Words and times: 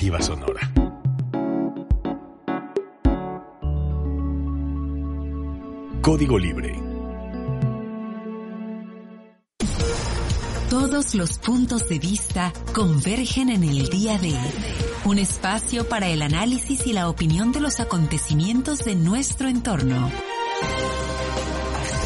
Sonora. 0.00 0.60
Código 6.00 6.38
Libre. 6.38 6.74
Todos 10.70 11.14
los 11.14 11.36
puntos 11.38 11.86
de 11.90 11.98
vista 11.98 12.50
convergen 12.72 13.50
en 13.50 13.62
el 13.62 13.90
día 13.90 14.16
de 14.16 14.34
un 15.04 15.18
espacio 15.18 15.86
para 15.86 16.08
el 16.08 16.22
análisis 16.22 16.86
y 16.86 16.94
la 16.94 17.10
opinión 17.10 17.52
de 17.52 17.60
los 17.60 17.78
acontecimientos 17.78 18.84
de 18.84 18.94
nuestro 18.94 19.48
entorno. 19.48 20.10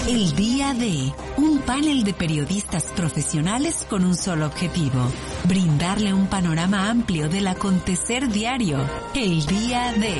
El 0.07 0.37
día 0.37 0.75
de 0.75 1.15
un 1.39 1.63
panel 1.63 2.05
de 2.05 2.13
periodistas 2.13 2.93
profesionales 2.93 3.87
con 3.89 4.05
un 4.05 4.15
solo 4.15 4.45
objetivo, 4.45 5.01
brindarle 5.49 6.13
un 6.13 6.27
panorama 6.27 6.91
amplio 6.91 7.27
del 7.31 7.47
acontecer 7.47 8.29
diario. 8.29 8.81
El 9.15 9.47
día 9.47 9.95
de... 9.95 10.17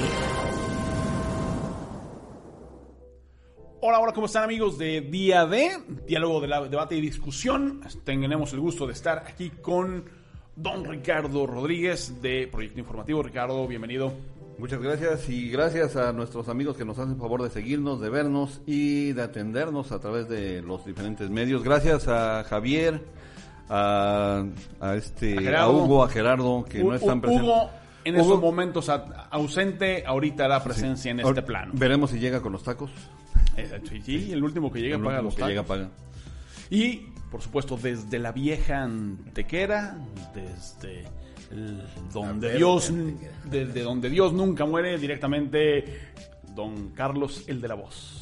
Hola, 3.83 4.01
hola, 4.01 4.13
¿cómo 4.15 4.25
están 4.25 4.45
amigos 4.45 4.79
de 4.79 5.03
Día 5.03 5.45
D? 5.45 5.73
Diálogo 6.07 6.41
de 6.41 6.49
debate 6.71 6.97
y 6.97 7.03
discusión. 7.03 7.83
Tenemos 8.05 8.55
el 8.55 8.61
gusto 8.61 8.87
de 8.87 8.95
estar 8.95 9.19
aquí 9.19 9.51
con 9.51 10.09
don 10.57 10.87
Ricardo 10.87 11.47
Rodríguez 11.47 12.23
de 12.23 12.47
Proyecto 12.47 12.81
Informativo. 12.81 13.23
Ricardo, 13.23 13.69
bienvenido. 13.69 14.15
Muchas 14.59 14.81
gracias 14.81 15.29
y 15.29 15.51
gracias 15.51 15.97
a 15.97 16.13
nuestros 16.13 16.49
amigos 16.49 16.77
que 16.77 16.85
nos 16.85 16.99
hacen 16.99 17.19
favor 17.19 17.43
de 17.43 17.51
seguirnos, 17.51 18.01
de 18.01 18.09
vernos 18.09 18.61
y 18.67 19.13
de 19.13 19.23
atendernos 19.23 19.93
a 19.93 19.99
través 19.99 20.29
de 20.29 20.63
los 20.63 20.85
diferentes 20.87 21.29
medios. 21.29 21.65
Gracias 21.65 22.07
a 22.09 22.45
Javier, 22.45 23.03
a, 23.69 24.45
a 24.81 24.95
este, 24.95 25.57
a, 25.57 25.69
Hugo, 25.69 26.05
a 26.05 26.09
Gerardo, 26.09 26.65
que 26.65 26.85
no 26.85 26.95
están 26.95 27.21
presentes. 27.21 27.49
Hugo 27.49 27.71
en 28.05 28.17
esos 28.17 28.41
momentos 28.41 28.91
ausente, 29.31 30.05
ahorita 30.07 30.47
la 30.47 30.63
presencia 30.63 31.11
en 31.11 31.21
este 31.21 31.43
plano. 31.43 31.73
Veremos 31.75 32.11
si 32.11 32.19
llega 32.19 32.41
con 32.41 32.53
los 32.53 32.63
tacos. 32.63 32.91
Exacto, 33.57 33.91
sí, 34.05 34.33
el 34.33 34.43
último 34.45 34.71
que 34.71 34.81
llega 34.81 34.97
el 34.97 35.03
paga 35.03 35.23
los 35.23 35.35
que 35.35 35.41
tacos. 35.41 35.51
llega 35.51 35.63
paga. 35.63 35.89
Y, 36.71 37.09
por 37.31 37.41
supuesto, 37.41 37.77
desde 37.77 38.19
la 38.19 38.33
vieja 38.33 38.83
antequera, 38.83 39.97
desde 40.35 41.05
el- 41.55 41.83
donde 42.13 42.55
Dios, 42.57 42.93
desde 43.45 43.83
donde 43.83 44.11
Dios 44.11 44.33
nunca 44.33 44.65
muere, 44.67 44.99
directamente 44.99 46.13
don 46.55 46.91
Carlos, 46.91 47.45
el 47.47 47.61
de 47.61 47.69
la 47.69 47.75
voz. 47.75 48.21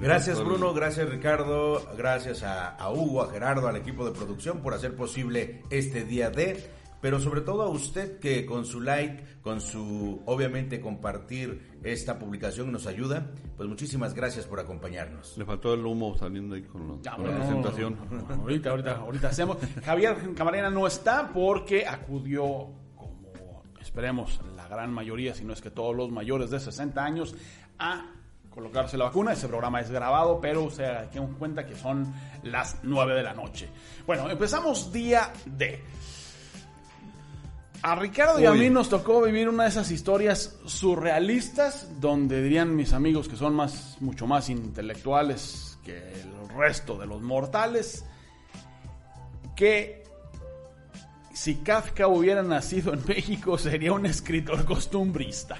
Gracias 0.00 0.42
Bruno, 0.44 0.74
gracias 0.74 1.08
Ricardo, 1.08 1.86
gracias 1.96 2.42
a, 2.42 2.70
a 2.74 2.90
Hugo, 2.92 3.22
a 3.22 3.30
Gerardo, 3.30 3.68
al 3.68 3.76
equipo 3.76 4.04
de 4.04 4.10
producción 4.10 4.60
por 4.60 4.74
hacer 4.74 4.96
posible 4.96 5.62
este 5.70 6.04
día 6.04 6.30
de, 6.30 6.68
pero 7.02 7.20
sobre 7.20 7.42
todo 7.42 7.62
a 7.62 7.68
usted 7.68 8.18
que 8.20 8.46
con 8.46 8.64
su 8.64 8.80
like, 8.80 9.22
con 9.42 9.60
su 9.60 10.22
obviamente 10.24 10.80
compartir 10.80 11.78
esta 11.82 12.18
publicación 12.18 12.72
nos 12.72 12.86
ayuda, 12.86 13.26
pues 13.56 13.68
muchísimas 13.68 14.14
gracias 14.14 14.46
por 14.46 14.60
acompañarnos. 14.60 15.36
Le 15.36 15.44
faltó 15.44 15.74
el 15.74 15.84
humo 15.84 16.16
saliendo 16.16 16.54
ahí 16.54 16.62
con, 16.62 16.86
lo- 16.88 17.02
Ya, 17.02 17.12
con 17.16 17.24
bueno, 17.24 17.38
la 17.38 17.44
presentación. 17.44 17.96
Ahorita, 18.40 18.70
ahorita, 18.70 18.96
ahorita 18.96 19.28
hacemos. 19.28 19.58
Javier 19.84 20.16
Camarena 20.34 20.70
no 20.70 20.86
está 20.86 21.28
porque 21.34 21.86
acudió, 21.86 22.70
como 22.96 23.62
esperemos, 23.80 24.40
la 24.56 24.66
gran 24.68 24.90
mayoría, 24.92 25.34
si 25.34 25.44
no 25.44 25.52
es 25.52 25.60
que 25.60 25.70
todos 25.70 25.94
los 25.94 26.10
mayores 26.10 26.50
de 26.50 26.60
60 26.60 27.04
años, 27.04 27.34
a 27.78 28.06
colocarse 28.48 28.96
la 28.96 29.06
vacuna. 29.06 29.32
Ese 29.32 29.48
programa 29.48 29.80
es 29.80 29.90
grabado, 29.90 30.40
pero 30.40 30.70
se 30.70 30.84
ten 31.12 31.24
en 31.24 31.34
cuenta 31.34 31.66
que 31.66 31.74
son 31.74 32.12
las 32.44 32.78
9 32.84 33.14
de 33.14 33.22
la 33.24 33.34
noche. 33.34 33.68
Bueno, 34.06 34.30
empezamos 34.30 34.92
día 34.92 35.32
D. 35.46 35.82
A 37.82 37.96
Ricardo 37.96 38.38
y 38.38 38.46
a 38.46 38.52
mí 38.52 38.70
nos 38.70 38.88
tocó 38.88 39.22
vivir 39.22 39.48
una 39.48 39.64
de 39.64 39.70
esas 39.70 39.90
historias 39.90 40.56
surrealistas 40.66 41.88
donde 42.00 42.40
dirían 42.40 42.76
mis 42.76 42.92
amigos 42.92 43.28
que 43.28 43.34
son 43.34 43.54
más, 43.54 43.96
mucho 43.98 44.28
más 44.28 44.48
intelectuales 44.50 45.78
que 45.84 45.96
el 45.96 46.48
resto 46.56 46.96
de 46.96 47.06
los 47.06 47.20
mortales, 47.22 48.04
que 49.56 50.04
si 51.34 51.56
Kafka 51.56 52.06
hubiera 52.06 52.44
nacido 52.44 52.94
en 52.94 53.02
México 53.08 53.58
sería 53.58 53.92
un 53.92 54.06
escritor 54.06 54.64
costumbrista. 54.64 55.56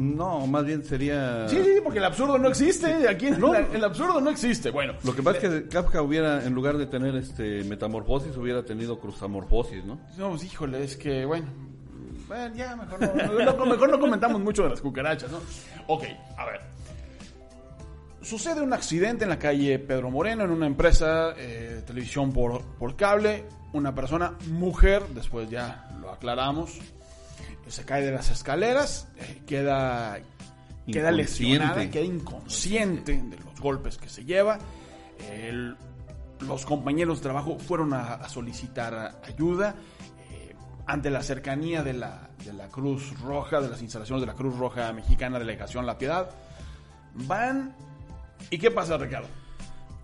No, 0.00 0.46
más 0.46 0.64
bien 0.64 0.84
sería... 0.84 1.48
Sí, 1.48 1.56
sí, 1.56 1.64
sí, 1.74 1.80
porque 1.82 1.98
el 1.98 2.04
absurdo 2.04 2.38
no 2.38 2.48
existe. 2.48 3.08
Aquí 3.08 3.26
en 3.26 3.40
la- 3.40 3.58
el 3.72 3.82
absurdo 3.82 4.20
no 4.20 4.30
existe. 4.30 4.70
Bueno, 4.70 4.92
Lo 5.02 5.12
que 5.12 5.24
pasa 5.24 5.38
es 5.38 5.42
que 5.64 5.68
Kafka 5.68 6.02
hubiera, 6.02 6.44
en 6.44 6.54
lugar 6.54 6.78
de 6.78 6.86
tener 6.86 7.16
este 7.16 7.64
metamorfosis, 7.64 8.36
hubiera 8.36 8.62
tenido 8.64 9.00
cruzamorfosis, 9.00 9.84
¿no? 9.84 9.98
No, 10.16 10.30
pues, 10.30 10.44
híjole, 10.44 10.84
es 10.84 10.96
que, 10.96 11.24
bueno. 11.24 11.46
Bueno, 12.28 12.54
ya, 12.54 12.76
mejor 12.76 13.00
no, 13.00 13.52
no- 13.54 13.66
mejor 13.66 13.90
no 13.90 13.98
comentamos 13.98 14.40
mucho 14.40 14.62
de 14.62 14.70
las 14.70 14.80
cucarachas, 14.80 15.32
¿no? 15.32 15.38
Ok, 15.88 16.04
a 16.36 16.44
ver. 16.46 16.60
Sucede 18.22 18.60
un 18.60 18.72
accidente 18.72 19.24
en 19.24 19.30
la 19.30 19.38
calle 19.38 19.78
Pedro 19.78 20.10
Moreno, 20.10 20.44
en 20.44 20.50
una 20.50 20.66
empresa, 20.66 21.34
eh, 21.36 21.82
televisión 21.86 22.32
por, 22.32 22.62
por 22.78 22.94
cable. 22.96 23.44
Una 23.72 23.94
persona, 23.94 24.34
mujer, 24.50 25.02
después 25.14 25.50
ya 25.50 25.88
lo 26.00 26.10
aclaramos, 26.10 26.78
se 27.70 27.84
cae 27.84 28.02
de 28.04 28.12
las 28.12 28.30
escaleras, 28.30 29.08
eh, 29.18 29.42
queda, 29.46 30.18
queda 30.86 31.10
lesionada, 31.10 31.74
queda 31.90 32.04
inconsciente 32.04 33.20
de 33.22 33.36
los 33.38 33.60
golpes 33.60 33.96
que 33.98 34.08
se 34.08 34.24
lleva. 34.24 34.58
El- 35.30 35.76
los 36.40 36.64
compañeros 36.64 37.18
de 37.18 37.22
trabajo 37.24 37.58
fueron 37.58 37.92
a, 37.92 38.14
a 38.14 38.28
solicitar 38.28 39.20
ayuda 39.26 39.74
eh, 40.30 40.54
ante 40.86 41.10
la 41.10 41.22
cercanía 41.22 41.82
de 41.82 41.94
la, 41.94 42.30
de 42.44 42.52
la 42.52 42.68
Cruz 42.68 43.18
Roja, 43.20 43.60
de 43.60 43.68
las 43.68 43.82
instalaciones 43.82 44.20
de 44.22 44.26
la 44.28 44.34
Cruz 44.34 44.56
Roja 44.56 44.92
Mexicana, 44.92 45.38
Delegación 45.40 45.84
La 45.84 45.98
Piedad. 45.98 46.30
Van. 47.14 47.74
¿Y 48.50 48.58
qué 48.58 48.70
pasa, 48.70 48.96
Ricardo? 48.96 49.26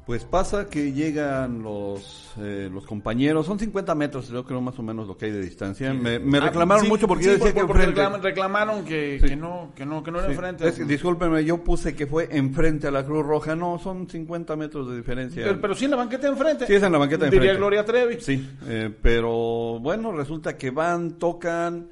Pues 0.06 0.22
pasa 0.24 0.68
que 0.68 0.92
llegan 0.92 1.62
los, 1.62 2.30
eh, 2.38 2.68
los 2.70 2.84
compañeros, 2.84 3.46
son 3.46 3.58
50 3.58 3.94
metros, 3.94 4.28
yo 4.28 4.44
creo 4.44 4.60
más 4.60 4.78
o 4.78 4.82
menos 4.82 5.08
lo 5.08 5.16
que 5.16 5.24
hay 5.24 5.30
de 5.30 5.40
distancia. 5.40 5.94
Me, 5.94 6.18
me 6.18 6.36
Ah, 6.36 6.42
reclamaron 6.42 6.84
sí, 6.84 6.90
mucho 6.90 7.08
porque 7.08 7.24
sí, 7.24 7.30
yo 7.30 7.36
decía 7.42 7.54
por- 7.54 7.74
que 7.74 7.84
enfrente. 7.84 8.02
reclam- 8.02 8.20
reclamaron 8.20 8.84
que, 8.84 9.18
que 9.26 9.34
no, 9.34 9.72
que 9.74 9.86
no, 9.86 10.02
que 10.02 10.10
no 10.10 10.18
era 10.20 10.28
enfrente. 10.30 10.68
Es 10.68 10.86
discúlpenme, 10.86 11.42
yo 11.46 11.64
puse 11.64 11.94
que 11.96 12.06
fue 12.06 12.28
enfrente 12.32 12.86
a 12.86 12.90
la 12.90 13.02
Cruz 13.02 13.24
Roja, 13.24 13.56
no, 13.56 13.78
son 13.78 14.06
50 14.06 14.54
metros 14.56 14.90
de 14.90 14.96
diferencia. 14.98 15.42
pero, 15.42 15.58
pero 15.62 15.74
sí 15.74 15.86
en 15.86 15.92
la 15.92 15.96
banqueta 15.96 16.28
enfrente. 16.28 16.66
Sí, 16.66 16.74
es 16.74 16.82
en 16.82 16.92
la 16.92 16.98
banqueta 16.98 17.24
de 17.24 17.30
Diría 17.30 17.52
enfrente. 17.52 17.58
Gloria 17.60 17.84
Trevi. 17.86 18.20
Sí, 18.20 18.46
eh, 18.66 18.90
pero 19.00 19.78
bueno, 19.80 20.12
resulta 20.12 20.58
que 20.58 20.70
van, 20.70 21.12
tocan, 21.12 21.88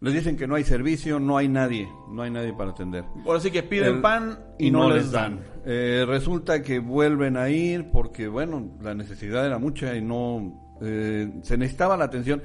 les 0.00 0.14
dicen 0.14 0.36
que 0.36 0.46
no 0.46 0.54
hay 0.54 0.64
servicio, 0.64 1.18
no 1.18 1.36
hay 1.36 1.48
nadie, 1.48 1.88
no 2.10 2.22
hay 2.22 2.30
nadie 2.30 2.52
para 2.52 2.70
atender. 2.70 3.04
Ahora 3.26 3.40
sí 3.40 3.50
que 3.50 3.62
piden 3.62 3.96
El- 3.96 4.00
pan 4.00 4.38
y, 4.58 4.70
no, 4.70 4.90
les 4.90 5.10
dan. 5.10 5.40
Eh, 5.66 6.04
resulta 6.06 6.62
que 6.62 6.78
vuelven 6.78 7.36
a 7.36 7.48
ir 7.50 7.90
porque, 7.90 8.28
bueno, 8.28 8.76
la 8.80 8.94
necesidad 8.94 9.44
era 9.44 9.58
mucha 9.58 9.94
y 9.96 10.00
no 10.02 10.76
eh, 10.80 11.30
se 11.42 11.56
necesitaba 11.58 11.96
la 11.96 12.04
atención. 12.04 12.42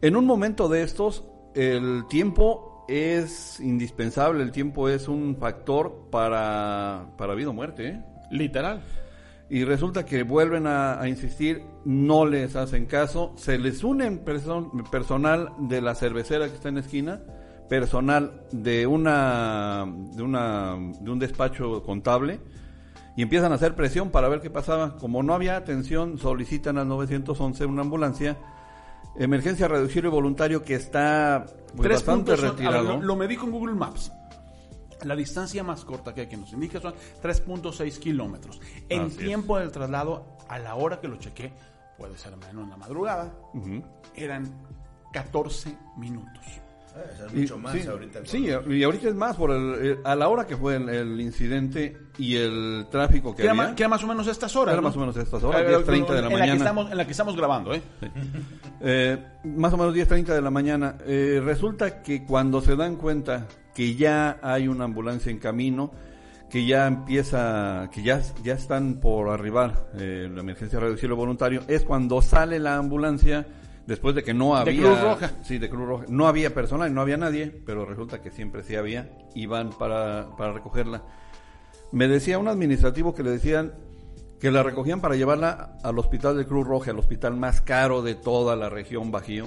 En 0.00 0.16
un 0.16 0.24
momento 0.26 0.68
de 0.68 0.82
estos, 0.82 1.24
el 1.54 2.04
tiempo 2.08 2.84
es 2.88 3.60
indispensable, 3.60 4.42
el 4.42 4.50
tiempo 4.52 4.88
es 4.88 5.08
un 5.08 5.36
factor 5.36 6.08
para, 6.10 7.06
para 7.16 7.34
vida 7.34 7.50
o 7.50 7.52
muerte. 7.52 7.88
¿eh? 7.88 8.02
Literal. 8.30 8.82
Y 9.54 9.62
resulta 9.64 10.04
que 10.04 10.24
vuelven 10.24 10.66
a, 10.66 11.00
a 11.00 11.08
insistir, 11.08 11.62
no 11.84 12.26
les 12.26 12.56
hacen 12.56 12.86
caso, 12.86 13.32
se 13.36 13.56
les 13.56 13.84
une 13.84 14.10
perso- 14.24 14.72
personal 14.90 15.50
de 15.58 15.80
la 15.80 15.94
cervecera 15.94 16.48
que 16.48 16.54
está 16.54 16.70
en 16.70 16.74
la 16.74 16.80
esquina, 16.80 17.20
personal 17.68 18.42
de 18.50 18.86
una, 18.86 19.84
de 20.16 20.22
una 20.22 20.76
de 21.00 21.08
un 21.10 21.18
despacho 21.20 21.82
contable 21.84 22.40
y 23.16 23.22
empiezan 23.22 23.52
a 23.52 23.54
hacer 23.54 23.76
presión 23.76 24.10
para 24.10 24.28
ver 24.28 24.40
qué 24.40 24.50
pasaba. 24.50 24.96
Como 24.96 25.22
no 25.22 25.34
había 25.34 25.56
atención, 25.56 26.18
solicitan 26.18 26.76
al 26.78 26.88
911 26.88 27.64
una 27.66 27.82
ambulancia, 27.82 28.36
emergencia 29.16 29.68
reducido 29.68 30.08
y 30.08 30.10
voluntario 30.10 30.64
que 30.64 30.74
está 30.74 31.46
pues, 31.76 31.82
Tres 31.82 32.04
bastante 32.04 32.32
puntos 32.32 32.42
ver, 32.42 32.50
retirado. 32.50 32.96
lo, 32.96 33.02
lo 33.02 33.14
medí 33.16 33.36
con 33.36 33.52
Google 33.52 33.74
Maps. 33.76 34.10
La 35.04 35.16
distancia 35.16 35.62
más 35.62 35.84
corta 35.84 36.14
que 36.14 36.22
hay 36.22 36.26
que 36.28 36.36
nos 36.36 36.52
indica 36.52 36.80
son 36.80 36.94
3.6 37.22 37.98
kilómetros. 37.98 38.60
En 38.88 39.02
Así 39.02 39.10
es. 39.12 39.18
tiempo 39.18 39.58
del 39.58 39.70
traslado, 39.70 40.36
a 40.48 40.58
la 40.58 40.74
hora 40.74 41.00
que 41.00 41.08
lo 41.08 41.16
chequé, 41.16 41.52
puede 41.98 42.16
ser 42.18 42.36
menos 42.36 42.64
en 42.64 42.70
la 42.70 42.76
madrugada, 42.76 43.32
Ujú. 43.54 43.82
eran 44.14 44.52
14 45.12 45.76
minutos. 45.96 46.42
Eso 47.12 47.26
es 47.26 47.32
Y- 47.32 47.36
mucho 47.38 47.58
más 47.58 47.72
sí, 47.72 47.84
ahorita. 47.88 48.20
Sí, 48.24 48.46
y 48.68 48.82
ahorita 48.84 49.08
es 49.08 49.14
más 49.16 49.34
por 49.34 49.50
el, 49.50 49.98
a 50.04 50.14
la 50.14 50.28
hora 50.28 50.46
que 50.46 50.56
fue 50.56 50.76
el, 50.76 50.88
el 50.88 51.20
incidente 51.20 51.96
y 52.18 52.36
el 52.36 52.86
tráfico 52.88 53.32
que 53.32 53.38
Que 53.38 53.42
era, 53.44 53.50
había. 53.50 53.64
ma- 53.70 53.74
que 53.74 53.82
era 53.82 53.88
más 53.88 54.04
o 54.04 54.06
menos 54.06 54.28
estas 54.28 54.54
horas. 54.54 54.74
Era 54.74 54.80
¿no? 54.80 54.86
más 54.88 54.96
o 54.96 55.00
menos 55.00 55.16
estas 55.16 55.42
horas, 55.42 55.62
Eh, 55.62 55.66
10:30 55.76 56.14
de 56.14 56.20
la 56.22 56.28
en 56.28 56.32
que 56.32 56.38
mañana. 56.38 56.54
estamos, 56.54 56.90
en 56.92 56.96
la 56.96 57.04
que 57.04 57.10
estamos 57.10 57.36
grabando, 57.36 57.74
¿eh? 57.74 57.82
Eh, 58.80 59.18
más 59.42 59.72
o 59.72 59.76
menos 59.76 59.92
10.30 59.92 60.34
de 60.34 60.40
la 60.42 60.50
mañana. 60.52 60.96
Eh, 61.04 61.40
resulta 61.44 62.00
que 62.00 62.24
cuando 62.24 62.60
se 62.60 62.76
dan 62.76 62.94
cuenta 62.94 63.46
que 63.74 63.94
ya 63.94 64.38
hay 64.42 64.68
una 64.68 64.84
ambulancia 64.84 65.30
en 65.30 65.38
camino, 65.38 65.90
que 66.50 66.66
ya 66.66 66.86
empieza, 66.86 67.90
que 67.92 68.02
ya, 68.02 68.20
ya 68.42 68.54
están 68.54 69.00
por 69.00 69.28
arribar 69.28 69.88
eh, 69.94 70.30
la 70.32 70.40
emergencia 70.40 70.78
radio 70.78 70.96
cielo 70.96 71.16
voluntario, 71.16 71.62
es 71.68 71.84
cuando 71.84 72.22
sale 72.22 72.58
la 72.58 72.76
ambulancia 72.76 73.46
Después 73.86 74.14
de 74.14 74.22
que 74.22 74.32
no 74.32 74.56
había... 74.56 74.80
Cruz 74.80 75.00
Roja. 75.00 75.30
Sí, 75.42 75.58
de 75.58 75.68
Cruz 75.68 75.86
Roja. 75.86 76.04
No 76.08 76.26
había 76.26 76.54
personal, 76.54 76.92
no 76.94 77.00
había 77.00 77.16
nadie, 77.16 77.48
pero 77.66 77.84
resulta 77.84 78.22
que 78.22 78.30
siempre 78.30 78.62
sí 78.62 78.76
había. 78.76 79.10
Iban 79.34 79.70
para, 79.70 80.30
para 80.38 80.52
recogerla. 80.52 81.02
Me 81.92 82.08
decía 82.08 82.38
un 82.38 82.48
administrativo 82.48 83.14
que 83.14 83.22
le 83.22 83.30
decían 83.30 83.74
que 84.40 84.50
la 84.50 84.62
recogían 84.62 85.00
para 85.00 85.16
llevarla 85.16 85.76
al 85.82 85.98
hospital 85.98 86.36
de 86.36 86.46
Cruz 86.46 86.66
Roja, 86.66 86.90
al 86.90 86.98
hospital 86.98 87.36
más 87.36 87.60
caro 87.60 88.02
de 88.02 88.14
toda 88.14 88.56
la 88.56 88.70
región 88.70 89.10
Bajío. 89.10 89.46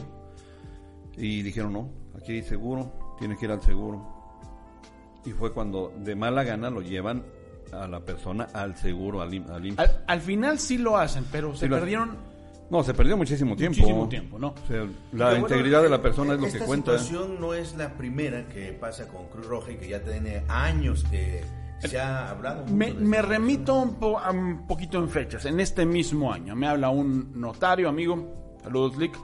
Y 1.17 1.41
dijeron, 1.41 1.73
no, 1.73 1.91
aquí 2.15 2.33
hay 2.33 2.43
seguro, 2.43 3.15
tiene 3.17 3.37
que 3.37 3.45
ir 3.45 3.51
al 3.51 3.61
seguro. 3.61 4.16
Y 5.27 5.31
fue 5.33 5.51
cuando 5.51 5.91
de 5.99 6.15
mala 6.15 6.43
gana 6.43 6.69
lo 6.69 6.81
llevan 6.81 7.23
a 7.73 7.85
la 7.87 7.99
persona 7.99 8.47
al 8.53 8.77
seguro, 8.77 9.21
al, 9.21 9.31
im- 9.33 9.49
al 9.49 9.65
IMSS. 9.65 9.79
Al, 9.79 10.03
al 10.07 10.21
final 10.21 10.57
sí 10.59 10.77
lo 10.77 10.95
hacen, 10.97 11.25
pero 11.31 11.53
se 11.53 11.65
Sí 11.65 11.69
perdieron 11.69 12.15
No, 12.69 12.81
se 12.83 12.93
perdió 12.93 13.17
muchísimo 13.17 13.55
tiempo. 13.55 13.77
muchísimo 13.79 14.07
tiempo, 14.09 14.39
¿no? 14.39 14.49
O 14.63 14.67
sea, 14.67 14.85
la 15.11 15.29
bueno, 15.31 15.39
integridad 15.39 15.83
de 15.83 15.89
la 15.89 16.01
persona 16.01 16.33
es 16.35 16.39
lo 16.39 16.47
esta 16.47 16.59
que 16.59 16.65
cuenta. 16.65 16.97
situación 16.97 17.41
no 17.41 17.53
es 17.53 17.75
la 17.75 17.93
primera 17.97 18.47
que 18.47 18.71
pasa 18.73 19.07
con 19.07 19.27
Cruz 19.27 19.45
Roja 19.47 19.71
y 19.71 19.75
que 19.75 19.89
ya 19.89 20.01
tiene 20.01 20.43
años 20.47 21.03
que 21.11 21.43
se 21.79 21.99
ha 21.99 22.29
hablado. 22.29 22.63
mucho 22.65 22.73
Me, 22.99 23.21
remito 23.21 23.75
un, 23.75 23.95
po- 23.95 24.17
a 24.19 24.31
un 24.31 24.65
poquito 24.65 24.97
en 24.99 25.09
fechas. 25.09 25.45
En 25.45 25.59
este 25.59 25.85
mismo 25.85 26.31
año 26.31 26.55
me 26.55 26.67
habla 26.67 26.89
un 26.89 27.39
notario, 27.39 27.89
amigo, 27.89 28.57
saludos 28.63 28.97
Lick, 28.97 29.17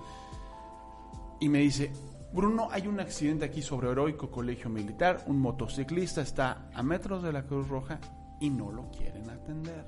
y 1.40 1.50
me 1.50 1.60
dice, 1.60 1.92
Bruno, 2.34 2.68
hay 2.72 2.88
un 2.88 3.00
accidente 3.00 3.46
aquí 3.46 3.62
sobre 3.62 3.92
Heroico 3.92 4.32
Colegio 4.32 4.68
Militar, 4.68 5.24
un 5.28 5.40
motociclista 5.40 6.22
está 6.22 6.68
a 6.74 6.82
metros 6.82 7.22
de 7.22 7.32
la 7.32 7.44
Cruz 7.44 7.68
Roja 7.68 8.00
y 8.40 8.50
no 8.50 8.72
lo 8.72 8.90
quieren 8.90 9.30
atender. 9.30 9.86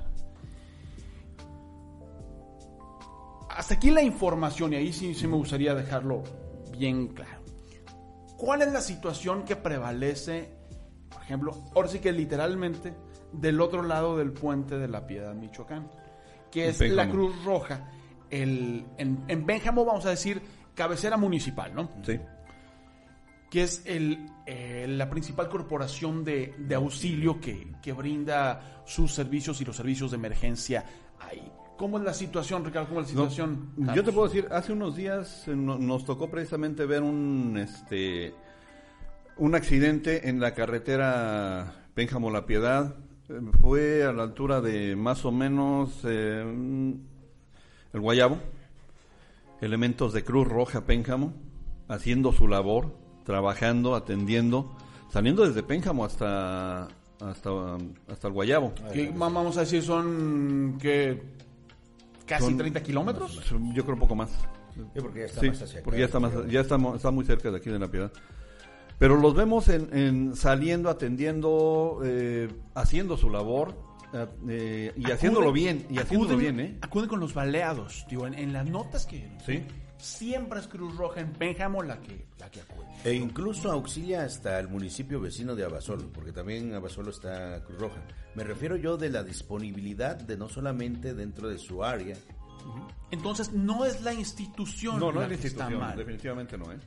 Hasta 3.50 3.74
aquí 3.74 3.89
la 3.89 4.03
información 4.03 4.74
y 4.74 4.75
ahí 4.75 4.94
sí, 4.94 5.15
sí 5.15 5.25
me 5.25 5.38
gustaría 5.38 5.74
dejarlo 5.74 6.21
bien 6.77 7.07
claro. 7.07 7.42
¿Cuál 8.38 8.62
es 8.62 8.71
la 8.71 8.81
situación 8.81 9.44
que 9.44 9.56
prevalece, 9.56 10.56
por 11.09 11.24
ejemplo, 11.24 11.63
ahora 11.74 11.88
sí 11.88 11.98
que 11.98 12.12
literalmente, 12.12 12.94
del 13.31 13.59
otro 13.59 13.81
lado 13.81 14.18
del 14.18 14.33
puente 14.33 14.77
de 14.77 14.88
la 14.88 15.07
Piedad, 15.07 15.33
Michoacán? 15.33 15.89
Que 16.51 16.68
es 16.68 16.80
la. 16.81 17.09
Cruz 17.09 17.44
Roja. 17.44 17.89
El, 18.30 18.86
en, 18.98 19.24
en 19.27 19.45
Pénjamo, 19.45 19.86
vamos 19.86 20.06
a 20.06 20.09
decir, 20.09 20.41
cabecera 20.75 21.18
municipal, 21.18 21.74
¿no? 21.74 21.89
Sí. 22.03 22.19
Que 23.50 23.63
es 23.63 23.83
el, 23.86 24.27
eh, 24.45 24.86
la 24.89 25.09
principal 25.09 25.50
corporación 25.50 26.24
de, 26.24 26.53
de 26.57 26.75
auxilio 26.75 27.39
que, 27.39 27.68
que 27.81 27.94
brinda 27.94 28.81
sus 28.86 29.12
servicios 29.13 29.62
y 29.62 29.65
los 29.65 29.75
servicios 29.75 30.12
de 30.12 30.18
emergencia 30.18 30.86
ahí. 31.19 31.51
¿Cómo 31.77 31.97
es 31.97 32.03
la 32.06 32.13
situación, 32.13 32.63
Ricardo? 32.63 32.88
¿Cómo 32.89 33.01
es 33.01 33.07
la 33.13 33.13
No, 33.24 33.30
situación? 33.30 33.71
yo 33.95 34.03
te 34.03 34.12
puedo 34.12 34.27
decir, 34.27 34.47
hace 34.51 34.71
unos 34.74 34.95
días 34.95 35.47
eh, 35.47 35.56
no- 35.56 35.77
nos 35.77 36.06
tocó 36.06 36.30
precisamente 36.30 36.86
ver 36.86 37.03
un 37.03 37.57
este 37.57 38.33
un 39.38 39.53
accidente 39.56 40.30
en 40.30 40.39
la 40.39 40.53
carretera 40.53 41.86
Pénjamo 41.94 42.31
La 42.31 42.45
Piedad. 42.45 42.95
Fue 43.59 44.03
a 44.06 44.13
la 44.13 44.24
altura 44.24 44.62
de 44.62 44.95
más 44.95 45.25
o 45.25 45.31
menos 45.31 46.00
eh, 46.06 46.41
el 47.94 48.00
Guayabo. 48.00 48.38
Elementos 49.62 50.13
de 50.13 50.24
Cruz 50.24 50.48
Roja 50.48 50.86
Pénjamo 50.86 51.33
haciendo 51.88 52.31
su 52.33 52.48
labor, 52.48 52.95
trabajando, 53.25 53.95
atendiendo, 53.95 54.72
saliendo 55.12 55.45
desde 55.45 55.63
Pénjamo 55.63 56.06
hasta 56.06 56.88
hasta 57.19 57.50
hasta 58.10 58.27
el 58.27 58.33
Guayabo. 58.33 58.74
¿Qué, 58.94 59.12
vamos 59.16 59.57
a 59.57 59.62
decir, 59.62 59.81
son 59.83 60.77
que 60.81 61.22
casi 62.25 62.44
Son- 62.45 62.57
30 62.57 62.81
kilómetros. 62.83 63.42
Yo 63.74 63.83
creo 63.83 63.95
un 63.95 64.00
poco 64.00 64.16
más. 64.16 64.30
Sí, 64.74 65.00
porque 65.01 65.19
ya 65.19 65.25
está 65.25 65.39
Sí, 65.42 65.48
más 65.50 65.62
hacia 65.62 65.80
acá. 65.80 65.83
porque 65.86 66.00
ya 66.00 66.06
está 66.06 66.19
más, 66.19 66.31
ya 66.50 66.60
está, 66.62 66.77
muy 67.12 67.24
cerca 67.25 67.50
de 67.51 67.57
aquí 67.57 67.69
de 67.69 67.80
la 67.80 67.88
Piedad. 67.89 68.12
Pero 69.00 69.16
los 69.18 69.33
vemos 69.33 69.68
en, 69.69 69.89
en 69.98 70.36
saliendo, 70.36 70.89
atendiendo, 70.89 72.01
eh, 72.04 72.50
haciendo 72.75 73.16
su 73.18 73.30
labor 73.30 73.74
eh, 74.13 74.25
eh, 74.50 74.94
y 74.98 75.12
haciéndolo 75.12 75.51
bien, 75.51 75.86
y 75.89 75.98
haciéndolo 76.00 76.33
acuden- 76.36 76.39
bien, 76.39 76.60
¿eh? 76.60 76.77
Acuden 76.81 77.10
con 77.10 77.19
los 77.22 77.33
baleados, 77.33 78.06
digo, 78.10 78.27
en, 78.27 78.33
en 78.36 78.51
las 78.54 78.66
notas 78.69 79.06
que... 79.06 79.30
Sí. 79.45 79.63
Siempre 79.97 80.59
es 80.59 80.68
Cruz 80.68 80.95
Roja 80.97 81.21
en 81.21 81.31
Pénjamo 81.33 81.81
la 81.81 82.00
que, 82.01 82.25
la 82.39 82.50
que 82.51 82.62
acude. 82.62 82.86
E 83.03 83.13
incluso 83.13 83.71
auxilia 83.71 84.24
hasta 84.24 84.59
el 84.59 84.68
municipio 84.68 85.19
vecino 85.21 85.56
de 85.56 85.63
Abasolo, 85.65 86.12
porque 86.12 86.31
también 86.31 86.74
Abasolo 86.74 87.12
está 87.12 87.63
Cruz 87.63 87.80
Roja. 87.80 88.01
Me 88.36 88.44
refiero 88.44 88.75
yo 88.75 88.97
de 88.97 89.09
la 89.09 89.24
disponibilidad 89.24 90.15
de 90.18 90.38
no 90.38 90.50
solamente 90.50 91.13
dentro 91.13 91.47
de 91.47 91.57
su 91.57 91.83
área, 91.83 92.15
Entonces, 93.12 93.53
no 93.53 93.86
es 93.86 94.01
la 94.01 94.13
institución 94.13 95.00
No, 95.00 95.12
no 95.12 95.19
la 95.21 95.25
es 95.27 95.31
la 95.31 95.38
que 95.38 95.47
está 95.47 95.63
institución, 95.63 95.80
mal. 95.80 95.98
definitivamente 95.98 96.57
no, 96.57 96.71
¿eh? 96.71 96.77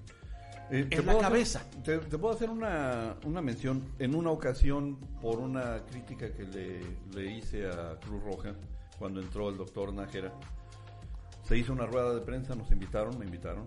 Eh, 0.71 0.81
Es 0.83 0.89
¿te 0.91 0.97
la 0.97 1.03
puedo 1.05 1.19
hacer- 1.19 1.23
cabeza. 1.31 1.63
te, 1.83 1.99
te 1.99 2.19
puedo 2.19 2.35
hacer 2.35 2.51
una, 2.51 3.15
una 3.25 3.41
mención. 3.41 3.83
En 3.99 4.15
una 4.15 4.31
ocasión, 4.31 4.97
por 5.23 5.39
una 5.39 5.83
crítica 5.87 6.31
que 6.33 6.43
le, 6.45 6.81
le 7.15 7.33
hice 7.39 7.67
a 7.69 7.97
Cruz 8.01 8.23
Roja, 8.23 8.55
cuando 8.99 9.21
entró 9.21 9.49
el 9.49 9.57
doctor 9.57 9.95
Nájera, 9.95 10.31
se 11.49 11.57
hizo 11.57 11.73
una 11.73 11.87
rueda 11.87 12.15
de 12.15 12.21
prensa, 12.21 12.55
nos 12.55 12.71
invitaron, 12.71 13.19
me 13.19 13.25
invitaron. 13.25 13.65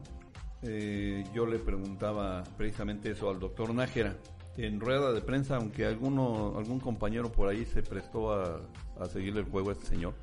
Eh, 0.61 1.23
yo 1.33 1.47
le 1.47 1.57
preguntaba 1.57 2.43
precisamente 2.55 3.09
eso 3.11 3.29
al 3.29 3.39
doctor 3.39 3.73
Nájera. 3.73 4.15
En 4.57 4.79
rueda 4.79 5.11
de 5.11 5.21
prensa, 5.21 5.55
aunque 5.55 5.85
alguno, 5.85 6.53
algún 6.57 6.79
compañero 6.79 7.31
por 7.31 7.49
ahí 7.49 7.65
se 7.65 7.81
prestó 7.81 8.33
a, 8.33 8.61
a 8.99 9.05
seguirle 9.07 9.39
el 9.39 9.47
juego 9.47 9.69
a 9.69 9.73
este 9.73 9.87
señor, 9.87 10.13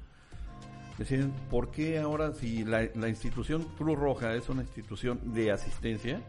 Decían, 0.99 1.33
¿por 1.49 1.71
qué 1.71 2.01
ahora 2.01 2.35
si 2.35 2.65
la, 2.65 2.89
la 2.97 3.09
institución 3.09 3.65
Cruz 3.79 3.97
Roja 3.97 4.35
es 4.35 4.49
una 4.49 4.63
institución 4.63 5.21
de 5.33 5.53
asistencia, 5.53 6.21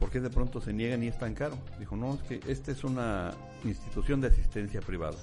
por 0.00 0.10
qué 0.10 0.18
de 0.18 0.30
pronto 0.30 0.62
se 0.62 0.72
niegan 0.72 1.02
y 1.02 1.08
es 1.08 1.18
tan 1.18 1.34
caro? 1.34 1.58
Dijo, 1.78 1.94
no, 1.94 2.14
es 2.14 2.22
que 2.22 2.40
esta 2.50 2.72
es 2.72 2.84
una 2.84 3.32
institución 3.64 4.22
de 4.22 4.28
asistencia 4.28 4.80
privada. 4.80 5.18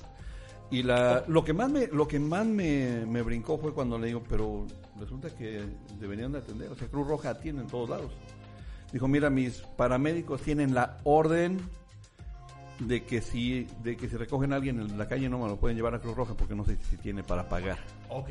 Y 0.70 0.84
la, 0.84 1.24
lo 1.28 1.44
que 1.44 1.54
más 1.54 1.72
me, 1.72 1.88
lo 1.88 2.08
que 2.08 2.20
más 2.20 2.46
me, 2.46 3.08
me 3.08 3.24
brincó 3.24 3.58
fue 3.58 3.74
cuando 3.74 3.98
le 3.98 4.08
digo, 4.08 4.22
pero 4.30 4.68
resulta 5.00 5.30
que 5.30 5.66
deberían 6.00 6.32
de 6.32 6.40
atender, 6.40 6.72
o 6.72 6.76
sea, 6.76 6.88
Cruz 6.88 7.08
Roja 7.08 7.32
atiende 7.32 7.62
en 7.62 7.68
todos 7.68 7.90
lados. 7.90 8.12
Dijo, 8.92 9.08
mira, 9.08 9.30
mis 9.30 9.60
paramédicos 9.76 10.42
tienen 10.42 10.74
la 10.74 11.00
orden 11.04 11.60
de 12.80 13.04
que 13.06 13.22
si, 13.22 13.68
de 13.84 13.98
que 13.98 14.10
si 14.10 14.16
recogen 14.18 14.54
a 14.54 14.58
alguien 14.58 14.80
en 14.80 14.98
la 14.98 15.08
calle 15.08 15.30
no 15.30 15.40
me 15.40 15.48
lo 15.48 15.58
pueden 15.58 15.78
llevar 15.78 15.96
a 15.96 16.00
Cruz 16.00 16.16
Roja 16.16 16.36
porque 16.36 16.56
no 16.56 16.66
sé 16.66 16.78
si 16.90 16.98
tiene 16.98 17.24
para 17.24 17.48
pagar. 17.48 17.78
Ok. 18.10 18.30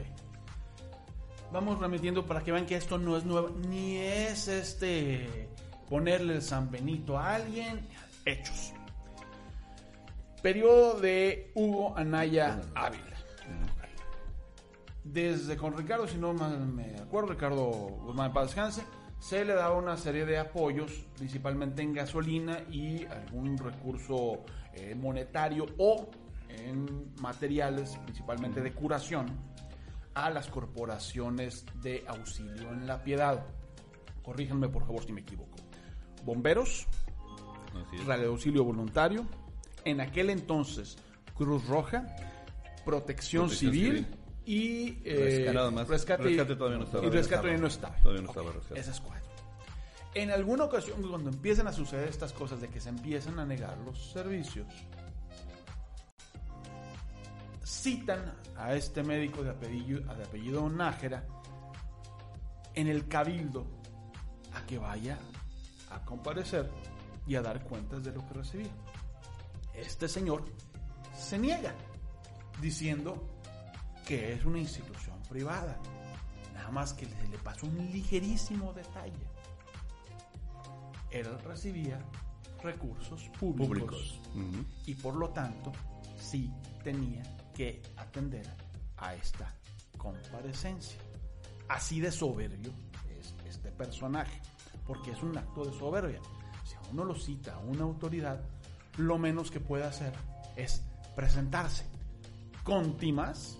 Vamos 1.52 1.78
remitiendo 1.78 2.26
para 2.26 2.42
que 2.42 2.52
vean 2.52 2.66
que 2.66 2.76
esto 2.76 2.98
no 2.98 3.16
es 3.16 3.24
nuevo, 3.24 3.50
ni 3.68 3.96
es 3.96 4.48
este 4.48 5.48
ponerle 5.88 6.34
el 6.34 6.42
San 6.42 6.70
Benito 6.70 7.18
a 7.18 7.36
alguien. 7.36 7.86
Hechos. 8.24 8.72
Periodo 10.42 11.00
de 11.00 11.52
Hugo 11.54 11.96
Anaya 11.96 12.60
Ávila. 12.74 13.14
Desde 15.04 15.56
con 15.56 15.76
Ricardo, 15.76 16.08
si 16.08 16.16
no 16.16 16.32
me 16.32 16.96
acuerdo, 16.96 17.30
Ricardo 17.32 17.66
Guzmán 18.06 18.32
Paz 18.32 18.46
Descanse, 18.46 18.82
se 19.18 19.44
le 19.44 19.54
daba 19.54 19.76
una 19.76 19.96
serie 19.96 20.24
de 20.24 20.38
apoyos, 20.38 20.92
principalmente 21.16 21.82
en 21.82 21.92
gasolina 21.92 22.60
y 22.70 23.04
algún 23.04 23.56
recurso 23.58 24.44
eh, 24.72 24.94
monetario 24.94 25.66
o 25.78 26.10
en 26.48 27.12
materiales, 27.20 27.98
principalmente 28.04 28.60
de 28.60 28.72
curación, 28.72 29.26
a 30.14 30.30
las 30.30 30.48
corporaciones 30.48 31.64
de 31.82 32.04
auxilio 32.06 32.70
en 32.70 32.86
la 32.86 33.02
piedad. 33.02 33.44
Corríjanme 34.22 34.68
por 34.68 34.86
favor 34.86 35.04
si 35.04 35.12
me 35.12 35.20
equivoco. 35.20 35.56
Bomberos, 36.24 36.86
Radio 38.06 38.22
de 38.22 38.28
Auxilio 38.28 38.64
Voluntario, 38.64 39.26
en 39.84 40.00
aquel 40.00 40.30
entonces 40.30 40.96
Cruz 41.34 41.66
Roja, 41.66 42.06
Protección, 42.84 43.48
Protección 43.48 43.50
Civil, 43.50 44.04
Civil. 44.04 44.23
Y 44.46 44.98
eh, 45.04 45.16
Rescate. 45.16 45.54
Nada 45.54 45.70
más. 45.70 45.88
rescate, 45.88 46.22
Rescate 46.24 46.56
todavía 46.56 46.78
no 46.78 46.84
estaba. 46.84 47.06
y 47.06 47.10
rescate 47.10 47.40
todavía 47.40 47.60
no 47.60 47.66
estaba. 47.66 47.96
Todavía 47.96 48.22
no 48.22 48.32
rescate. 48.32 48.80
Esas 48.80 49.00
cuatro. 49.00 49.30
En 50.14 50.30
alguna 50.30 50.64
ocasión, 50.64 51.02
cuando 51.02 51.30
empiezan 51.30 51.66
a 51.66 51.72
suceder 51.72 52.08
estas 52.08 52.32
cosas 52.32 52.60
de 52.60 52.68
que 52.68 52.80
se 52.80 52.88
empiezan 52.88 53.38
a 53.38 53.44
negar 53.44 53.76
los 53.78 54.12
servicios, 54.12 54.66
citan 57.64 58.32
a 58.56 58.74
este 58.74 59.02
médico 59.02 59.42
de 59.42 59.50
apellido, 59.50 60.00
de 60.14 60.22
apellido 60.22 60.68
Nájera 60.68 61.24
en 62.74 62.86
el 62.88 63.08
cabildo 63.08 63.66
a 64.52 64.64
que 64.66 64.78
vaya 64.78 65.18
a 65.90 66.04
comparecer 66.04 66.70
y 67.26 67.34
a 67.34 67.42
dar 67.42 67.64
cuentas 67.64 68.04
de 68.04 68.12
lo 68.12 68.26
que 68.28 68.34
recibía. 68.34 68.70
Este 69.74 70.08
señor 70.08 70.44
se 71.16 71.38
niega 71.38 71.74
diciendo 72.60 73.33
que 74.04 74.34
es 74.34 74.44
una 74.44 74.58
institución 74.58 75.20
privada. 75.28 75.78
Nada 76.54 76.70
más 76.70 76.92
que 76.92 77.06
se 77.06 77.28
le 77.28 77.38
pasó 77.38 77.66
un 77.66 77.90
ligerísimo 77.92 78.72
detalle. 78.72 79.26
Él 81.10 81.26
recibía 81.44 81.98
recursos 82.62 83.28
públicos, 83.38 84.20
y 84.86 84.94
por 84.94 85.14
lo 85.14 85.28
tanto 85.30 85.72
sí 86.18 86.50
tenía 86.82 87.22
que 87.54 87.82
atender 87.96 88.46
a 88.96 89.14
esta 89.14 89.54
comparecencia. 89.96 90.98
Así 91.68 92.00
de 92.00 92.10
soberbio 92.10 92.72
es 93.18 93.34
este 93.46 93.70
personaje, 93.70 94.40
porque 94.86 95.12
es 95.12 95.22
un 95.22 95.36
acto 95.36 95.64
de 95.64 95.78
soberbia. 95.78 96.20
Si 96.64 96.74
a 96.74 96.80
uno 96.90 97.04
lo 97.04 97.14
cita 97.14 97.58
una 97.58 97.84
autoridad, 97.84 98.42
lo 98.96 99.18
menos 99.18 99.50
que 99.50 99.60
puede 99.60 99.84
hacer 99.84 100.12
es 100.56 100.82
presentarse 101.14 101.84
con 102.64 102.96
timas 102.96 103.58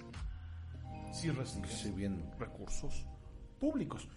si 1.14 1.30
recibe 1.30 1.68
Sí, 1.68 1.90
bien. 1.90 2.30
recursos 2.38 3.06
públicos. 3.61 4.09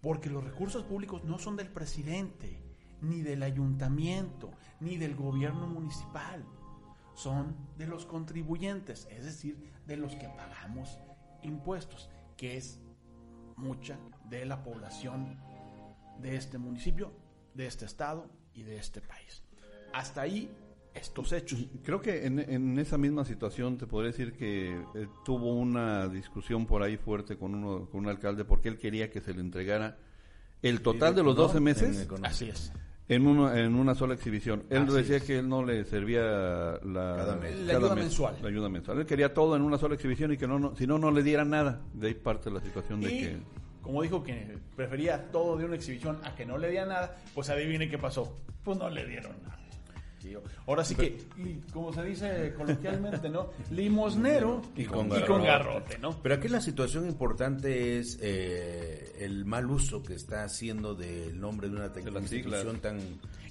Porque 0.00 0.30
los 0.30 0.42
recursos 0.42 0.82
públicos 0.84 1.22
no 1.24 1.38
son 1.38 1.56
del 1.56 1.68
presidente, 1.68 2.60
ni 3.00 3.22
del 3.22 3.42
ayuntamiento, 3.42 4.50
ni 4.80 4.96
del 4.96 5.14
gobierno 5.14 5.66
municipal. 5.66 6.44
Son 7.14 7.54
de 7.76 7.86
los 7.86 8.06
contribuyentes, 8.06 9.06
es 9.10 9.24
decir, 9.24 9.70
de 9.86 9.96
los 9.96 10.16
que 10.16 10.28
pagamos 10.28 10.98
impuestos, 11.42 12.10
que 12.36 12.56
es 12.56 12.80
mucha 13.56 13.98
de 14.28 14.44
la 14.46 14.62
población 14.64 15.38
de 16.20 16.36
este 16.36 16.58
municipio, 16.58 17.12
de 17.54 17.66
este 17.66 17.84
estado 17.84 18.30
y 18.54 18.62
de 18.62 18.76
este 18.78 19.00
país. 19.02 19.44
Hasta 19.92 20.22
ahí 20.22 20.50
estos 20.94 21.32
hechos. 21.32 21.64
Creo 21.84 22.00
que 22.00 22.26
en, 22.26 22.38
en 22.38 22.78
esa 22.78 22.98
misma 22.98 23.24
situación 23.24 23.78
te 23.78 23.86
podría 23.86 24.10
decir 24.12 24.32
que 24.34 24.70
eh, 24.94 25.06
tuvo 25.24 25.54
una 25.54 26.08
discusión 26.08 26.66
por 26.66 26.82
ahí 26.82 26.96
fuerte 26.96 27.36
con 27.36 27.54
uno 27.54 27.86
con 27.90 28.00
un 28.00 28.08
alcalde 28.08 28.44
porque 28.44 28.68
él 28.68 28.78
quería 28.78 29.10
que 29.10 29.20
se 29.20 29.32
le 29.34 29.40
entregara 29.40 29.96
el 30.62 30.80
total 30.82 31.14
de 31.14 31.22
los 31.22 31.34
12 31.34 31.60
meses 31.60 32.08
Así 32.22 32.48
es. 32.48 32.72
en 33.08 33.26
una, 33.26 33.58
en 33.58 33.74
una 33.74 33.94
sola 33.94 34.14
exhibición. 34.14 34.64
Él 34.70 34.82
Así 34.84 34.92
decía 34.96 35.16
es. 35.16 35.24
que 35.24 35.38
él 35.38 35.48
no 35.48 35.64
le 35.64 35.84
servía 35.84 36.22
la, 36.22 37.14
Cada 37.16 37.36
mes. 37.36 37.56
La 37.60 37.72
ayuda 37.76 37.94
mes, 37.94 38.04
mensual. 38.04 38.36
La 38.42 38.48
ayuda 38.48 38.68
mensual. 38.68 38.98
Él 39.00 39.06
quería 39.06 39.32
todo 39.34 39.56
en 39.56 39.62
una 39.62 39.78
sola 39.78 39.94
exhibición 39.94 40.32
y 40.32 40.36
que 40.36 40.46
no, 40.46 40.58
no 40.58 40.76
si 40.76 40.86
no, 40.86 40.98
no 40.98 41.10
le 41.10 41.22
diera 41.22 41.44
nada. 41.44 41.80
De 41.94 42.08
ahí 42.08 42.14
parte 42.14 42.50
la 42.50 42.60
situación 42.60 43.00
de 43.00 43.12
Y 43.12 43.20
que... 43.20 43.36
como 43.80 44.02
dijo 44.02 44.22
que 44.22 44.56
prefería 44.76 45.30
todo 45.32 45.56
de 45.56 45.64
una 45.64 45.74
exhibición 45.74 46.18
a 46.24 46.34
que 46.36 46.46
no 46.46 46.58
le 46.58 46.68
diera 46.70 46.86
nada, 46.86 47.16
pues 47.34 47.48
adivine 47.50 47.88
qué 47.88 47.98
pasó. 47.98 48.36
Pues 48.62 48.78
no 48.78 48.88
le 48.88 49.04
dieron 49.06 49.32
nada. 49.42 49.58
Ahora 50.66 50.84
sí 50.84 50.94
que, 50.94 51.18
como 51.72 51.92
se 51.92 52.02
dice 52.02 52.54
coloquialmente, 52.56 53.28
¿no? 53.28 53.50
Limosnero 53.70 54.62
Y 54.76 54.84
con 54.84 55.08
garrote, 55.08 55.46
garrote. 55.46 55.98
¿no? 55.98 56.20
Pero 56.22 56.34
aquí 56.34 56.48
la 56.48 56.60
situación 56.60 57.06
importante 57.06 57.98
es 57.98 58.18
eh, 58.20 59.16
el 59.20 59.44
mal 59.44 59.70
uso 59.70 60.02
que 60.02 60.14
está 60.14 60.44
haciendo 60.44 60.94
del 60.94 61.40
nombre 61.40 61.68
de 61.68 61.76
una 61.76 61.90
institución 62.20 62.80
tan 62.80 62.98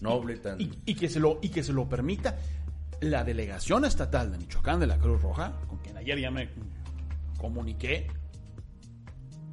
noble, 0.02 0.38
tan... 0.38 0.60
Y, 0.62 0.72
y 0.86 0.96
que 0.96 1.10
se 1.10 1.20
lo, 1.20 1.40
y 1.42 1.50
que 1.50 1.64
se 1.64 1.74
lo 1.74 1.88
permita 1.88 2.38
la 3.02 3.24
delegación 3.24 3.86
estatal 3.86 4.32
de 4.32 4.38
Michoacán 4.38 4.80
de 4.80 4.88
la 4.88 4.98
Cruz 4.98 5.22
Roja, 5.22 5.54
con 5.68 5.80
quien 5.80 5.98
ayer 5.98 6.20
ya 6.20 6.32
me 6.32 6.50
comuniqué, 7.38 8.08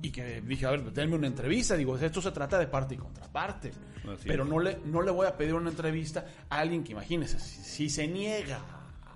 y 0.00 0.10
que 0.10 0.40
dije, 0.40 0.66
a 0.66 0.70
ver, 0.70 0.92
denme 0.92 1.16
una 1.16 1.26
entrevista. 1.26 1.76
Digo, 1.76 1.96
esto 1.96 2.22
se 2.22 2.30
trata 2.30 2.58
de 2.58 2.66
parte 2.66 2.94
y 2.94 2.98
contraparte. 2.98 3.72
Así 4.12 4.26
pero 4.26 4.44
es. 4.44 4.48
no 4.48 4.60
le, 4.60 4.78
no 4.84 5.02
le 5.02 5.10
voy 5.10 5.26
a 5.26 5.36
pedir 5.36 5.54
una 5.54 5.70
entrevista 5.70 6.24
a 6.48 6.58
alguien 6.58 6.84
que, 6.84 6.92
imagínese, 6.92 7.38
si, 7.40 7.62
si 7.62 7.90
se 7.90 8.06
niega 8.06 8.60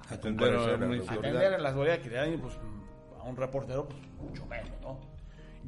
a 0.08 0.14
Atender 0.14 0.54
a 0.54 0.74
a 0.74 1.58
la 1.58 1.70
autoridades 1.70 2.00
que 2.00 2.10
le 2.10 2.16
dan, 2.16 2.38
pues, 2.40 2.54
a 3.20 3.24
un 3.24 3.36
reportero, 3.36 3.88
pues, 3.88 4.00
mucho 4.20 4.46
menos, 4.46 4.72
¿no? 4.80 5.00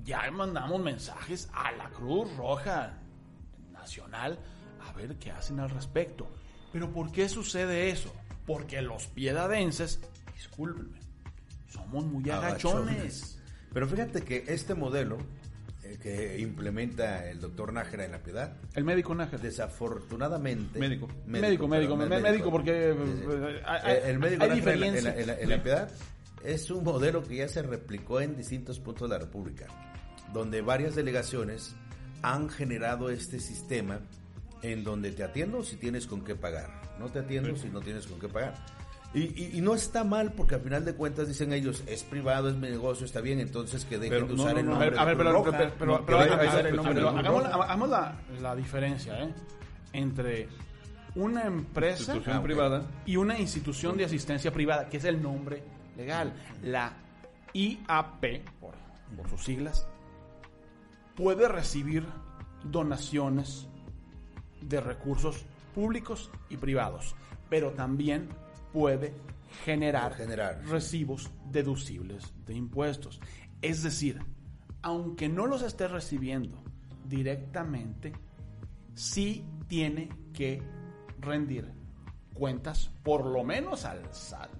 Ya 0.03 0.31
mandamos 0.31 0.83
mensajes 0.83 1.49
a 1.53 1.73
la 1.73 1.89
Cruz 1.91 2.37
Roja 2.37 2.99
Nacional 3.73 4.39
a 4.87 4.93
ver 4.93 5.17
qué 5.17 5.31
hacen 5.31 5.61
al 5.61 5.71
respecto. 5.71 6.27
Pero 6.73 6.91
¿por 6.93 7.13
qué 7.13 7.29
sucede 7.29 7.91
eso? 7.91 8.13
Porque 8.47 8.83
los 8.83 9.07
piedadenses, 9.07 10.01
discúlpenme, 10.35 10.99
somos 11.69 12.05
muy 12.05 12.29
agachones. 12.29 13.34
Pero 13.75 13.87
fíjate 13.89 14.23
que 14.23 14.45
este 14.49 14.75
modelo 14.75 15.19
eh, 15.83 15.99
que 16.01 16.39
implementa 16.41 17.29
el 17.29 17.41
doctor 17.41 17.73
Nájera 17.73 18.05
en 18.07 18.13
la 18.13 18.23
Piedad, 18.23 18.57
El 18.75 18.85
médico 18.85 19.15
Nájera. 19.15 19.43
desafortunadamente... 19.43 20.79
Médico. 20.79 21.09
Médico, 21.27 21.69
médico, 21.69 21.99
perdón, 21.99 22.23
médico, 22.23 22.51
porque, 22.51 22.95
sí. 22.95 23.23
eh, 23.31 23.63
hay- 23.67 23.93
Eh, 23.93 24.03
el 24.11 24.19
médico 24.19 24.47
Nájera 24.47 25.37
en 25.41 25.49
la 25.51 25.63
Piedad 25.63 25.91
es 26.43 26.71
un 26.71 26.85
modelo 26.85 27.23
que 27.25 27.37
ya 27.37 27.49
se 27.49 27.63
replicó 27.63 28.21
en 28.21 28.37
distintos 28.37 28.79
puntos 28.81 29.11
de 29.11 29.17
la 29.17 29.25
República, 29.25 29.67
donde 30.33 30.63
varias 30.63 30.95
delegaciones 30.95 31.75
han 32.23 32.49
generado 32.49 33.11
este 33.11 33.41
sistema 33.41 34.01
en 34.63 34.85
donde 34.85 35.11
te 35.13 35.25
atiendo 35.25 35.63
si 35.63 35.77
tienes 35.77 36.07
con 36.07 36.25
qué 36.25 36.35
pagar, 36.35 36.71
no 36.99 37.11
te 37.11 37.19
atiendo 37.19 37.55
si 37.57 37.69
no 37.69 37.81
tienes 37.81 38.07
con 38.07 38.19
qué 38.21 38.29
pagar. 38.29 38.55
Y, 39.15 39.21
y- 39.41 39.51
y 39.55 39.61
no 39.61 39.75
está 39.75 40.03
mal 40.03 40.33
porque 40.33 40.57
al 40.57 40.61
final 40.63 40.85
de 40.85 40.95
cuentas 40.95 41.29
dicen 41.29 41.53
ellos, 41.53 41.85
es 41.87 42.03
privado, 42.03 42.49
es 42.49 42.57
mi 42.57 42.69
negocio, 42.69 43.07
está 43.07 43.21
bien, 43.21 43.39
entonces 43.39 43.85
que 43.85 43.97
dejen 43.99 44.11
Pero 44.11 44.27
de 44.27 44.35
usar 44.35 44.55
no, 44.55 44.59
el 44.61 44.67
no, 44.67 44.73
A 44.73 44.79
nombre 44.81 44.99
a 44.99 45.05
ver, 45.05 45.17
pero, 45.17 46.05
pero, 46.05 46.21
el 46.23 47.09
hagamos, 47.61 47.89
la, 47.89 48.19
la 48.43 48.57
diferencia 48.57 49.23
¿eh? 49.23 49.33
entre 49.93 50.49
una 51.15 51.43
empresa 51.45 52.13
Institución 52.17 52.37
Ah, 52.39 52.43
privada. 52.43 52.83
y 53.07 53.15
una 53.17 53.39
institución 53.39 53.97
de 53.97 54.05
asistencia 54.05 54.53
privada, 54.53 54.89
que 54.89 54.97
es 54.97 55.05
el 55.05 55.23
nombre 55.23 55.63
legal. 55.97 56.33
La 56.65 56.93
IAP, 57.53 58.25
por, 58.59 58.75
por 59.17 59.31
sus 59.31 59.45
siglas, 59.45 59.87
puede 61.15 61.47
recibir 61.47 62.05
donaciones 62.65 63.69
de 64.61 64.81
recursos 64.81 65.45
públicos 65.73 66.31
y 66.51 66.57
privados, 66.57 67.15
pero 67.49 67.71
también 67.73 68.29
puede 68.75 69.15
generar, 69.65 70.15
Generar. 70.15 70.61
recibos 70.67 71.31
deducibles 71.51 72.35
de 72.45 72.55
impuestos. 72.55 73.21
Es 73.63 73.85
decir, 73.85 74.19
aunque 74.83 75.29
no 75.29 75.47
los 75.47 75.63
esté 75.63 75.87
recibiendo 75.87 76.63
directamente, 77.09 78.13
sí 78.95 79.47
tiene 79.69 80.09
que 80.33 80.61
rendir 81.21 81.71
cuentas, 82.35 82.91
por 83.05 83.25
lo 83.25 83.45
menos 83.45 83.85
al 83.85 84.13
SAT. 84.13 84.51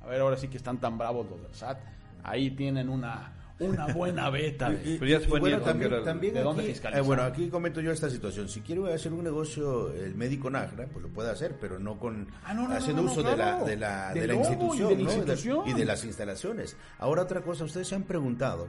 A 0.00 0.06
ver, 0.08 0.20
ahora 0.20 0.36
sí 0.36 0.48
que 0.48 0.56
están 0.56 0.80
tan 0.80 0.98
bravos 0.98 1.30
los 1.30 1.40
del 1.40 1.54
SAT. 1.54 1.78
Ahí 2.24 2.50
tienen 2.50 2.88
una, 2.88 3.32
una 3.62 3.86
buena 3.92 4.30
beta. 4.30 4.70
de- 4.70 4.96
Pero 4.98 5.06
ya 5.06 5.20
se 5.20 5.28
fue 5.28 5.40
bueno, 5.40 5.56
Nieto, 5.56 5.70
también, 5.70 5.92
era- 5.92 6.04
también 6.04 6.34
¿De 6.34 6.40
aquí, 6.40 6.48
dónde 6.48 6.70
eh, 6.70 7.00
bueno, 7.02 7.22
aquí 7.22 7.48
comento 7.48 7.80
yo 7.80 7.90
esta 7.92 8.10
situación. 8.10 8.48
Si 8.48 8.60
quiere 8.60 8.92
hacer 8.92 9.12
un 9.12 9.24
negocio 9.24 9.92
el 9.92 10.14
médico 10.14 10.50
Nájera, 10.50 10.86
pues 10.92 11.02
lo 11.02 11.08
puede 11.10 11.30
hacer, 11.30 11.56
pero 11.60 11.78
no 11.78 11.98
con 11.98 12.28
Ah, 12.44 12.54
no, 12.54 12.68
no, 12.68 12.74
haciendo 12.74 13.02
no, 13.02 13.06
no, 13.08 13.12
uso 13.12 13.22
de, 13.22 13.34
claro. 13.34 13.58
la, 13.60 13.64
de, 13.64 13.76
la, 13.76 14.08
Del 14.14 14.20
de 14.22 14.26
la 14.26 14.32
logo 14.34 14.44
y 14.44 14.48
institución, 14.52 14.88
de 14.88 14.94
la 14.96 14.96
¿no? 14.96 15.02
Y 15.02 15.04
de- 15.06 15.18
institución. 15.18 15.68
y 15.68 15.72
de 15.72 15.84
las 15.84 16.04
instalaciones. 16.04 16.76
Ahora 16.98 17.22
otra 17.22 17.40
cosa, 17.42 17.64
ustedes 17.64 17.88
se 17.88 17.94
han 17.94 18.02
preguntado 18.04 18.68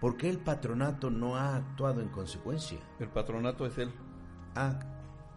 por 0.00 0.16
qué 0.16 0.28
el 0.28 0.38
patronato 0.38 1.10
no 1.10 1.36
ha 1.36 1.56
actuado 1.56 2.00
en 2.02 2.08
consecuencia. 2.08 2.78
El 3.00 3.08
patronato 3.08 3.66
es 3.66 3.78
él. 3.78 3.90
Ah, 4.54 4.78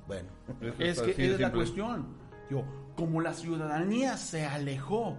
bueno. 0.08 0.29
Es 0.62 0.74
que 0.75 0.89
esa 0.89 1.06
es 1.06 1.39
la 1.39 1.51
cuestión. 1.51 2.08
Digo, 2.50 2.65
como 2.96 3.22
la 3.22 3.34
ciudadanía 3.34 4.18
se 4.18 4.46
alejó 4.46 5.15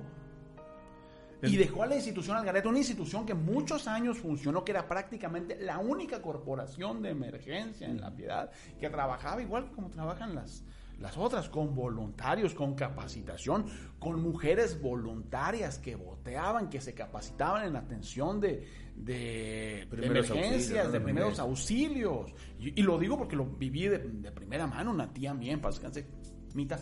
y 1.43 1.57
dejó 1.57 1.83
a 1.83 1.87
la 1.87 1.97
institución 1.97 2.37
al 2.37 2.45
garete, 2.45 2.69
una 2.69 2.79
institución 2.79 3.25
que 3.25 3.35
muchos 3.35 3.87
años 3.87 4.19
funcionó, 4.19 4.65
que 4.65 4.73
era 4.73 4.87
prácticamente 4.87 5.59
la 5.61 5.79
única 5.79 6.21
corporación 6.21 7.03
de 7.03 7.11
emergencia 7.11 7.89
en 7.89 8.01
la 8.01 8.15
piedad, 8.15 8.51
que 8.79 8.89
trabajaba 8.91 9.43
igual 9.43 9.67
que 9.67 9.73
como 9.73 9.91
trabajan 9.91 10.35
las, 10.35 10.65
las 10.99 11.17
otras, 11.17 11.49
con 11.49 11.75
voluntarios, 11.75 12.55
con 12.55 12.75
capacitación, 12.75 13.67
con 13.99 14.21
mujeres 14.23 14.81
voluntarias 14.81 15.79
que 15.79 15.97
boteaban, 15.97 16.69
que 16.69 16.81
se 16.81 16.95
capacitaban 16.95 17.67
en 17.67 17.77
atención 17.77 18.41
de, 18.41 18.67
de, 18.97 19.89
de 19.91 20.07
emergencias, 20.07 20.93
de 20.93 21.01
primeros 21.01 21.39
auxilios. 21.39 22.33
Y, 22.59 22.81
y 22.81 22.83
lo 22.83 22.99
digo 22.99 23.17
porque 23.17 23.37
lo 23.37 23.47
viví 23.47 23.89
de, 23.89 23.99
de 23.99 24.31
primera 24.31 24.67
mano, 24.67 24.91
una 24.91 25.11
tía 25.13 25.33
mía 25.33 25.53
en 25.53 25.61
paz 25.61 25.77
descanse, 25.77 26.07
Mita, 26.55 26.79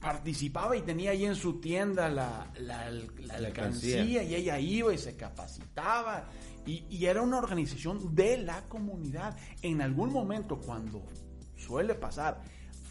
participaba 0.00 0.76
y 0.76 0.82
tenía 0.82 1.10
ahí 1.10 1.24
en 1.24 1.34
su 1.34 1.60
tienda 1.60 2.08
la, 2.08 2.50
la, 2.58 2.90
la 2.90 3.34
alcancía 3.34 4.00
alcancía. 4.00 4.22
y 4.22 4.34
ella 4.34 4.58
iba 4.58 4.92
y 4.92 4.98
se 4.98 5.16
capacitaba. 5.16 6.28
Y, 6.66 6.84
y 6.90 7.06
era 7.06 7.22
una 7.22 7.38
organización 7.38 8.14
de 8.14 8.38
la 8.38 8.68
comunidad. 8.68 9.36
En 9.62 9.80
algún 9.80 10.12
momento, 10.12 10.58
cuando 10.58 11.02
suele 11.56 11.94
pasar, 11.94 12.42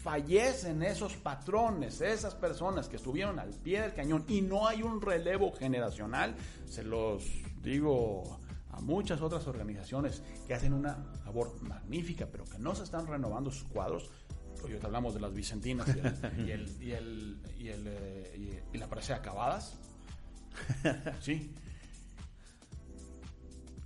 fallecen 0.02 0.82
esos 0.82 1.16
patrones, 1.16 2.00
esas 2.00 2.34
personas 2.34 2.88
que 2.88 2.96
estuvieron 2.96 3.38
al 3.38 3.50
pie 3.50 3.82
del 3.82 3.94
cañón 3.94 4.24
y 4.28 4.42
no 4.42 4.66
hay 4.66 4.82
un 4.82 5.00
relevo 5.00 5.52
generacional, 5.52 6.34
se 6.66 6.82
los 6.82 7.24
digo 7.62 8.38
a 8.70 8.80
muchas 8.80 9.20
otras 9.20 9.46
organizaciones 9.46 10.22
que 10.46 10.54
hacen 10.54 10.72
una 10.72 11.04
labor 11.24 11.60
magnífica, 11.62 12.26
pero 12.30 12.44
que 12.44 12.58
no 12.58 12.74
se 12.74 12.84
están 12.84 13.06
renovando 13.06 13.50
sus 13.50 13.64
cuadros. 13.64 14.10
Hoy 14.64 14.72
te 14.78 14.86
hablamos 14.86 15.14
de 15.14 15.20
las 15.20 15.32
Vicentinas 15.32 15.88
y, 15.88 15.98
el, 16.00 16.08
y, 16.46 16.50
el, 16.50 16.76
y, 16.80 16.90
el, 16.92 17.36
y, 17.58 17.68
el, 17.68 17.84
eh, 17.86 18.60
y- 18.72 18.76
y 18.76 18.78
la 18.78 18.88
presea 18.88 19.16
acabadas. 19.16 19.78
Sí. 21.20 21.52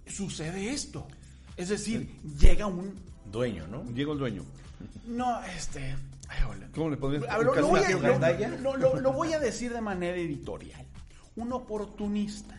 Sucede 0.06 0.70
esto. 0.70 1.06
Es 1.56 1.68
decir, 1.68 2.16
llega 2.38 2.66
un. 2.66 2.94
Dueño, 3.30 3.66
¿no? 3.68 3.84
Llegó 3.92 4.12
el 4.12 4.18
dueño. 4.18 4.44
No, 5.06 5.42
este. 5.44 5.94
ay, 6.28 6.42
hola. 6.48 6.68
¿Cómo 6.74 6.90
le 6.90 6.96
podrías 6.96 7.24
A 7.28 7.38
ver, 7.38 7.46
lo, 7.46 7.54
lo 7.54 7.68
voy 7.68 7.78
a, 7.80 7.82
Castillo 7.82 8.00
Gandaya? 8.02 8.48
lo- 8.58 8.76
lo- 8.76 9.00
lo 9.00 9.12
voy 9.12 9.32
a 9.32 9.38
decir 9.38 9.72
de 9.72 9.80
manera 9.80 10.16
editorial. 10.16 10.84
Un 11.36 11.52
oportunista 11.52 12.58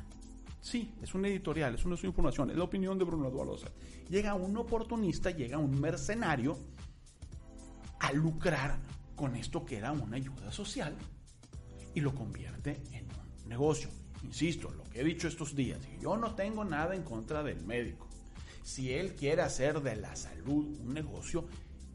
Sí, 0.61 0.93
es 1.01 1.13
un 1.13 1.25
editorial, 1.25 1.75
es 1.75 1.83
una 1.83 1.97
información, 2.01 2.49
es 2.49 2.55
la 2.55 2.63
opinión 2.63 2.97
de 2.97 3.03
Bruno 3.03 3.27
Eduardo 3.27 3.57
Sal. 3.57 3.73
Llega 4.09 4.33
un 4.33 4.55
oportunista, 4.55 5.29
llega 5.31 5.57
un 5.57 5.77
mercenario 5.81 6.57
a 8.03 8.11
lucrar 8.11 8.77
con 9.15 9.35
esto 9.37 9.63
que 9.65 9.77
era 9.77 9.93
una 9.93 10.17
ayuda 10.17 10.51
social 10.51 10.93
y 11.95 12.01
lo 12.01 12.13
convierte 12.13 12.81
en 12.91 13.05
un 13.05 13.47
negocio. 13.49 13.89
Insisto, 14.23 14.69
lo 14.71 14.83
que 14.83 14.99
he 14.99 15.03
dicho 15.05 15.27
estos 15.29 15.55
días, 15.55 15.79
yo 16.01 16.17
no 16.17 16.35
tengo 16.35 16.65
nada 16.65 16.95
en 16.95 17.03
contra 17.03 17.43
del 17.43 17.61
médico. 17.63 18.09
Si 18.61 18.91
él 18.93 19.15
quiere 19.15 19.41
hacer 19.41 19.81
de 19.81 19.95
la 19.95 20.15
salud 20.17 20.77
un 20.81 20.93
negocio, 20.93 21.45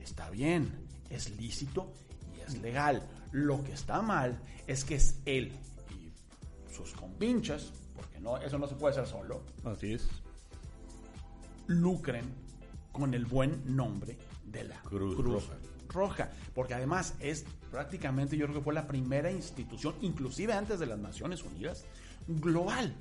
está 0.01 0.31
bien, 0.31 0.71
es 1.11 1.37
lícito 1.37 1.93
y 2.35 2.41
es 2.41 2.59
legal. 2.63 3.07
Lo 3.33 3.63
que 3.63 3.73
está 3.73 4.01
mal 4.01 4.41
es 4.67 4.87
que 4.87 4.95
es 4.95 5.21
él 5.27 5.53
y 5.91 6.73
sus 6.73 6.93
compinchas, 6.93 7.73
porque 7.95 8.19
no, 8.19 8.39
eso 8.39 8.59
no 8.59 8.67
se 8.67 8.77
puede 8.77 8.93
hacer 8.93 9.07
solo, 9.07 9.43
Así 9.65 9.93
es. 9.93 10.09
lucren 11.67 12.25
con 12.93 13.13
el 13.13 13.27
buen 13.27 13.77
nombre 13.77 14.17
de 14.47 14.65
la 14.65 14.81
Cruz 14.83 15.15
Cruz, 15.17 15.47
Roja. 15.47 15.59
Roja. 15.93 16.31
Porque 16.55 16.75
además 16.75 17.15
es 17.21 17.45
prácticamente, 17.71 18.37
yo 18.37 18.47
creo 18.47 18.59
que 18.59 18.65
fue 18.65 18.75
la 18.75 18.87
primera 18.87 19.31
institución, 19.31 19.95
inclusive 20.03 20.53
antes 20.53 20.79
de 20.79 20.87
las 20.87 20.99
Naciones 20.99 21.43
Unidas, 21.43 21.85
global. 22.27 22.95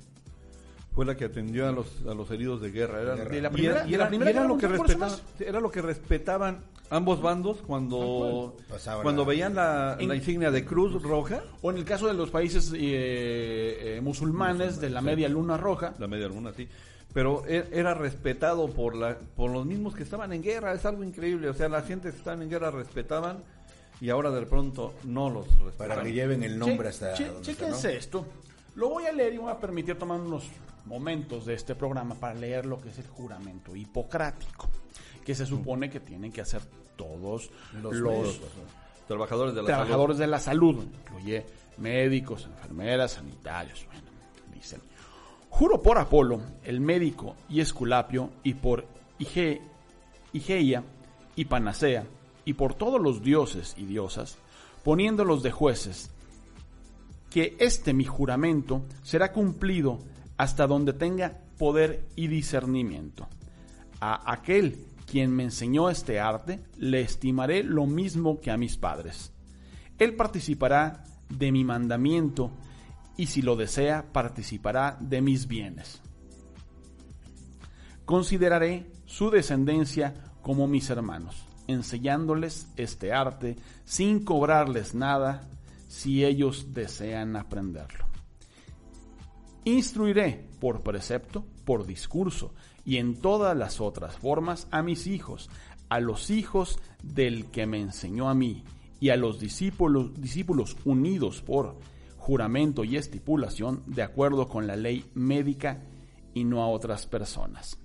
Fue 0.94 1.04
la 1.04 1.16
que 1.16 1.26
atendió 1.26 1.68
a 1.68 1.72
los, 1.72 1.86
a 2.08 2.14
los 2.14 2.28
heridos 2.30 2.60
de 2.60 2.72
guerra. 2.72 3.00
Era, 3.02 3.14
De 3.16 3.40
la 3.40 3.48
y 3.48 3.52
primera- 3.52 3.76
era- 3.80 3.86
y 3.86 3.90
la 3.90 3.96
era- 3.96 4.08
primera 4.08 4.30
y 4.30 4.32
era 4.34 4.40
guerra 4.42 4.54
lo 4.54 4.58
que 4.58 4.68
respetaban, 4.68 5.18
era 5.38 5.60
lo 5.60 5.70
que 5.70 5.82
respetaban 5.82 6.64
ambos 6.90 7.22
bandos 7.22 7.58
cuando, 7.58 8.56
Pasaban 8.68 9.02
cuando 9.04 9.22
la- 9.22 9.28
veían 9.28 9.54
la, 9.54 9.96
En- 10.00 10.08
la 10.08 10.16
insignia 10.16 10.50
de 10.50 10.64
Cruz 10.64 11.00
Roja, 11.00 11.40
O 11.62 11.70
en 11.70 11.76
el 11.76 11.84
caso 11.84 12.08
de 12.08 12.14
los 12.14 12.30
países 12.30 12.72
eh, 12.74 12.78
eh, 13.96 14.00
musulmanes 14.02 14.80
de 14.80 14.90
la 14.90 15.00
media 15.00 15.28
luna 15.28 15.56
roja, 15.56 15.94
la 15.98 16.08
media 16.08 16.26
luna, 16.28 16.52
sí. 16.52 16.66
Pero 17.14 17.42
e- 17.46 17.68
era 17.72 17.94
respetado 17.94 18.68
por 18.70 18.94
la 18.94 19.16
por 19.18 19.50
los 19.50 19.64
mismos 19.64 19.94
que 19.94 20.02
estaban 20.02 20.32
en 20.32 20.42
guerra, 20.42 20.72
es 20.74 20.84
algo 20.84 21.02
increíble. 21.04 21.48
O 21.48 21.54
sea, 21.54 21.68
la 21.68 21.82
gente 21.82 22.10
que 22.10 22.16
estaban 22.16 22.42
en 22.42 22.50
guerra 22.50 22.70
respetaban 22.70 23.42
y 24.00 24.10
ahora 24.10 24.30
de 24.30 24.44
pronto 24.46 24.94
no 25.04 25.30
los 25.30 25.46
respetan. 25.58 25.88
Para 25.88 26.02
que 26.02 26.12
lleven 26.12 26.42
el 26.42 26.58
nombre 26.58 26.88
Che- 26.90 26.90
hasta 26.90 27.14
che- 27.14 27.24
donde 27.28 27.50
está, 27.50 27.64
chéquense 27.64 27.88
¿no? 27.92 27.98
esto. 27.98 28.26
Lo 28.74 28.90
voy 28.90 29.06
a 29.06 29.12
leer 29.12 29.32
y 29.32 29.36
me 29.38 29.44
voy 29.44 29.52
a 29.52 29.58
permitir 29.58 29.98
tomar 29.98 30.20
unos 30.20 30.44
momentos 30.84 31.46
de 31.46 31.54
este 31.54 31.74
programa 31.74 32.14
para 32.14 32.34
leer 32.34 32.64
lo 32.66 32.80
que 32.80 32.90
es 32.90 32.98
el 32.98 33.06
juramento 33.08 33.74
hipocrático, 33.74 34.68
que 35.24 35.34
se 35.34 35.44
supone 35.46 35.90
que 35.90 36.00
tienen 36.00 36.30
que 36.30 36.40
hacer 36.42 36.62
todos 36.96 37.50
los, 37.82 37.94
Los 37.94 37.94
médicos, 37.94 38.40
Trabajadores 39.08 39.54
de 39.54 39.62
la 39.62 39.66
trabajadores 39.66 40.18
de 40.18 40.26
la 40.26 40.38
salud, 40.38 40.84
incluye 40.84 41.44
médicos, 41.78 42.44
enfermeras, 42.44 43.12
sanitarios. 43.12 43.86
Bueno, 43.86 44.02
dicen, 44.54 44.80
juro 45.50 45.82
por 45.82 45.98
Apolo, 45.98 46.40
el 46.64 46.80
médico 46.80 47.34
y 47.48 47.60
Esculapio, 47.60 48.30
y 48.42 48.54
por 48.54 48.86
Ige- 49.18 49.60
y 51.36 51.44
Panacea, 51.44 52.04
y 52.44 52.54
por 52.54 52.74
todos 52.74 53.00
los 53.00 53.22
dioses 53.22 53.74
y 53.76 53.84
diosas, 53.84 54.38
poniéndolos 54.84 55.42
de 55.42 55.50
jueces, 55.50 56.10
que 57.30 57.56
este 57.58 57.92
mi 57.92 58.04
juramento 58.04 58.82
será 59.02 59.32
cumplido 59.32 59.98
hasta 60.36 60.66
donde 60.66 60.92
tenga 60.92 61.38
poder 61.58 62.06
y 62.16 62.28
discernimiento. 62.28 63.26
A 64.00 64.32
aquel 64.32 64.78
quien 65.10 65.34
me 65.34 65.42
enseñó 65.44 65.90
este 65.90 66.20
arte 66.20 66.60
le 66.76 67.00
estimaré 67.00 67.62
lo 67.64 67.86
mismo 67.86 68.40
que 68.40 68.50
a 68.50 68.56
mis 68.56 68.76
padres. 68.76 69.32
Él 69.98 70.14
participará 70.14 71.04
de 71.28 71.50
mi 71.50 71.64
mandamiento 71.64 72.50
y 73.18 73.26
si 73.26 73.42
lo 73.42 73.56
desea 73.56 74.06
participará 74.12 74.96
de 75.00 75.20
mis 75.20 75.46
bienes. 75.46 76.00
Consideraré 78.06 78.90
su 79.04 79.30
descendencia 79.30 80.14
como 80.40 80.66
mis 80.66 80.88
hermanos, 80.88 81.44
enseñándoles 81.66 82.68
este 82.76 83.12
arte 83.12 83.56
sin 83.84 84.24
cobrarles 84.24 84.94
nada 84.94 85.46
si 85.88 86.24
ellos 86.24 86.72
desean 86.72 87.36
aprenderlo. 87.36 88.06
Instruiré 89.64 90.46
por 90.60 90.82
precepto, 90.82 91.44
por 91.64 91.86
discurso 91.86 92.54
y 92.84 92.96
en 92.96 93.20
todas 93.20 93.54
las 93.56 93.80
otras 93.80 94.16
formas 94.16 94.68
a 94.70 94.80
mis 94.80 95.06
hijos, 95.06 95.50
a 95.88 96.00
los 96.00 96.30
hijos 96.30 96.78
del 97.02 97.50
que 97.50 97.66
me 97.66 97.80
enseñó 97.80 98.30
a 98.30 98.34
mí 98.34 98.64
y 99.00 99.10
a 99.10 99.16
los 99.16 99.40
discípulos, 99.40 100.18
discípulos 100.20 100.76
unidos 100.84 101.42
por 101.42 101.76
juramento 102.28 102.84
y 102.84 102.98
estipulación 102.98 103.82
de 103.86 104.02
acuerdo 104.02 104.48
con 104.48 104.66
la 104.66 104.76
ley 104.76 105.02
médica 105.14 105.80
y 106.34 106.44
no 106.44 106.62
a 106.62 106.68
otras 106.68 107.06
personas. 107.06 107.78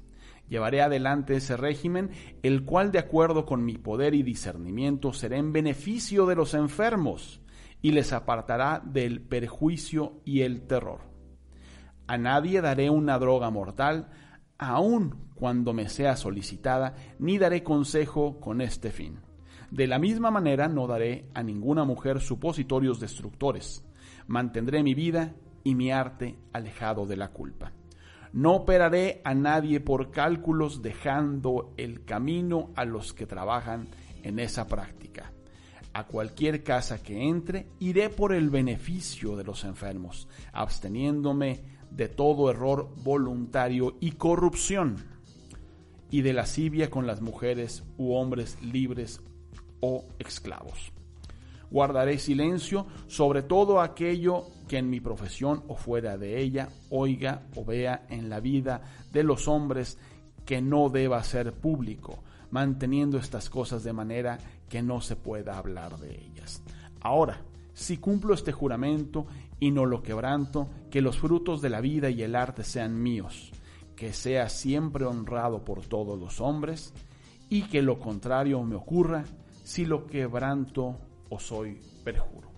Llevaré 0.49 0.81
adelante 0.81 1.37
ese 1.37 1.55
régimen, 1.55 2.09
el 2.41 2.65
cual 2.65 2.91
de 2.91 2.99
acuerdo 2.99 3.45
con 3.45 3.63
mi 3.63 3.77
poder 3.77 4.13
y 4.13 4.21
discernimiento 4.21 5.13
será 5.13 5.37
en 5.37 5.53
beneficio 5.53 6.25
de 6.25 6.35
los 6.35 6.55
enfermos 6.55 7.39
y 7.81 7.91
les 7.91 8.11
apartará 8.11 8.81
del 8.83 9.21
perjuicio 9.21 10.19
y 10.25 10.41
el 10.41 10.67
terror. 10.67 10.99
A 12.07 12.17
nadie 12.17 12.59
daré 12.59 12.89
una 12.89 13.17
droga 13.19 13.49
mortal, 13.49 14.09
aun 14.57 15.29
cuando 15.35 15.71
me 15.71 15.87
sea 15.87 16.17
solicitada, 16.17 16.95
ni 17.17 17.37
daré 17.37 17.63
consejo 17.63 18.41
con 18.41 18.59
este 18.59 18.91
fin. 18.91 19.21
De 19.71 19.87
la 19.87 19.99
misma 19.99 20.31
manera 20.31 20.67
no 20.67 20.85
daré 20.85 21.29
a 21.33 21.43
ninguna 21.43 21.85
mujer 21.85 22.19
supositorios 22.19 22.99
destructores. 22.99 23.85
Mantendré 24.33 24.81
mi 24.81 24.95
vida 24.95 25.35
y 25.63 25.75
mi 25.75 25.91
arte 25.91 26.39
alejado 26.53 27.05
de 27.05 27.15
la 27.15 27.27
culpa. 27.27 27.71
No 28.31 28.55
operaré 28.55 29.21
a 29.23 29.35
nadie 29.35 29.79
por 29.79 30.09
cálculos 30.09 30.81
dejando 30.81 31.71
el 31.77 32.03
camino 32.03 32.71
a 32.75 32.83
los 32.83 33.13
que 33.13 33.27
trabajan 33.27 33.89
en 34.23 34.39
esa 34.39 34.67
práctica. 34.67 35.31
A 35.93 36.07
cualquier 36.07 36.63
casa 36.63 37.03
que 37.03 37.29
entre, 37.29 37.67
iré 37.77 38.09
por 38.09 38.33
el 38.33 38.49
beneficio 38.49 39.35
de 39.35 39.43
los 39.43 39.65
enfermos, 39.65 40.27
absteniéndome 40.51 41.61
de 41.91 42.07
todo 42.07 42.49
error 42.49 42.89
voluntario 43.03 43.97
y 43.99 44.13
corrupción, 44.13 44.95
y 46.09 46.23
de 46.23 46.33
lascivia 46.33 46.89
con 46.89 47.05
las 47.05 47.21
mujeres 47.21 47.83
u 47.99 48.13
hombres 48.13 48.57
libres 48.63 49.21
o 49.79 50.05
esclavos. 50.17 50.92
Guardaré 51.73 52.19
silencio 52.19 52.85
sobre 53.07 53.41
todo 53.41 53.81
aquello 53.81 54.45
que 54.67 54.77
en 54.77 54.91
mi 54.91 54.99
profesión 54.99 55.63
o 55.67 55.75
fuera 55.75 56.19
de 56.19 56.39
ella 56.39 56.69
oiga 56.91 57.47
o 57.55 57.65
vea 57.65 58.05
en 58.09 58.29
la 58.29 58.39
vida 58.39 58.83
de 59.11 59.23
los 59.23 59.47
hombres 59.47 59.97
que 60.45 60.61
no 60.61 60.89
deba 60.89 61.23
ser 61.23 61.51
público, 61.51 62.23
manteniendo 62.51 63.17
estas 63.17 63.49
cosas 63.49 63.83
de 63.83 63.91
manera 63.91 64.37
que 64.69 64.83
no 64.83 65.01
se 65.01 65.15
pueda 65.15 65.57
hablar 65.57 65.97
de 65.97 66.13
ellas. 66.23 66.61
Ahora, 67.01 67.41
si 67.73 67.97
cumplo 67.97 68.35
este 68.35 68.51
juramento 68.51 69.25
y 69.59 69.71
no 69.71 69.87
lo 69.87 70.03
quebranto, 70.03 70.69
que 70.91 71.01
los 71.01 71.17
frutos 71.17 71.59
de 71.59 71.71
la 71.71 71.81
vida 71.81 72.11
y 72.11 72.21
el 72.21 72.35
arte 72.35 72.63
sean 72.63 73.01
míos, 73.01 73.51
que 73.95 74.13
sea 74.13 74.47
siempre 74.47 75.05
honrado 75.05 75.65
por 75.65 75.83
todos 75.83 76.19
los 76.19 76.39
hombres, 76.39 76.93
y 77.49 77.63
que 77.63 77.81
lo 77.81 77.97
contrario 77.97 78.61
me 78.61 78.75
ocurra 78.75 79.23
si 79.63 79.87
lo 79.87 80.05
quebranto 80.05 80.99
o 81.29 81.39
soy 81.39 81.79
perjuro. 82.03 82.49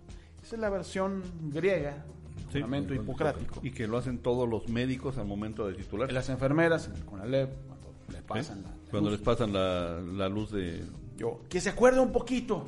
Esa 0.43 0.55
es 0.55 0.61
la 0.61 0.69
versión 0.69 1.23
griega, 1.51 2.05
Sí, 2.51 2.59
juramento 2.59 2.93
hipocrático. 2.93 3.59
y 3.63 3.71
que 3.71 3.87
lo 3.87 3.97
hacen 3.97 4.19
todos 4.19 4.47
los 4.47 4.69
médicos 4.69 5.17
al 5.17 5.25
momento 5.25 5.67
de 5.67 5.73
titular. 5.73 6.11
Las 6.11 6.29
enfermeras, 6.29 6.89
con 7.05 7.19
la 7.19 7.25
LEP, 7.25 7.49
cuando 7.67 7.93
le 8.11 8.21
pasan 8.21 8.61
la, 8.63 8.69
Cuando 8.91 9.09
luz, 9.09 9.19
les 9.19 9.25
pasan 9.25 9.53
la, 9.53 9.99
la 9.99 10.29
luz 10.29 10.51
de... 10.51 10.83
yo, 11.17 11.41
que 11.49 11.59
se 11.61 11.69
acuerde 11.69 11.99
un 11.99 12.11
poquito 12.11 12.65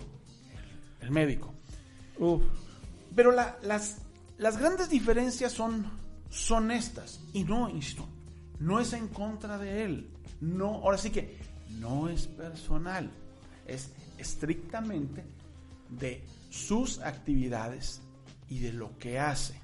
el, 1.02 1.08
el 1.08 1.12
médico. 1.12 1.54
Pero 3.16 3.32
la- 3.32 3.58
las, 3.62 4.00
las 4.38 4.58
grandes 4.58 4.90
diferencias 4.90 5.52
son, 5.52 5.86
son 6.30 6.72
estas. 6.72 7.20
Y 7.34 7.44
no, 7.44 7.70
insisto, 7.70 8.06
no 8.60 8.80
es 8.80 8.94
en 8.94 9.08
contra 9.10 9.58
de 9.58 9.84
él. 9.84 10.10
No, 10.42 10.76
ahora 10.84 10.98
sí 10.98 11.10
que 11.12 11.38
no 11.80 12.10
es 12.10 12.28
personal. 12.28 13.10
Es 13.68 13.92
estrictamente 14.18 15.24
de 15.90 16.24
sus 16.50 17.00
actividades 17.00 18.02
y 18.50 18.60
de 18.60 18.74
lo 18.74 18.98
que 18.98 19.20
hace. 19.20 19.60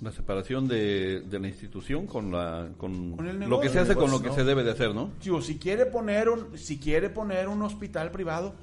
La 0.00 0.10
separación 0.10 0.66
de, 0.66 1.20
de 1.20 1.38
la 1.38 1.46
institución 1.46 2.08
con 2.08 2.32
la 2.32 2.70
con, 2.76 3.16
Con 3.16 3.28
el 3.28 3.38
lo 3.38 3.60
que 3.60 3.66
negocio, 3.68 3.72
se 3.72 3.78
hace 3.78 3.94
con 3.94 4.10
lo 4.10 4.18
negocio, 4.18 4.22
que 4.24 4.28
¿no? 4.30 4.34
se 4.34 4.44
debe 4.44 4.64
de 4.64 4.70
hacer, 4.72 4.92
¿no? 4.92 5.12
Digo, 5.22 5.40
si 5.40 5.58
quiere 5.58 5.86
poner 5.86 6.28
un, 6.28 6.58
si 6.58 6.78
quiere 6.80 7.08
poner 7.08 7.46
un 7.46 7.62
hospital 7.62 8.10
privado, 8.10 8.54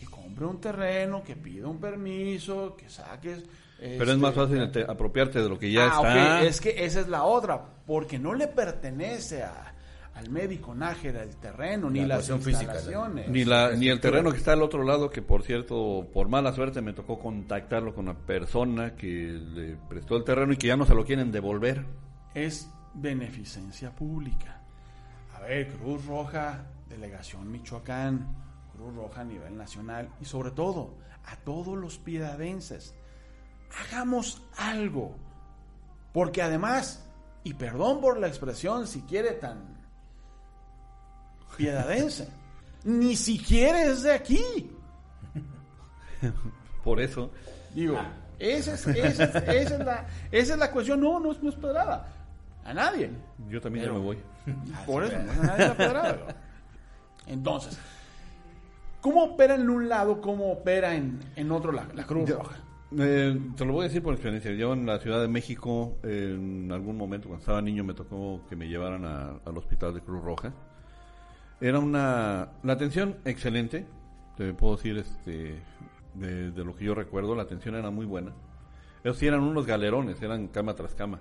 que 0.00 0.06
compre 0.06 0.46
un 0.46 0.58
terreno, 0.58 1.22
que 1.22 1.36
pida 1.36 1.66
un 1.68 1.78
permiso, 1.78 2.74
que 2.76 2.88
saques. 2.88 3.44
Pero 3.78 4.02
es 4.04 4.08
este, 4.08 4.16
más 4.16 4.34
fácil 4.34 4.70
te- 4.70 4.84
apropiarte 4.90 5.42
de 5.42 5.48
lo 5.50 5.58
que 5.58 5.70
ya 5.70 5.82
ah, 5.84 5.86
está. 5.88 6.38
ok, 6.40 6.48
es 6.48 6.60
que 6.62 6.82
esa 6.86 7.00
es 7.00 7.08
la 7.08 7.24
otra, 7.24 7.62
porque 7.86 8.18
no 8.18 8.32
le 8.32 8.48
pertenece 8.48 9.42
a- 9.42 9.74
al 10.16 10.30
médico 10.30 10.74
Nájera 10.74 11.22
el 11.22 11.36
terreno, 11.36 11.90
ni 11.90 12.00
La 12.00 12.06
las 12.06 12.16
cuestión 12.18 12.40
física, 12.40 12.72
instalaciones. 12.74 13.28
Ni, 13.28 13.44
la, 13.44 13.68
ni 13.70 13.88
el 13.88 13.96
estructura. 13.96 14.00
terreno 14.00 14.30
que 14.32 14.38
está 14.38 14.52
al 14.54 14.62
otro 14.62 14.82
lado, 14.82 15.10
que 15.10 15.20
por 15.22 15.42
cierto, 15.42 16.08
por 16.12 16.28
mala 16.28 16.52
suerte 16.52 16.80
me 16.80 16.94
tocó 16.94 17.18
contactarlo 17.18 17.94
con 17.94 18.08
una 18.08 18.18
persona 18.18 18.94
que 18.96 19.06
le 19.06 19.76
prestó 19.88 20.16
el 20.16 20.24
terreno 20.24 20.52
y 20.54 20.56
que 20.56 20.68
ya 20.68 20.76
no 20.76 20.86
se 20.86 20.94
lo 20.94 21.04
quieren 21.04 21.30
devolver. 21.30 21.84
es 22.34 22.70
beneficencia 22.94 23.94
pública. 23.94 24.62
A 25.34 25.40
ver, 25.40 25.68
Cruz 25.68 26.06
Roja, 26.06 26.64
Delegación 26.88 27.52
Michoacán, 27.52 28.26
Cruz 28.72 28.94
Roja 28.94 29.20
a 29.20 29.24
nivel 29.24 29.54
nacional 29.56 30.08
y 30.20 30.24
sobre 30.24 30.50
todo 30.50 30.94
a 31.26 31.36
todos 31.36 31.76
los 31.76 31.98
piedadenses. 31.98 32.94
Hagamos 33.78 34.42
algo. 34.56 35.14
Porque 36.14 36.40
además, 36.40 37.06
y 37.44 37.52
perdón 37.52 38.00
por 38.00 38.18
la 38.18 38.28
expresión, 38.28 38.86
si 38.86 39.02
quiere 39.02 39.32
tan 39.32 39.75
piedadense, 41.56 42.28
ni 42.84 43.16
siquiera 43.16 43.82
es 43.84 44.02
de 44.02 44.12
aquí. 44.12 44.70
Por 46.84 47.00
eso. 47.00 47.30
Digo, 47.74 47.98
esa 48.38 48.74
es, 48.74 48.86
esa 48.86 49.24
es- 49.24 49.34
esa 49.34 49.74
es 49.76 49.84
la, 49.84 50.06
esa 50.30 50.52
es 50.54 50.58
la 50.58 50.70
cuestión. 50.70 51.00
No, 51.00 51.20
no 51.20 51.32
es, 51.32 51.42
no 51.42 51.50
es 51.50 51.56
pedrada. 51.56 52.12
A 52.64 52.74
nadie. 52.74 53.10
Yo 53.48 53.60
también 53.60 53.84
Pero- 53.84 53.94
ya 53.94 54.00
me 54.00 54.04
voy. 54.04 54.18
Por 54.86 55.04
eso, 55.04 55.18
no 55.18 55.32
es 55.32 55.38
a 55.38 55.42
nadie 55.46 55.68
la 55.68 55.76
pedrada. 55.76 56.16
Entonces, 57.26 57.78
¿cómo 59.00 59.24
opera 59.24 59.54
en 59.56 59.68
un 59.68 59.88
lado, 59.88 60.20
cómo 60.20 60.52
opera 60.52 60.94
en, 60.94 61.18
en 61.36 61.50
otro 61.52 61.72
la, 61.72 61.86
la 61.94 62.04
Cruz 62.04 62.28
Yo- 62.28 62.38
Roja? 62.38 62.56
Eh, 62.98 63.38
te 63.56 63.64
lo 63.64 63.72
voy 63.72 63.80
a 63.84 63.88
decir 63.88 64.00
por 64.02 64.14
experiencia. 64.14 64.52
Yo 64.52 64.72
en 64.72 64.86
la 64.86 64.98
Ciudad 65.00 65.20
de 65.20 65.26
México, 65.28 65.98
en 66.04 66.70
algún 66.72 66.96
momento 66.96 67.26
cuando 67.28 67.40
estaba 67.42 67.60
niño, 67.60 67.82
me 67.82 67.94
tocó 67.94 68.40
que 68.48 68.54
me 68.54 68.68
llevaran 68.68 69.04
a- 69.04 69.40
al 69.44 69.56
hospital 69.58 69.92
de 69.94 70.00
Cruz 70.00 70.22
Roja. 70.22 70.52
Era 71.60 71.78
una... 71.78 72.50
La 72.62 72.72
atención 72.74 73.16
excelente, 73.24 73.86
te 74.36 74.52
puedo 74.52 74.76
decir, 74.76 74.98
este, 74.98 75.62
de, 76.14 76.64
lo 76.64 76.74
que 76.74 76.84
yo 76.84 76.94
recuerdo, 76.94 77.34
la 77.34 77.44
atención 77.44 77.74
era 77.74 77.90
muy 77.90 78.04
buena. 78.04 78.32
Ellos 79.02 79.18
sí 79.18 79.26
eran 79.26 79.40
unos 79.40 79.66
galerones, 79.66 80.20
eran 80.20 80.48
cama 80.48 80.74
tras 80.74 80.94
cama. 80.94 81.20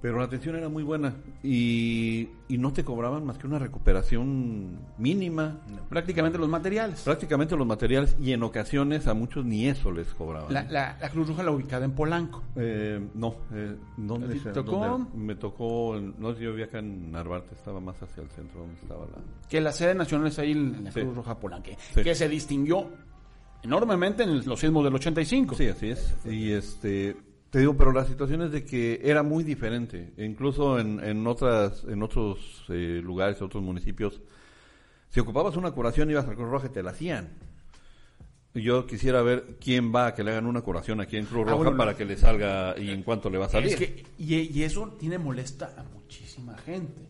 Pero 0.00 0.18
la 0.18 0.24
atención 0.24 0.54
era 0.54 0.68
muy 0.68 0.84
buena 0.84 1.14
y, 1.42 2.28
y 2.48 2.56
no 2.56 2.72
te 2.72 2.84
cobraban 2.84 3.24
más 3.26 3.36
que 3.36 3.48
una 3.48 3.58
recuperación 3.58 4.78
mínima. 4.96 5.58
Prácticamente 5.88 6.38
los 6.38 6.48
materiales. 6.48 7.00
Prácticamente 7.02 7.56
los 7.56 7.66
materiales 7.66 8.16
y 8.20 8.32
en 8.32 8.42
ocasiones 8.44 9.08
a 9.08 9.14
muchos 9.14 9.44
ni 9.44 9.66
eso 9.66 9.90
les 9.90 10.06
cobraban. 10.14 10.54
La, 10.54 10.62
la- 10.64 10.96
la 11.00 11.08
Cruz 11.10 11.26
Roja 11.28 11.42
la 11.42 11.50
ubicada 11.50 11.84
en 11.84 11.92
Polanco. 11.92 12.44
Eh, 12.54 13.00
no, 13.14 13.34
eh, 13.52 13.74
¿dónde 13.96 14.36
tocó? 14.52 14.86
¿Dónde? 14.86 15.10
Me 15.18 15.34
tocó, 15.34 16.00
no, 16.18 16.30
yo 16.38 16.50
vivía 16.50 16.66
acá 16.66 16.78
en 16.78 17.10
Narvarte, 17.10 17.54
estaba 17.56 17.80
más 17.80 18.00
hacia 18.00 18.22
el 18.22 18.30
centro 18.30 18.60
donde 18.60 18.74
estaba 18.80 19.04
la... 19.06 19.18
Que 19.48 19.60
la 19.60 19.72
sede 19.72 19.96
nacional 19.96 20.28
es 20.28 20.38
ahí 20.38 20.52
en 20.52 20.84
la 20.84 20.92
Sí. 20.92 21.00
Cruz 21.00 21.16
Roja 21.16 21.38
Polanco. 21.40 21.70
Sí. 21.94 22.02
Que 22.04 22.14
se 22.14 22.28
distinguió 22.28 22.88
enormemente 23.62 24.22
en 24.22 24.44
los 24.46 24.60
sismos 24.60 24.84
del 24.84 24.94
85. 24.94 25.54
Sí, 25.56 25.66
así 25.66 25.88
es. 25.90 26.14
Y 26.24 26.52
este, 26.52 27.16
te 27.50 27.58
digo, 27.60 27.76
pero 27.76 27.92
la 27.92 28.04
situación 28.04 28.42
es 28.42 28.52
de 28.52 28.64
que 28.64 29.00
era 29.02 29.22
muy 29.22 29.42
diferente. 29.44 30.12
E 30.16 30.24
incluso 30.24 30.78
en, 30.78 31.02
en 31.02 31.26
otras, 31.26 31.84
en 31.84 32.02
otros 32.02 32.64
eh, 32.68 33.00
lugares, 33.02 33.40
otros 33.42 33.62
municipios, 33.62 34.20
si 35.10 35.20
ocupabas 35.20 35.56
una 35.56 35.70
curación 35.70 36.10
ibas 36.10 36.26
al 36.26 36.34
Cruz 36.36 36.48
Roja 36.50 36.66
y 36.66 36.70
te 36.70 36.82
la 36.82 36.90
hacían. 36.90 37.28
Yo 38.54 38.86
quisiera 38.86 39.22
ver 39.22 39.56
quién 39.60 39.94
va 39.94 40.08
a 40.08 40.14
que 40.14 40.24
le 40.24 40.32
hagan 40.32 40.46
una 40.46 40.62
curación 40.62 41.00
aquí 41.00 41.16
en 41.16 41.26
Cruz 41.26 41.42
Ah, 41.46 41.50
Roja 41.50 41.56
bueno, 41.64 41.76
para 41.76 41.96
que 41.96 42.04
le 42.04 42.16
salga 42.16 42.74
y 42.78 42.90
en 42.90 43.02
cuánto 43.02 43.30
le 43.30 43.38
va 43.38 43.46
a 43.46 43.48
salir. 43.50 43.70
Es 43.72 43.76
que, 43.76 44.04
y, 44.18 44.34
y 44.36 44.62
eso 44.64 44.96
tiene 44.98 45.16
molesta 45.18 45.74
a 45.76 45.84
muchísima 45.84 46.56
gente. 46.58 47.02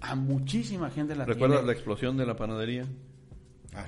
A 0.00 0.14
muchísima 0.14 0.90
gente 0.90 1.14
la 1.14 1.24
¿Recuerdas 1.24 1.58
tiene. 1.58 1.66
la 1.66 1.72
explosión 1.72 2.16
de 2.16 2.26
la 2.26 2.36
panadería? 2.36 2.86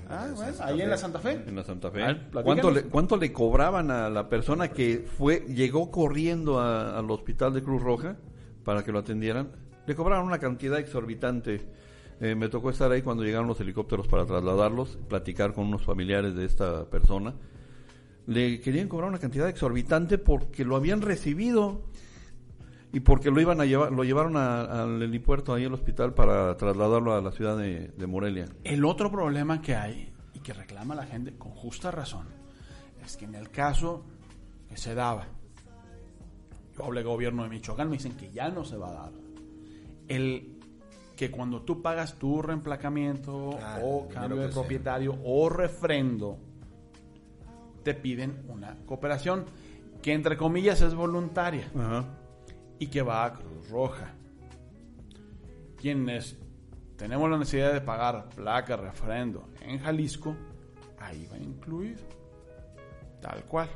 Ah, 0.08 0.28
bueno, 0.34 0.52
ahí 0.60 0.80
en 0.82 0.90
la 0.90 0.96
Santa 0.96 1.18
Fe. 1.20 1.42
En 1.46 1.54
la 1.56 1.62
Santa 1.62 1.90
Fe. 1.90 1.98
Ver. 1.98 2.20
¿Cuánto, 2.42 2.70
le, 2.70 2.82
¿Cuánto 2.84 3.16
le 3.16 3.32
cobraban 3.32 3.90
a 3.90 4.10
la 4.10 4.28
persona 4.28 4.68
que 4.68 5.04
fue 5.16 5.44
llegó 5.48 5.90
corriendo 5.90 6.58
a- 6.58 6.98
al 6.98 7.10
hospital 7.10 7.54
de 7.54 7.62
Cruz 7.62 7.82
Roja 7.82 8.16
para 8.64 8.82
que 8.82 8.90
lo 8.92 8.98
atendieran? 8.98 9.50
Le 9.86 9.94
cobraron 9.94 10.26
una 10.26 10.38
cantidad 10.38 10.78
exorbitante. 10.78 11.60
Eh, 12.20 12.34
me 12.34 12.48
tocó 12.48 12.70
estar 12.70 12.90
ahí 12.90 13.02
cuando 13.02 13.22
llegaron 13.22 13.46
los 13.46 13.60
helicópteros 13.60 14.08
para 14.08 14.24
trasladarlos, 14.26 14.98
platicar 15.08 15.52
con 15.52 15.66
unos 15.66 15.84
familiares 15.84 16.34
de 16.34 16.46
esta 16.46 16.84
persona. 16.86 17.34
Le 18.26 18.58
querían 18.60 18.88
cobrar 18.88 19.08
una 19.10 19.18
cantidad 19.20 19.48
exorbitante 19.48 20.18
porque 20.18 20.64
lo 20.64 20.74
habían 20.74 21.00
recibido 21.02 21.82
y 22.96 23.00
porque 23.00 23.30
lo 23.30 23.40
iban 23.42 23.60
a 23.60 23.66
llevar, 23.66 23.92
lo 23.92 24.04
llevaron 24.04 24.36
a- 24.38 24.62
al 24.84 25.02
helipuerto 25.02 25.52
ahí 25.52 25.66
al 25.66 25.74
hospital 25.74 26.14
para 26.14 26.56
trasladarlo 26.56 27.14
a 27.14 27.20
la 27.20 27.30
ciudad 27.30 27.56
de, 27.58 27.88
de 27.88 28.06
Morelia. 28.06 28.46
El 28.64 28.86
otro 28.86 29.10
problema 29.10 29.60
que 29.60 29.74
hay 29.74 30.12
y 30.32 30.38
que 30.38 30.54
reclama 30.54 30.94
la 30.94 31.04
gente 31.04 31.34
con 31.36 31.52
justa 31.52 31.90
razón 31.90 32.26
es 33.04 33.18
que 33.18 33.26
en 33.26 33.34
el 33.34 33.50
caso 33.50 34.02
que 34.68 34.78
se 34.78 34.94
daba, 34.94 35.26
yo 36.76 36.84
hablé 36.86 37.02
gobierno 37.02 37.42
de 37.42 37.50
Michoacán, 37.50 37.88
me 37.90 37.96
dicen 37.98 38.16
que 38.16 38.30
ya 38.30 38.48
no 38.48 38.64
se 38.64 38.76
va 38.78 38.88
a 38.88 38.92
dar. 38.94 39.12
El 40.08 40.56
que 41.16 41.30
cuando 41.30 41.62
tú 41.62 41.82
pagas 41.82 42.14
tu 42.14 42.40
reemplacamiento 42.40 43.58
Ah, 43.62 43.78
o 43.82 44.08
cambio 44.08 44.36
de 44.40 44.46
que 44.46 44.52
sea. 44.52 44.62
propietario 44.62 45.18
o 45.24 45.48
refrendo, 45.50 46.38
te 47.82 47.92
piden 47.94 48.42
una 48.48 48.76
cooperación 48.86 49.44
que 50.02 50.12
entre 50.14 50.36
comillas 50.36 50.80
es 50.80 50.94
voluntaria 50.94 51.70
Ajá. 51.74 52.04
Y 52.78 52.86
que 52.88 53.02
va 53.02 53.24
a 53.24 53.32
Cruz 53.34 53.68
Roja. 53.70 54.14
Quienes 55.80 56.36
tenemos 56.96 57.30
la 57.30 57.38
necesidad 57.38 57.72
de 57.72 57.80
pagar 57.80 58.28
placa, 58.30 58.76
refrendo 58.76 59.48
en 59.60 59.78
Jalisco, 59.78 60.34
ahí 60.98 61.28
va 61.30 61.38
incluido. 61.38 62.02
Tal 63.20 63.44
cual. 63.44 63.68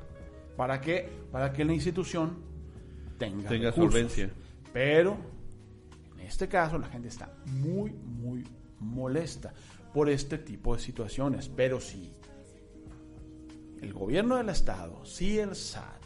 ¿Para 0.57 0.81
qué? 0.81 1.09
Para 1.31 1.53
que 1.53 1.65
la 1.65 1.73
institución 1.73 2.39
tenga, 3.19 3.49
Tenga 3.49 3.71
recursos. 3.71 3.93
solvencia. 3.93 4.31
Pero, 4.73 5.17
en 6.15 6.21
este 6.21 6.49
caso, 6.49 6.79
la 6.79 6.89
gente 6.89 7.09
está 7.09 7.33
muy, 7.47 7.93
muy 7.93 8.45
molesta 8.81 9.53
por 9.93 10.09
este 10.09 10.39
tipo 10.39 10.75
de 10.75 10.83
situaciones. 10.83 11.49
Pero 11.49 11.81
si 11.81 12.13
el 13.81 13.93
gobierno 13.93 14.37
del 14.37 14.49
Estado, 14.51 15.05
si 15.05 15.39
el 15.39 15.55
SAT, 15.57 16.00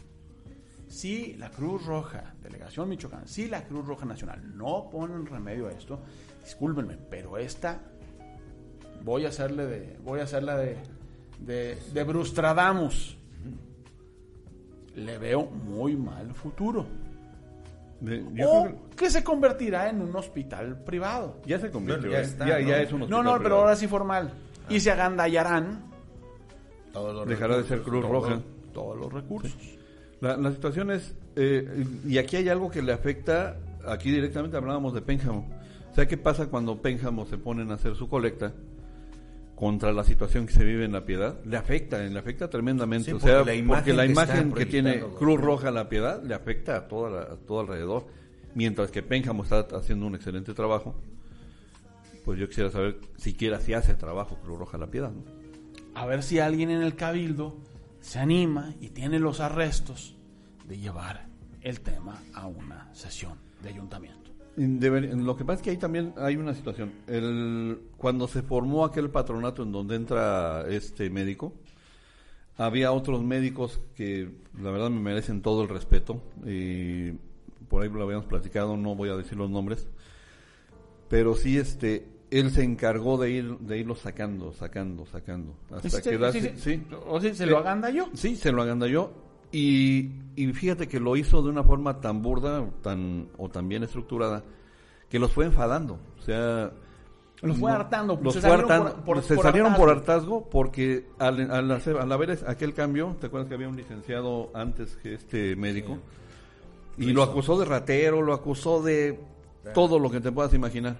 si 0.95 1.33
la 1.33 1.49
Cruz 1.51 1.85
Roja, 1.85 2.33
Delegación 2.41 2.87
Michoacán, 2.87 3.27
si 3.27 3.47
la 3.49 3.63
Cruz 3.65 3.85
Roja 3.85 4.05
Nacional 4.05 4.55
no 4.55 4.89
ponen 4.89 5.25
remedio 5.25 5.67
a 5.67 5.71
esto, 5.71 5.99
discúlpenme, 6.41 6.97
pero 7.09 7.37
esta 7.37 7.79
voy 9.03 9.25
a 9.25 9.29
hacerle 9.29 9.65
de, 9.65 9.97
voy 10.03 10.21
a 10.21 10.23
hacerla 10.23 10.55
de, 10.55 10.77
de, 11.39 11.75
de 11.93 12.03
Brustradamus. 12.03 13.17
Le 14.95 15.17
veo 15.17 15.45
muy 15.45 15.97
mal 15.97 16.33
futuro. 16.33 16.85
De- 17.99 18.23
yo 18.33 18.49
o 18.49 18.63
creo 18.63 18.89
que 18.91 18.95
que 18.95 19.09
se 19.09 19.21
convertirá 19.23 19.89
en 19.89 20.01
un 20.01 20.15
hospital 20.15 20.79
privado. 20.85 21.41
ya 21.45 21.59
se 21.59 21.69
convirtió. 21.71 22.09
Ya 22.11 22.19
¿eh? 22.19 22.23
está, 22.23 22.47
ya, 22.47 22.59
¿no? 22.59 22.67
ya 22.69 22.77
es 22.81 22.93
un 22.93 22.99
No, 22.99 23.05
hospital 23.05 23.23
no, 23.25 23.31
pero 23.31 23.39
privado. 23.43 23.61
ahora 23.63 23.75
sí 23.75 23.87
formal. 23.89 24.31
Y 24.69 24.79
se 24.79 24.91
agandallarán 24.91 25.91
Dejará 27.27 27.57
de 27.57 27.63
ser 27.65 27.81
Cruz. 27.81 28.05
Roja. 28.07 28.39
todos 28.73 28.97
los 28.97 29.11
recursos. 29.11 29.53
La, 30.25 30.37
la 30.37 30.51
situación 30.51 30.89
es, 30.91 31.13
eh, 31.35 31.85
y 32.07 32.17
aquí 32.17 32.35
hay 32.37 32.49
algo 32.49 32.71
que 32.71 32.81
le 32.81 32.91
afecta, 32.93 33.57
aquí 33.87 34.09
directamente 34.11 34.57
hablábamos 34.57 34.93
de 34.93 35.01
Pénjamo. 35.01 35.47
O 35.91 35.95
sea, 35.95 36.07
¿qué 36.07 36.17
pasa 36.17 36.47
cuando 36.47 36.81
Pénjamo 36.81 37.25
se 37.25 37.37
ponen 37.37 37.69
a 37.71 37.75
hacer 37.75 37.95
su 37.95 38.09
colecta 38.09 38.51
contra 39.55 39.93
la 39.93 40.03
situación 40.03 40.45
que 40.47 40.53
se 40.53 40.63
vive 40.63 40.83
en 40.85 40.91
La 40.93 41.05
Piedad? 41.05 41.37
Le 41.45 41.57
afecta, 41.57 41.99
le 41.99 42.17
afecta 42.19 42.49
tremendamente. 42.49 43.11
Sí, 43.11 43.15
o 43.15 43.19
sea, 43.19 43.37
porque 43.37 43.51
la 43.51 43.55
imagen 43.55 43.67
porque 43.83 43.93
la 43.93 44.05
que 44.05 44.11
imagen 44.11 44.35
están 44.37 44.53
que 44.53 44.65
tiene 44.65 44.99
Cruz. 45.17 45.39
Roja 45.39 45.71
La 45.71 45.87
Piedad 45.89 46.23
le 46.23 46.33
afecta 46.33 46.75
a, 46.75 46.87
toda 46.87 47.09
la- 47.11 47.21
a 47.33 47.35
todo 47.37 47.59
alrededor. 47.61 48.07
Mientras 48.55 48.89
que 48.91 49.03
Pénjamo 49.03 49.43
está 49.43 49.67
haciendo 49.73 50.05
un 50.07 50.15
excelente 50.15 50.53
trabajo, 50.53 50.95
pues 52.25 52.39
yo 52.39 52.47
quisiera 52.47 52.71
saber 52.71 52.97
siquiera 53.17 53.59
si 53.61 53.73
hace 53.73 53.93
trabajo 53.93 54.37
Cruz 54.43 54.57
Roja 54.59 54.77
La 54.77 54.87
Piedad. 54.87 55.11
¿no? 55.11 55.23
A 55.93 56.05
ver 56.05 56.23
si 56.23 56.39
alguien 56.39 56.69
en 56.71 56.81
el 56.81 56.95
cabildo 56.95 57.55
se 58.01 58.19
anima 58.19 58.73
y 58.81 58.89
tiene 58.89 59.19
los 59.19 59.39
arrestos 59.39 60.14
de 60.67 60.77
llevar 60.77 61.27
el 61.61 61.81
tema 61.81 62.21
a 62.33 62.47
una 62.47 62.93
sesión 62.93 63.33
de 63.61 63.69
ayuntamiento. 63.69 64.31
Deber- 64.57 65.13
lo 65.15 65.35
que 65.35 65.43
pasa 65.43 65.57
es 65.57 65.61
que 65.63 65.69
ahí 65.71 65.77
también 65.77 66.13
hay 66.17 66.37
una 66.37 66.53
situación. 66.53 66.91
El, 67.07 67.79
cuando 67.97 68.27
se 68.27 68.41
formó 68.41 68.85
aquel 68.85 69.09
patronato 69.09 69.63
en 69.63 69.71
donde 69.71 69.95
entra 69.95 70.65
este 70.69 71.09
médico, 71.09 71.53
había 72.57 72.93
otros 72.93 73.21
médicos 73.21 73.81
que 73.95 74.29
la 74.61 74.71
verdad 74.71 74.89
me 74.89 75.01
merecen 75.01 75.41
todo 75.41 75.63
el 75.63 75.67
respeto. 75.69 76.21
Y 76.45 77.11
por 77.67 77.83
ahí 77.83 77.89
lo 77.89 78.03
habíamos 78.03 78.27
platicado, 78.27 78.77
no 78.77 78.95
voy 78.95 79.09
a 79.09 79.15
decir 79.17 79.37
los 79.37 79.49
nombres. 79.49 79.87
Pero 81.09 81.35
sí, 81.35 81.57
este, 81.57 82.07
él 82.31 82.49
se 82.51 82.63
encargó 82.63 83.17
de 83.17 83.31
ir, 83.31 83.57
de 83.59 83.77
irlos 83.79 83.99
sacando, 83.99 84.53
sacando, 84.53 85.05
sacando. 85.05 85.53
Hasta 85.69 85.89
Sí, 85.89 85.97
sí, 86.01 86.09
quedarse- 86.09 86.39
sí, 86.41 86.49
sí. 86.55 86.75
sí. 86.77 86.95
O 87.07 87.19
sea, 87.19 87.33
se 87.33 87.45
lo 87.45 87.57
agandalló. 87.57 88.07
Sí, 88.13 88.35
se 88.37 88.51
lo 88.53 88.61
agandalló. 88.61 89.11
Y, 89.57 90.11
y 90.35 90.47
fíjate 90.53 90.87
que 90.89 90.99
lo 90.99 91.15
hizo 91.15 91.41
de 91.41 91.49
una 91.49 91.63
forma 91.63 92.01
tan 92.01 92.21
burda 92.21 92.65
tan, 92.81 93.29
o 93.37 93.47
tan 93.47 93.69
bien 93.69 93.83
estructurada 93.83 94.43
que 95.09 95.17
los 95.17 95.31
fue 95.31 95.45
enfadando. 95.45 95.97
O 96.19 96.21
sea, 96.21 96.71
Los 97.41 97.57
fue 97.57 97.71
hartando, 97.71 98.19
Los 98.21 98.33
se 98.33 98.41
fue 98.41 98.49
salieron 98.49 98.71
hartando. 98.71 98.95
por- 99.05 99.15
por- 99.15 99.23
se 99.23 99.35
por 99.35 99.43
salieron 99.45 99.71
hartazgo. 99.71 99.85
por 99.87 99.95
hartazgo 99.97 100.49
porque 100.49 101.05
al, 101.19 101.49
al, 101.51 101.71
hacer, 101.71 101.95
al 101.97 102.11
haber 102.11 102.37
aquel 102.47 102.73
cambio, 102.73 103.15
¿te 103.21 103.27
acuerdas 103.27 103.47
que 103.47 103.55
había 103.55 103.69
un 103.69 103.77
licenciado 103.77 104.49
antes 104.53 104.97
que 104.97 105.13
este 105.13 105.55
médico? 105.55 105.99
Y 106.97 107.11
lo 107.13 107.23
acusó 107.23 107.57
de 107.57 107.63
ratero, 107.65 108.21
lo 108.21 108.33
acusó 108.33 108.81
de 108.83 109.17
todo 109.73 109.99
lo 109.99 110.09
que 110.11 110.19
te 110.19 110.31
puedas 110.33 110.53
imaginar. 110.53 110.97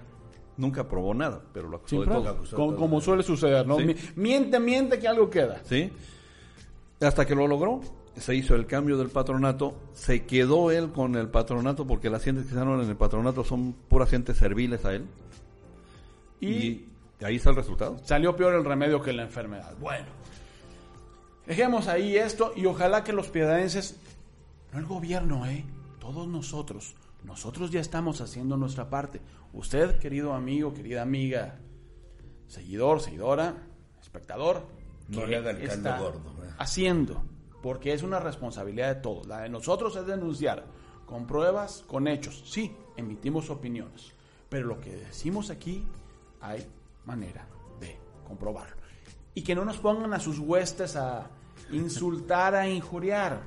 Nunca 0.56 0.88
probó 0.88 1.12
nada, 1.12 1.42
pero 1.52 1.68
lo 1.68 1.76
acusó 1.76 1.96
Siempre, 1.96 2.14
de 2.14 2.20
todo. 2.22 2.30
acusó 2.30 2.56
como, 2.56 2.68
todo. 2.70 2.78
como 2.80 3.00
suele 3.02 3.22
suceder, 3.22 3.66
¿no? 3.66 3.76
Sí. 3.78 3.94
Miente, 4.16 4.58
miente 4.58 4.98
que 4.98 5.08
algo 5.08 5.28
queda. 5.28 5.60
¿Sí? 5.64 5.92
Hasta 7.02 7.26
que 7.26 7.34
lo 7.34 7.46
logró, 7.46 7.80
se 8.16 8.34
hizo 8.34 8.54
el 8.54 8.66
cambio 8.66 8.96
del 8.96 9.08
patronato, 9.08 9.76
se 9.92 10.24
quedó 10.24 10.70
él 10.70 10.90
con 10.90 11.16
el 11.16 11.28
patronato 11.28 11.86
porque 11.86 12.08
las 12.08 12.22
gentes 12.22 12.44
que 12.44 12.50
están 12.50 12.68
en 12.68 12.88
el 12.88 12.96
patronato 12.96 13.44
son 13.44 13.72
puras 13.72 14.08
gentes 14.08 14.38
serviles 14.38 14.84
a 14.84 14.94
él. 14.94 15.06
Y, 16.40 16.48
Y, 16.48 16.88
ahí 17.22 17.36
está 17.36 17.50
el 17.50 17.56
resultado. 17.56 17.98
salió 18.04 18.34
peor 18.34 18.54
el 18.54 18.64
remedio 18.64 19.02
que 19.02 19.12
la 19.12 19.22
enfermedad. 19.22 19.74
Bueno, 19.80 20.06
dejemos 21.46 21.88
ahí 21.88 22.16
esto 22.16 22.52
y 22.56 22.66
ojalá 22.66 23.04
que 23.04 23.12
los 23.12 23.28
piedadenses, 23.28 23.98
no 24.72 24.78
el 24.78 24.86
gobierno, 24.86 25.46
¿eh? 25.46 25.64
Todos 26.00 26.26
nosotros, 26.26 26.94
nosotros 27.24 27.70
ya 27.70 27.80
estamos 27.80 28.20
haciendo 28.20 28.56
nuestra 28.56 28.88
parte. 28.88 29.20
Usted, 29.52 29.98
querido 29.98 30.32
amigo, 30.32 30.72
querida 30.72 31.02
amiga, 31.02 31.58
seguidor, 32.46 33.00
seguidora, 33.00 33.54
espectador, 34.00 34.66
No 35.08 35.20
¿qué 35.20 35.26
le 35.26 35.36
haga 35.36 35.50
el 35.50 35.58
caldo 35.58 35.74
está 35.74 35.98
gordo, 35.98 36.44
¿eh? 36.44 36.50
Haciendo, 36.58 37.22
porque 37.66 37.92
es 37.92 38.04
una 38.04 38.20
responsabilidad 38.20 38.94
de 38.94 39.00
todos. 39.00 39.26
La 39.26 39.40
de 39.40 39.48
nosotros 39.48 39.96
es 39.96 40.06
denunciar 40.06 40.62
con 41.04 41.26
pruebas, 41.26 41.82
con 41.88 42.06
hechos. 42.06 42.44
Sí, 42.46 42.72
emitimos 42.96 43.50
opiniones, 43.50 44.12
pero 44.48 44.68
lo 44.68 44.80
que 44.80 44.94
decimos 44.94 45.50
aquí 45.50 45.84
hay 46.40 46.64
manera 47.06 47.44
de 47.80 47.98
comprobarlo. 48.24 48.76
Y 49.34 49.42
que 49.42 49.56
no 49.56 49.64
nos 49.64 49.78
pongan 49.78 50.14
a 50.14 50.20
sus 50.20 50.38
huestes 50.38 50.94
a 50.94 51.28
insultar, 51.72 52.54
a 52.54 52.68
injuriar. 52.68 53.42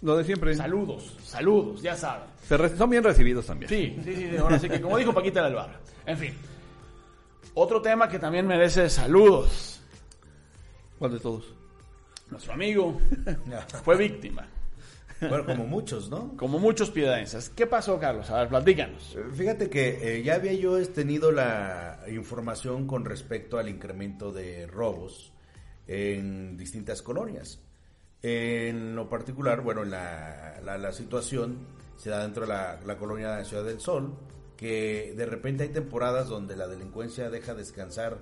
Lo 0.00 0.16
de 0.16 0.24
siempre. 0.24 0.56
Saludos, 0.56 1.14
saludos, 1.22 1.82
ya 1.82 1.94
saben. 1.94 2.30
Se 2.48 2.74
son 2.74 2.88
bien 2.88 3.04
recibidos 3.04 3.44
también. 3.44 3.68
Sí, 3.68 3.98
sí, 4.02 4.14
sí, 4.14 4.30
sí, 4.30 4.36
ahora 4.38 4.58
sí 4.58 4.66
que 4.66 4.80
como 4.80 4.96
dijo 4.96 5.12
Paquita 5.12 5.44
del 5.44 5.56
Barrio. 5.56 5.76
En 6.06 6.16
fin. 6.16 6.34
Otro 7.52 7.82
tema 7.82 8.08
que 8.08 8.18
también 8.18 8.46
merece 8.46 8.88
saludos. 8.88 9.82
¿Cuál 10.98 11.12
de 11.12 11.20
todos? 11.20 11.61
Nuestro 12.32 12.54
amigo 12.54 12.98
fue 13.84 13.96
víctima, 13.98 14.46
Bueno, 15.20 15.44
como 15.44 15.66
muchos, 15.66 16.08
¿no? 16.10 16.34
como 16.36 16.58
muchos 16.58 16.90
piedadenses. 16.90 17.50
¿Qué 17.50 17.66
pasó, 17.66 17.98
Carlos? 18.00 18.30
A 18.30 18.40
ver, 18.40 18.48
platícanos. 18.48 19.14
Eh, 19.14 19.24
Fíjate 19.34 19.68
que 19.68 20.16
eh, 20.18 20.22
ya 20.22 20.36
había 20.36 20.54
yo 20.54 20.78
es, 20.78 20.92
tenido 20.94 21.30
la 21.30 22.00
información 22.08 22.86
con 22.86 23.04
respecto 23.04 23.58
al 23.58 23.68
incremento 23.68 24.32
de 24.32 24.66
robos 24.66 25.32
en 25.86 26.56
distintas 26.56 27.02
colonias. 27.02 27.60
En 28.22 28.96
lo 28.96 29.08
particular, 29.10 29.60
bueno, 29.60 29.84
la, 29.84 30.58
la, 30.64 30.78
la 30.78 30.92
situación 30.92 31.58
se 31.96 32.08
da 32.08 32.22
dentro 32.22 32.42
de 32.42 32.48
la, 32.48 32.80
la 32.86 32.96
colonia 32.96 33.36
de 33.36 33.44
Ciudad 33.44 33.64
del 33.64 33.78
Sol, 33.80 34.14
que 34.56 35.12
de 35.16 35.26
repente 35.26 35.64
hay 35.64 35.68
temporadas 35.68 36.28
donde 36.28 36.56
la 36.56 36.66
delincuencia 36.66 37.28
deja 37.30 37.52
descansar 37.54 38.18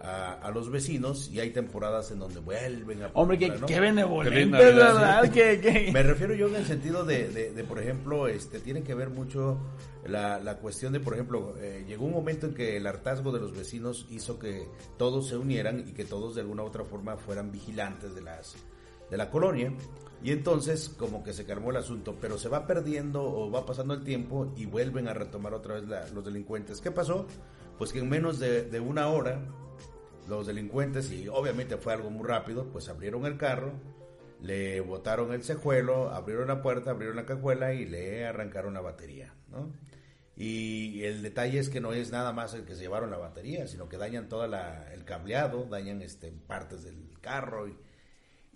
a, 0.00 0.32
a 0.34 0.50
los 0.50 0.70
vecinos 0.70 1.30
y 1.30 1.40
hay 1.40 1.50
temporadas 1.50 2.10
en 2.10 2.18
donde 2.18 2.40
vuelven 2.40 3.02
a... 3.02 3.10
Hombre, 3.14 3.38
qué, 3.38 3.48
¿no? 3.48 3.66
qué 3.66 3.74
Qué 3.74 3.80
benevolente, 3.80 4.44
vida, 4.44 4.58
¿verdad? 4.58 5.30
Que- 5.30 5.90
Me 5.92 6.02
refiero 6.02 6.34
yo 6.34 6.48
en 6.48 6.56
el 6.56 6.66
sentido 6.66 7.04
de, 7.04 7.28
de, 7.28 7.52
de, 7.52 7.64
por 7.64 7.78
ejemplo, 7.78 8.28
este, 8.28 8.60
tiene 8.60 8.82
que 8.82 8.94
ver 8.94 9.10
mucho 9.10 9.58
la, 10.06 10.38
la 10.40 10.58
cuestión 10.58 10.92
de, 10.92 11.00
por 11.00 11.14
ejemplo, 11.14 11.54
eh, 11.58 11.84
llegó 11.88 12.04
un 12.04 12.12
momento 12.12 12.46
en 12.46 12.54
que 12.54 12.76
el 12.76 12.86
hartazgo 12.86 13.32
de 13.32 13.40
los 13.40 13.56
vecinos 13.56 14.06
hizo 14.10 14.38
que 14.38 14.68
todos 14.98 15.28
se 15.28 15.36
unieran 15.36 15.80
y 15.88 15.92
que 15.92 16.04
todos 16.04 16.34
de 16.34 16.42
alguna 16.42 16.62
u 16.62 16.66
otra 16.66 16.84
forma 16.84 17.16
fueran 17.16 17.50
vigilantes 17.50 18.14
de 18.14 18.20
las 18.22 18.54
de 19.10 19.18
la 19.18 19.28
colonia 19.30 19.70
y 20.22 20.32
entonces 20.32 20.88
como 20.88 21.22
que 21.22 21.34
se 21.34 21.44
calmó 21.44 21.70
el 21.70 21.76
asunto, 21.76 22.16
pero 22.20 22.38
se 22.38 22.48
va 22.48 22.66
perdiendo 22.66 23.22
o 23.22 23.50
va 23.50 23.66
pasando 23.66 23.92
el 23.92 24.02
tiempo 24.02 24.50
y 24.56 24.64
vuelven 24.64 25.08
a 25.08 25.12
retomar 25.14 25.52
otra 25.52 25.74
vez 25.74 25.86
la- 25.86 26.08
los 26.08 26.24
delincuentes. 26.24 26.80
¿Qué 26.80 26.90
pasó? 26.90 27.26
Pues 27.76 27.92
que 27.92 27.98
en 27.98 28.08
menos 28.08 28.38
de, 28.38 28.62
de 28.62 28.80
una 28.80 29.08
hora 29.08 29.40
los 30.28 30.46
delincuentes, 30.46 31.10
y 31.12 31.28
obviamente 31.28 31.76
fue 31.76 31.92
algo 31.92 32.10
muy 32.10 32.26
rápido, 32.26 32.66
pues 32.72 32.88
abrieron 32.88 33.26
el 33.26 33.36
carro, 33.36 33.72
le 34.40 34.80
botaron 34.80 35.32
el 35.32 35.42
cejuelo, 35.42 36.10
abrieron 36.10 36.48
la 36.48 36.62
puerta, 36.62 36.90
abrieron 36.90 37.16
la 37.16 37.26
cajuela 37.26 37.72
y 37.74 37.86
le 37.86 38.26
arrancaron 38.26 38.74
la 38.74 38.80
batería, 38.80 39.34
¿no? 39.50 39.72
Y 40.36 41.04
el 41.04 41.22
detalle 41.22 41.60
es 41.60 41.68
que 41.68 41.80
no 41.80 41.92
es 41.92 42.10
nada 42.10 42.32
más 42.32 42.54
el 42.54 42.64
que 42.64 42.74
se 42.74 42.82
llevaron 42.82 43.10
la 43.10 43.18
batería, 43.18 43.68
sino 43.68 43.88
que 43.88 43.98
dañan 43.98 44.28
todo 44.28 44.44
el 44.44 45.04
cableado, 45.04 45.64
dañan 45.64 46.02
este, 46.02 46.32
partes 46.32 46.82
del 46.82 47.18
carro. 47.20 47.68
Y, 47.68 47.76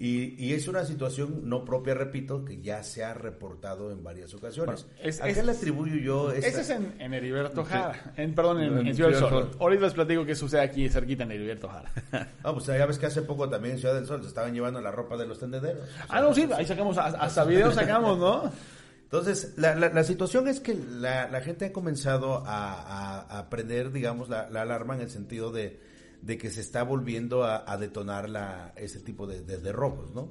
y, 0.01 0.35
y 0.45 0.53
es 0.53 0.69
una 0.69 0.85
situación 0.85 1.49
no 1.49 1.65
propia, 1.65 1.93
repito, 1.95 2.45
que 2.45 2.61
ya 2.61 2.85
se 2.85 3.05
ha 3.05 3.15
reportado 3.15 3.91
en 3.91 4.05
varias 4.05 4.33
ocasiones. 4.33 4.85
Bueno, 4.87 5.01
es- 5.03 5.21
¿A 5.21 5.27
qué 5.27 5.43
le 5.43 5.53
atribuyo 5.53 5.97
yo 5.97 6.31
esta- 6.33 6.47
Ese 6.47 6.61
es 6.61 6.71
en, 6.71 6.95
en 7.01 7.15
Heriberto 7.15 7.65
Jara. 7.65 8.13
En, 8.17 8.33
perdón, 8.35 8.61
en, 8.63 8.79
En 8.79 8.87
en 8.87 8.95
Ciudad 8.95 9.11
del 9.11 9.19
Sol. 9.19 9.31
Sol. 9.31 9.51
Ahorita 9.59 9.85
les 9.87 9.95
platico 9.95 10.25
qué 10.25 10.35
sucede 10.37 10.61
aquí 10.61 10.89
cerquita 10.89 11.25
en 11.25 11.33
Heriberto 11.33 11.69
Jara. 11.69 11.91
Ah, 12.45 12.53
pues 12.53 12.67
ya 12.67 12.87
ves 12.87 12.99
que 12.99 13.07
hace 13.07 13.23
poco 13.23 13.49
también 13.49 13.75
en 13.75 13.81
Ciudad 13.81 13.95
del 13.95 14.07
Sol 14.07 14.23
se 14.23 14.29
estaban 14.29 14.55
llevando 14.55 14.81
la 14.81 14.91
ropa 14.93 15.17
de 15.17 15.27
los 15.27 15.39
tendederos. 15.41 15.89
Ah, 16.09 16.21
no, 16.21 16.33
sí, 16.33 16.49
ahí 16.55 16.65
sacamos, 16.65 16.97
hasta 16.97 17.45
videos 17.45 17.75
sacamos, 17.75 18.19
¿no? 18.19 18.53
Entonces, 19.05 19.55
la, 19.57 19.75
la, 19.75 19.89
la 19.89 20.05
situación 20.05 20.49
es 20.49 20.61
que 20.61 20.75
la, 20.75 21.29
la 21.31 21.41
gente 21.41 21.65
ha 21.65 21.73
comenzado 21.73 22.45
a, 22.47 22.75
a, 23.23 23.39
a 23.39 23.49
prender, 23.51 23.91
digamos, 23.91 24.29
la, 24.29 24.51
la 24.51 24.63
alarma 24.63 24.95
en 24.97 25.01
el 25.01 25.09
sentido 25.11 25.51
de, 25.51 25.81
de 26.23 26.37
que 26.39 26.51
se 26.51 26.61
está 26.61 26.83
volviendo 26.83 27.45
a, 27.45 27.71
a 27.71 27.77
detonar 27.77 28.29
la, 28.29 28.73
ese 28.77 29.01
tipo 29.01 29.27
de, 29.27 29.43
de- 29.43 29.59
de 29.59 29.73
robos, 29.73 30.15
¿no? 30.15 30.29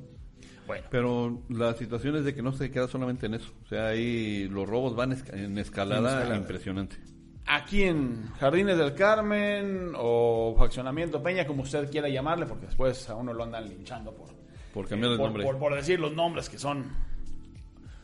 Bueno, 0.67 0.85
Pero 0.91 1.41
la 1.49 1.73
situación 1.75 2.17
es 2.17 2.25
de 2.25 2.35
que 2.35 2.41
no 2.41 2.51
se 2.51 2.69
queda 2.69 2.87
solamente 2.89 3.25
en 3.27 3.35
eso. 3.35 3.51
O 3.63 3.67
sea, 3.67 3.87
ahí 3.87 4.49
los 4.49 4.67
robos 4.67 4.95
van 4.95 5.11
esca- 5.13 5.33
en 5.33 5.57
escalada, 5.57 5.99
En 6.11 6.17
escalada. 6.17 6.37
impresionante. 6.37 6.97
aquí 7.45 7.83
en 7.83 8.27
Jardines 8.39 8.77
del 8.77 8.93
Carmen 8.93 9.93
o 9.95 10.53
Faccionamiento 10.57 11.23
Peña, 11.23 11.47
como 11.47 11.63
usted 11.63 11.89
quiera 11.89 12.09
llamarle, 12.09 12.45
porque 12.45 12.65
después 12.65 13.09
a 13.09 13.15
uno 13.15 13.31
lo 13.33 13.43
andan 13.45 13.69
linchando 13.69 14.13
por, 14.13 14.27
Por 14.73 14.89
cambiar 14.89 15.17
nombre. 15.17 15.43
por- 15.45 15.57
por 15.57 15.73
decir 15.73 16.01
los 16.01 16.13
nombres 16.13 16.49
que 16.49 16.59
son 16.59 16.91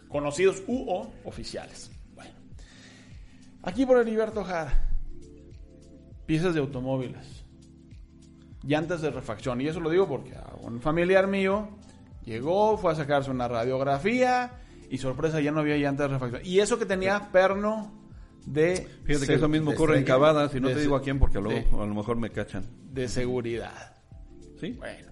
conocidos 0.08 0.64
u 0.68 0.90
o 0.90 1.12
oficiales. 1.26 1.92
Bueno, 2.16 2.32
aquí 3.64 3.86
por 3.86 3.98
Heriberto 4.00 4.42
Jara, 4.46 4.90
piezas 6.26 6.54
de 6.54 6.62
automóviles, 6.62 7.43
llantas 8.64 9.02
de 9.02 9.12
refacción, 9.12 9.62
y 9.62 9.68
eso 9.68 9.80
lo 9.80 9.90
digo 9.90 10.08
porque 10.08 10.36
a 10.36 10.54
un 10.62 10.80
familiar 10.82 11.28
mío 11.28 11.70
llegó, 12.26 12.78
fue 12.78 12.92
a 12.92 12.96
sacarse 12.96 13.30
una 13.32 13.48
radiografía 13.48 14.52
y 14.90 14.98
sorpresa 14.98 15.42
ya 15.42 15.52
no 15.52 15.60
había 15.62 15.78
llantas 15.78 16.08
de 16.10 16.14
refacción. 16.14 16.42
Y 16.46 16.60
eso 16.60 16.78
que 16.80 16.86
tenía 16.86 17.32
perno 17.32 17.92
de, 18.46 18.88
Fíjate 19.06 19.28
que 19.28 19.34
eso 19.36 19.48
mismo 19.48 19.72
ocurre 19.72 19.98
en. 19.98 20.04
Cavadas 20.04 20.54
y 20.56 20.60
no 20.60 20.68
te 20.70 20.80
digo 20.82 20.96
a 20.96 21.02
quién 21.02 21.20
porque 21.20 21.40
luego 21.40 21.78
de- 21.78 21.84
a 21.84 21.86
lo 21.86 21.94
mejor 21.96 22.18
me 22.18 22.30
cachan. 22.30 22.66
de 22.92 23.08
seguridad. 23.08 23.96
¿Sí? 24.60 24.72
Bueno, 24.72 25.12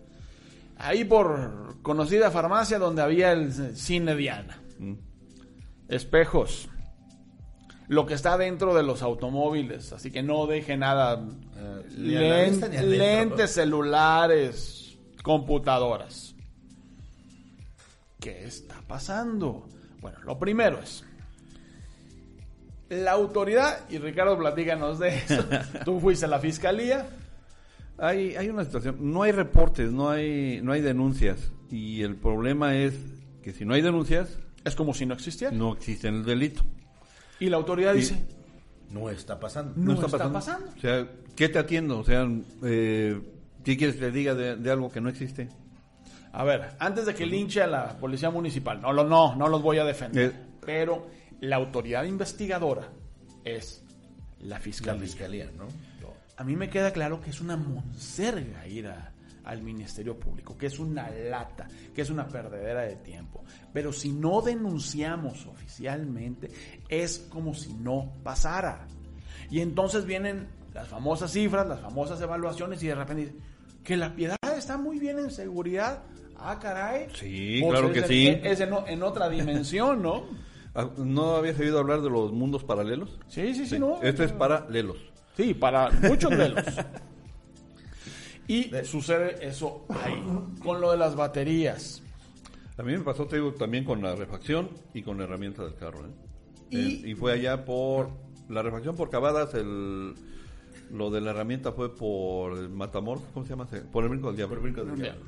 ahí 0.78 1.04
por 1.04 1.78
conocida 1.82 2.30
farmacia 2.32 2.78
donde 2.80 3.02
había 3.02 3.32
el 3.32 3.52
cine 3.76 4.16
Diana. 4.16 4.62
Mm. 4.80 4.94
Espejos. 5.90 6.70
Lo 7.92 8.06
que 8.06 8.14
está 8.14 8.38
dentro 8.38 8.74
de 8.74 8.84
los 8.84 9.02
automóviles, 9.02 9.92
así 9.92 10.12
que 10.12 10.24
no 10.24 10.48
deje 10.48 10.78
nada. 10.78 11.28
Eh, 11.98 12.18
adentro, 12.18 12.70
lentes, 12.84 13.52
celulares, 13.52 14.98
computadoras. 15.22 16.34
¿Qué 18.18 18.46
está 18.46 18.82
pasando? 18.88 19.68
Bueno, 20.00 20.20
lo 20.24 20.40
primero 20.40 20.80
es. 20.80 21.04
La 22.88 23.12
autoridad, 23.12 23.90
y 23.90 23.98
Ricardo, 23.98 24.38
platícanos 24.38 24.98
de 24.98 25.10
eso. 25.18 25.44
Tú 25.84 26.00
fuiste 26.00 26.24
a 26.24 26.30
la 26.30 26.40
fiscalía. 26.40 27.10
Hay, 27.98 28.38
hay 28.38 28.48
una 28.48 28.64
situación, 28.64 29.00
no 29.02 29.24
hay 29.24 29.34
reportes, 29.34 29.92
no 29.92 30.10
hay, 30.10 30.62
no 30.64 30.72
hay 30.72 30.80
denuncias. 30.80 31.52
Y 31.70 32.04
el 32.04 32.16
problema 32.16 32.74
es 32.78 32.94
que 33.44 33.52
si 33.52 33.66
no 33.66 33.74
hay 33.74 33.82
denuncias, 33.82 34.40
Es 34.64 34.76
como 34.76 34.94
si 34.94 35.06
no 35.06 35.14
existiera. 35.14 35.54
no 35.54 35.74
existe 35.74 36.08
el 36.08 36.24
delito. 36.24 36.64
Y 37.42 37.50
la 37.50 37.58
autoridad 37.58 37.94
Y- 37.94 37.98
dice, 37.98 38.26
No 38.90 39.10
está 39.10 39.40
pasando. 39.40 39.74
No 39.76 39.94
está 39.94 40.08
pasando. 40.08 40.70
O 40.78 40.80
sea, 40.82 41.08
¿qué 41.36 41.48
te 41.50 41.60
atiendo? 41.60 42.00
O 42.00 42.04
sea, 42.04 42.28
eh, 42.64 43.22
¿qué 43.64 43.78
quieres 43.78 43.96
que 43.96 44.02
te 44.02 44.12
diga 44.12 44.36
de, 44.36 44.56
de 44.58 44.72
algo 44.72 44.90
que 44.92 45.02
no 45.02 45.10
existe? 45.10 45.50
a 46.34 46.46
ver, 46.46 46.76
antes 46.80 47.06
de 47.06 47.14
que 47.14 47.26
linche 47.26 47.62
a 47.62 47.68
la 47.68 47.98
policía 47.98 48.30
municipal, 48.30 48.80
no, 48.82 48.94
lo- 48.94 49.04
no, 49.04 49.36
no 49.36 49.50
los 49.50 49.62
voy 49.62 49.80
a 49.80 49.84
defender, 49.84 50.32
Eh. 50.32 50.46
pero 50.66 51.08
la 51.42 51.58
autoridad 51.58 52.06
investigadora 52.06 52.88
es 53.44 53.84
la 54.40 54.56
La 54.56 54.60
fiscalía. 54.62 55.02
fiscalía, 55.02 55.52
¿no? 55.58 55.68
A 56.38 56.44
mí 56.46 56.56
me 56.56 56.70
queda 56.70 56.92
claro 56.92 57.20
que 57.22 57.30
es 57.32 57.42
una 57.42 57.58
monserga 57.58 58.66
ir 58.68 58.88
a- 58.88 59.12
al 59.44 59.62
Ministerio 59.62 60.18
Público, 60.20 60.58
que 60.58 60.68
es 60.68 60.80
una 60.80 61.10
lata, 61.10 61.68
que 61.94 62.02
es 62.02 62.10
una 62.10 62.28
perdedera 62.28 62.82
de 62.82 62.96
tiempo. 62.98 63.44
Pero 63.74 63.92
si 63.92 64.12
no 64.12 64.42
denunciamos 64.42 65.46
oficialmente, 65.48 66.50
es 66.90 67.20
como 67.30 67.54
si 67.54 67.74
no 67.74 68.14
pasara. 68.24 68.88
Y 69.50 69.60
entonces 69.62 70.06
vienen 70.06 70.48
las 70.74 70.88
famosas 70.88 71.32
cifras, 71.32 71.68
las 71.68 71.80
famosas 71.82 72.22
evaluaciones 72.22 72.82
y 72.84 72.88
de 72.88 72.96
repente 72.96 73.24
dicen 73.26 73.40
que 73.84 73.98
la 73.98 74.14
piedad 74.16 74.38
está 74.58 74.78
muy 74.78 75.00
bien 75.00 75.20
en 75.20 75.32
seguridad. 75.32 76.04
Ah, 76.38 76.58
caray. 76.60 77.08
Sí, 77.14 77.60
Pues 77.62 77.72
claro 77.74 77.88
es 77.88 77.94
que 77.94 78.00
en- 78.00 78.08
sí. 78.08 78.48
Es 78.48 78.60
en, 78.62 79.04
otra 79.04 79.30
dimensión, 79.30 80.02
¿no? 80.02 80.24
Ah, 80.74 80.90
¿No 80.96 81.36
habías 81.36 81.60
oído 81.60 81.80
hablar 81.80 82.00
de 82.02 82.10
los 82.10 82.32
mundos 82.32 82.64
paralelos? 82.64 83.20
Sí, 83.28 83.54
sí, 83.54 83.66
sí, 83.68 83.78
no. 83.78 84.02
Este 84.02 84.24
es 84.24 84.32
paralelos. 84.32 84.96
Sí, 85.36 85.54
para 85.54 85.90
muchos 85.92 86.32
de 86.32 86.54
Y 88.48 88.72
sucede 88.84 89.46
eso 89.48 89.86
ahí. 90.04 90.22
Con 90.64 90.82
lo 90.82 90.92
de 90.92 90.98
las 90.98 91.16
baterías. 91.16 92.02
A 92.78 92.84
mí 92.84 92.94
me 92.94 93.00
pasó, 93.04 93.26
te 93.28 93.36
digo, 93.38 93.54
también 93.54 93.84
con 93.86 94.02
la 94.02 94.16
refacción 94.16 94.70
y 94.94 95.04
con 95.04 95.18
la 95.18 95.24
herramienta 95.26 95.64
del 95.64 95.76
carro. 95.76 96.06
¿eh? 96.06 96.10
Y- 96.72 97.06
Eh, 97.06 97.10
y 97.12 97.16
fue 97.16 97.34
allá 97.34 97.64
por 97.66 98.10
la 98.50 98.62
refacción 98.62 98.96
por 98.96 99.10
Cavadas, 99.10 99.54
el, 99.54 100.16
lo 100.92 101.10
de 101.12 101.22
la 101.22 101.32
herramienta 101.32 101.72
fue 101.74 101.96
por 101.96 102.58
el 102.58 102.70
Matamoros, 102.70 103.24
¿cómo 103.34 103.46
se 103.46 103.52
llama? 103.52 103.68
Por 103.92 104.04
el 104.04 104.10
brinco 104.10 104.28
del 104.28 104.38
diablo. 104.38 104.56
Por 104.58 104.66
el 104.68 104.74
brinco 104.74 104.90
del 104.90 105.02
diablo. 105.02 105.26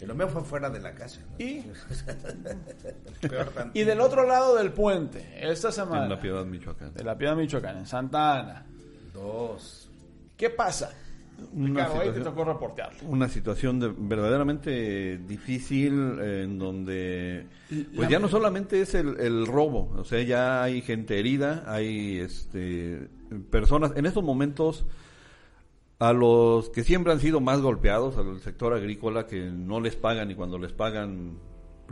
Y 0.00 0.06
lo 0.06 0.14
mío 0.14 0.28
fue 0.28 0.42
fuera 0.42 0.70
de 0.70 0.80
la 0.80 0.94
casa. 0.94 1.20
¿no? 1.30 1.36
Y, 1.44 1.62
del 3.84 4.00
otro 4.00 4.26
lado 4.26 4.56
del 4.56 4.72
puente, 4.72 5.24
esta 5.40 5.68
En 5.68 5.74
semana, 5.74 6.08
La 6.08 6.20
Piedad, 6.20 6.44
Michoacán. 6.44 6.94
de 6.94 7.04
la 7.04 7.16
Piedad 7.16 7.36
Michoacán, 7.36 7.78
en 7.78 7.86
Santa 7.86 8.40
Ana. 8.40 8.66
Dos. 9.12 9.88
¿Qué 10.36 10.50
pasa? 10.50 10.92
Una 11.52 11.66
Ricardo, 11.68 11.94
ahí 11.94 11.98
te 12.00 12.04
situación- 12.14 12.24
tocó 12.24 12.44
reportearlo. 12.44 12.98
Una 13.08 13.28
situación 13.28 13.80
de- 13.80 13.94
verdaderamente 13.96 15.18
difícil 15.18 16.18
en 16.20 16.58
donde 16.58 17.46
pues 17.96 18.08
ya 18.08 18.18
no 18.18 18.28
solamente 18.28 18.80
es 18.80 18.94
el, 18.94 19.18
el 19.20 19.46
robo, 19.46 19.92
o 19.96 20.04
sea, 20.04 20.22
ya 20.22 20.62
hay 20.62 20.80
gente 20.82 21.18
herida, 21.18 21.64
hay 21.66 22.18
este 22.18 23.08
personas 23.50 23.92
en 23.96 24.06
estos 24.06 24.22
momentos 24.24 24.86
a 25.98 26.12
los 26.12 26.70
que 26.70 26.82
siempre 26.82 27.12
han 27.12 27.20
sido 27.20 27.40
más 27.40 27.60
golpeados, 27.60 28.16
al 28.18 28.40
sector 28.40 28.72
agrícola 28.74 29.26
que 29.26 29.50
no 29.50 29.80
les 29.80 29.96
pagan 29.96 30.30
y 30.30 30.34
cuando 30.34 30.58
les 30.58 30.72
pagan 30.72 31.38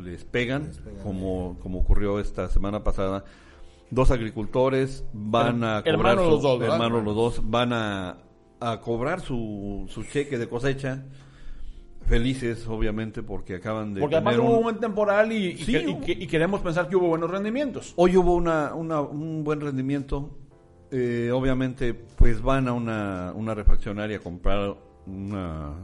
les 0.03 0.25
pegan, 0.25 0.71
como 1.03 1.59
como 1.63 1.79
ocurrió 1.81 2.19
esta 2.19 2.49
semana 2.49 2.83
pasada. 2.83 3.25
Dos 3.91 4.11
agricultores 4.11 5.05
van 5.13 5.63
a 5.65 5.83
cobrar 5.83 5.87
Hermanos 5.95 6.31
los 6.31 6.43
dos, 6.43 6.63
hermanos 6.63 7.05
los 7.05 7.15
dos 7.15 7.41
van 7.51 7.73
a, 7.75 8.17
a 8.71 8.81
cobrar 8.81 9.21
su, 9.21 9.87
su 9.89 10.05
cheque 10.05 10.39
de 10.39 10.49
cosecha. 10.49 11.03
Felices, 12.07 12.67
obviamente, 12.67 13.23
porque 13.23 13.55
acaban 13.55 13.95
de 13.95 14.01
Porque 14.01 14.17
además 14.17 14.35
tener 14.35 14.47
hubo 14.47 14.55
un- 14.55 14.59
un 14.59 14.63
buen 14.65 14.81
temporal 14.81 15.31
y, 15.33 15.47
y 15.53 15.57
Sí, 15.59 15.73
que- 15.73 15.83
y 15.83 15.87
hubo- 15.87 16.01
que- 16.01 16.13
y 16.13 16.27
queremos 16.27 16.61
pensar 16.61 16.89
que 16.89 16.97
hubo 16.97 17.07
buenos 17.09 17.31
rendimientos. 17.31 17.95
Hoy 17.97 18.17
hubo 18.17 18.35
una, 18.35 18.75
una- 18.75 19.01
un 19.01 19.45
buen 19.45 19.61
rendimiento. 19.61 20.31
Eh, 20.91 21.31
obviamente, 21.33 21.95
pues 21.95 22.43
van 22.43 22.67
a 22.69 22.73
una, 22.73 23.33
una 23.35 23.55
refaccionaria 23.55 24.17
a 24.19 24.21
comprar 24.21 24.75
una, 25.07 25.75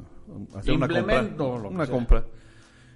hacer 0.54 0.74
una 0.74 0.88
compra. 0.88 1.68
Una 1.70 1.86
sea. 1.86 1.94
compra. 1.94 2.24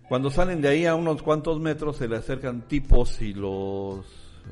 Cuando 0.09 0.29
salen 0.29 0.61
de 0.61 0.69
ahí 0.69 0.85
a 0.85 0.95
unos 0.97 1.23
cuantos 1.23 1.59
metros, 1.61 1.97
se 1.97 2.09
le 2.09 2.17
acercan 2.17 2.63
tipos 2.69 3.23
y 3.23 3.33
los, 3.33 4.05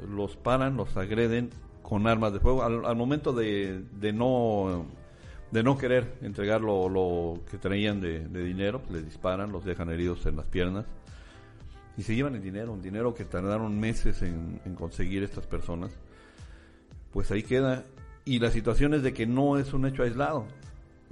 los 0.09 0.37
paran, 0.37 0.77
los 0.77 0.97
agreden 0.97 1.51
con 1.83 2.07
armas 2.07 2.33
de 2.33 2.41
fuego. 2.41 2.63
Al, 2.63 2.87
al 2.87 2.97
momento 2.97 3.33
de, 3.33 3.83
de 4.01 4.13
no 4.13 4.87
de 5.51 5.63
no 5.63 5.77
querer 5.77 6.15
entregar 6.23 6.61
lo, 6.61 6.89
lo 6.89 7.41
que 7.51 7.59
traían 7.59 8.01
de, 8.01 8.21
de 8.29 8.45
dinero, 8.45 8.81
pues 8.81 8.93
les 8.93 9.05
disparan, 9.05 9.51
los 9.53 9.65
dejan 9.65 9.91
heridos 9.91 10.25
en 10.27 10.37
las 10.37 10.47
piernas 10.47 10.85
y 11.97 12.03
se 12.03 12.15
llevan 12.15 12.35
el 12.37 12.43
dinero, 12.43 12.73
un 12.73 12.81
dinero 12.83 13.15
que 13.15 13.25
tardaron 13.25 13.79
meses 13.79 14.23
en, 14.23 14.61
en 14.65 14.75
conseguir 14.75 15.23
estas 15.23 15.47
personas, 15.47 15.91
pues 17.13 17.31
ahí 17.31 17.43
queda. 17.43 17.85
Y 18.25 18.39
la 18.39 18.51
situación 18.51 18.95
es 18.95 19.03
de 19.03 19.13
que 19.13 19.27
no 19.27 19.59
es 19.59 19.73
un 19.73 19.87
hecho 19.87 20.03
aislado. 20.05 20.47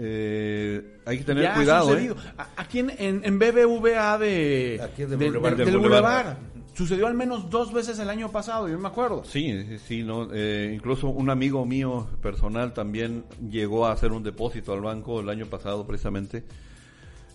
Eh, 0.00 0.98
hay 1.04 1.18
que 1.18 1.24
tener 1.24 1.42
Ya 1.42 1.52
ha 1.52 1.56
cuidado. 1.56 1.88
¿eh? 1.88 1.92
sucedido. 2.08 2.16
A- 2.38 2.48
Aquí 2.56 2.78
en, 2.78 2.90
en, 2.98 3.20
en 3.24 3.38
BBVA 3.38 4.18
de, 4.18 4.80
Aquí 4.82 5.02
de 5.02 5.16
del- 5.16 5.32
Boulevard. 5.32 5.56
del, 5.56 5.66
Del 5.66 5.78
Boulevard. 5.78 6.02
Boulevard. 6.04 6.36
Sucedió 6.78 7.08
al 7.08 7.14
menos 7.14 7.50
dos 7.50 7.72
veces 7.72 7.98
el 7.98 8.08
año 8.08 8.30
pasado, 8.30 8.68
yo 8.68 8.78
me 8.78 8.86
acuerdo. 8.86 9.24
Sí, 9.24 9.78
sí, 9.78 10.04
no, 10.04 10.28
eh, 10.32 10.70
incluso 10.72 11.08
un 11.08 11.28
amigo 11.28 11.66
mío 11.66 12.06
personal 12.22 12.72
también 12.72 13.24
llegó 13.50 13.84
a 13.84 13.90
hacer 13.90 14.12
un 14.12 14.22
depósito 14.22 14.74
al 14.74 14.82
banco 14.82 15.18
el 15.18 15.28
año 15.28 15.46
pasado 15.46 15.84
precisamente 15.88 16.44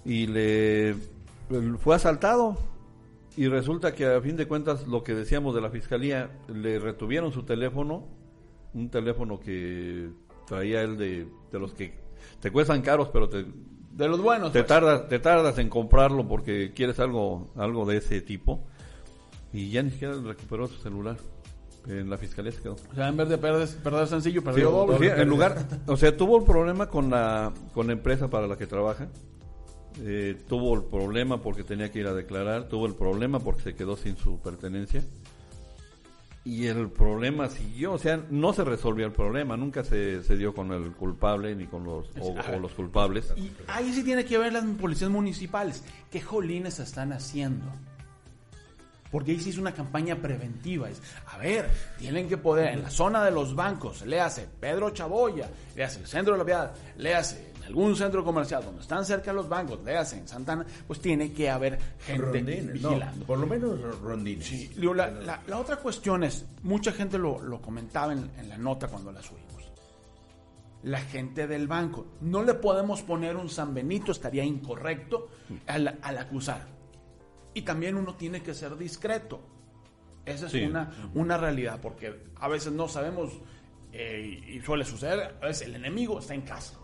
y 0.05 0.27
le 0.27 0.95
fue 1.79 1.93
asaltado 1.93 2.57
y 3.35 3.49
resulta 3.49 3.93
que 3.93 4.05
a 4.05 4.21
fin 4.21 4.37
de 4.37 4.47
cuentas 4.47 4.87
lo 4.87 5.03
que 5.03 5.13
decíamos 5.13 5.53
de 5.53 5.59
la 5.59 5.69
fiscalía 5.69 6.31
le 6.47 6.79
retuvieron 6.79 7.33
su 7.33 7.43
teléfono, 7.43 8.07
un 8.73 8.89
teléfono 8.89 9.41
que 9.41 10.07
traía 10.47 10.83
él 10.83 10.97
de, 10.97 11.27
de 11.51 11.59
los 11.59 11.73
que 11.73 11.93
te 12.39 12.49
cuestan 12.49 12.81
caros 12.81 13.09
pero 13.11 13.27
te, 13.27 13.45
De 13.91 14.07
los 14.07 14.21
buenos. 14.21 14.53
te 14.53 14.59
pues. 14.59 14.67
tardas 14.67 15.09
te 15.09 15.19
tardas 15.19 15.57
en 15.57 15.67
comprarlo 15.67 16.25
porque 16.29 16.71
quieres 16.73 16.97
algo 17.01 17.51
algo 17.57 17.85
de 17.85 17.97
ese 17.97 18.21
tipo 18.21 18.63
y 19.53 19.69
ya 19.69 19.83
ni 19.83 19.91
siquiera 19.91 20.15
recuperó 20.15 20.67
su 20.67 20.81
celular 20.81 21.17
en 21.87 22.09
la 22.09 22.17
fiscalía 22.17 22.51
se 22.51 22.61
quedó 22.61 22.73
O 22.91 22.95
sea, 22.95 23.09
en 23.09 23.17
vez 23.17 23.27
de 23.29 23.37
perder, 23.37 23.67
perder 23.83 24.07
sencillo, 24.07 24.41
Sí, 24.41 24.45
perdió 24.45 24.71
doble. 24.71 24.97
sí, 24.99 25.21
en 25.21 25.27
lugar, 25.29 25.65
o 25.87 25.97
sea, 25.97 26.15
tuvo 26.15 26.37
el 26.39 26.45
problema 26.45 26.87
con 26.87 27.09
la 27.09 27.51
con 27.73 27.87
la 27.87 27.93
empresa 27.93 28.29
para 28.29 28.47
la 28.47 28.57
que 28.57 28.67
trabaja. 28.67 29.07
Eh, 30.01 30.35
tuvo 30.47 30.73
el 30.75 30.83
problema 30.85 31.41
porque 31.41 31.63
tenía 31.63 31.91
que 31.91 31.99
ir 31.99 32.07
a 32.07 32.13
declarar, 32.13 32.67
tuvo 32.67 32.87
el 32.87 32.95
problema 32.95 33.39
porque 33.39 33.61
se 33.61 33.75
quedó 33.75 33.95
sin 33.97 34.17
su 34.17 34.39
pertenencia. 34.39 35.03
Y 36.45 36.67
el 36.67 36.89
problema 36.89 37.47
siguió, 37.47 37.93
o 37.93 37.97
sea, 37.97 38.21
no 38.29 38.51
se 38.51 38.65
resolvió 38.65 39.05
el 39.05 39.13
problema, 39.13 39.55
nunca 39.55 39.83
se, 39.83 40.23
se 40.23 40.35
dio 40.35 40.53
con 40.53 40.71
el 40.73 40.91
culpable 40.91 41.55
ni 41.55 41.67
con 41.67 41.85
los 41.85 42.07
o, 42.19 42.35
o 42.53 42.59
los 42.59 42.73
culpables. 42.73 43.33
Y 43.37 43.49
ahí 43.67 43.93
sí 43.93 44.03
tiene 44.03 44.25
que 44.25 44.37
ver 44.37 44.51
las 44.51 44.65
policías 44.81 45.09
municipales. 45.09 45.83
¿Qué 46.11 46.19
jolines 46.21 46.79
están 46.79 47.13
haciendo? 47.13 47.65
Porque 49.13 49.31
ahí 49.31 49.39
se 49.39 49.49
hizo 49.51 49.61
una 49.61 49.73
campaña 49.73 50.17
preventiva. 50.17 50.89
Es, 50.89 51.01
a 51.27 51.37
ver, 51.37 51.69
tienen 51.99 52.27
que 52.27 52.35
poder, 52.35 52.73
en 52.73 52.81
la 52.81 52.89
zona 52.89 53.23
de 53.23 53.31
los 53.31 53.55
bancos, 53.55 54.01
le 54.05 54.19
hace 54.19 54.47
Pedro 54.59 54.89
Chaboya, 54.89 55.49
le 55.75 55.83
hace 55.85 55.99
el 56.01 56.07
centro 56.07 56.33
de 56.33 56.39
la 56.39 56.45
Piedad, 56.45 56.73
le 56.97 57.13
hace 57.15 57.53
en 57.55 57.63
algún 57.65 57.95
centro 57.95 58.25
comercial 58.25 58.65
donde 58.65 58.81
están 58.81 59.05
cerca 59.05 59.31
los 59.31 59.47
bancos, 59.47 59.79
le 59.85 59.95
hace 59.95 60.17
en 60.17 60.27
Santana, 60.27 60.65
pues 60.87 60.99
tiene 60.99 61.31
que 61.31 61.49
haber 61.49 61.79
gente 62.05 62.21
Rondines, 62.23 62.81
no, 62.81 62.89
vigilando. 62.89 63.25
por 63.25 63.37
lo 63.39 63.45
menos 63.47 63.79
rondines. 64.01 64.45
Sí, 64.47 64.67
digo, 64.75 64.93
la, 64.95 65.09
la- 65.11 65.41
la 65.47 65.59
otra 65.59 65.77
cuestión 65.77 66.23
es, 66.23 66.45
mucha 66.63 66.91
gente 66.91 67.17
lo, 67.19 67.39
lo 67.39 67.61
comentaba 67.61 68.11
en, 68.13 68.29
en 68.39 68.49
la 68.49 68.57
nota 68.57 68.87
cuando 68.87 69.11
la 69.11 69.21
subimos. 69.21 69.53
La 70.83 70.99
gente 70.99 71.47
del 71.47 71.67
banco. 71.67 72.07
No 72.19 72.43
le 72.43 72.55
podemos 72.55 73.01
poner 73.03 73.37
un 73.37 73.47
San 73.49 73.73
Benito, 73.73 74.11
estaría 74.11 74.43
incorrecto 74.43 75.29
al, 75.67 75.97
al 76.01 76.17
acusar. 76.17 76.72
Y 77.53 77.61
también 77.63 77.95
uno 77.95 78.15
tiene 78.15 78.41
que 78.41 78.53
ser 78.53 78.75
discreto. 78.77 79.39
Esa 80.25 80.45
es 80.47 80.51
Sí. 80.53 80.63
una, 80.63 80.91
una 81.13 81.37
realidad, 81.37 81.79
porque 81.81 82.13
a 82.35 82.47
veces 82.47 82.71
no 82.71 82.87
sabemos, 82.87 83.31
eh, 83.91 84.41
y 84.47 84.61
suele 84.61 84.85
suceder, 84.85 85.35
a 85.41 85.45
veces 85.47 85.67
el 85.67 85.75
enemigo 85.75 86.19
está 86.19 86.33
en 86.33 86.41
casa. 86.41 86.79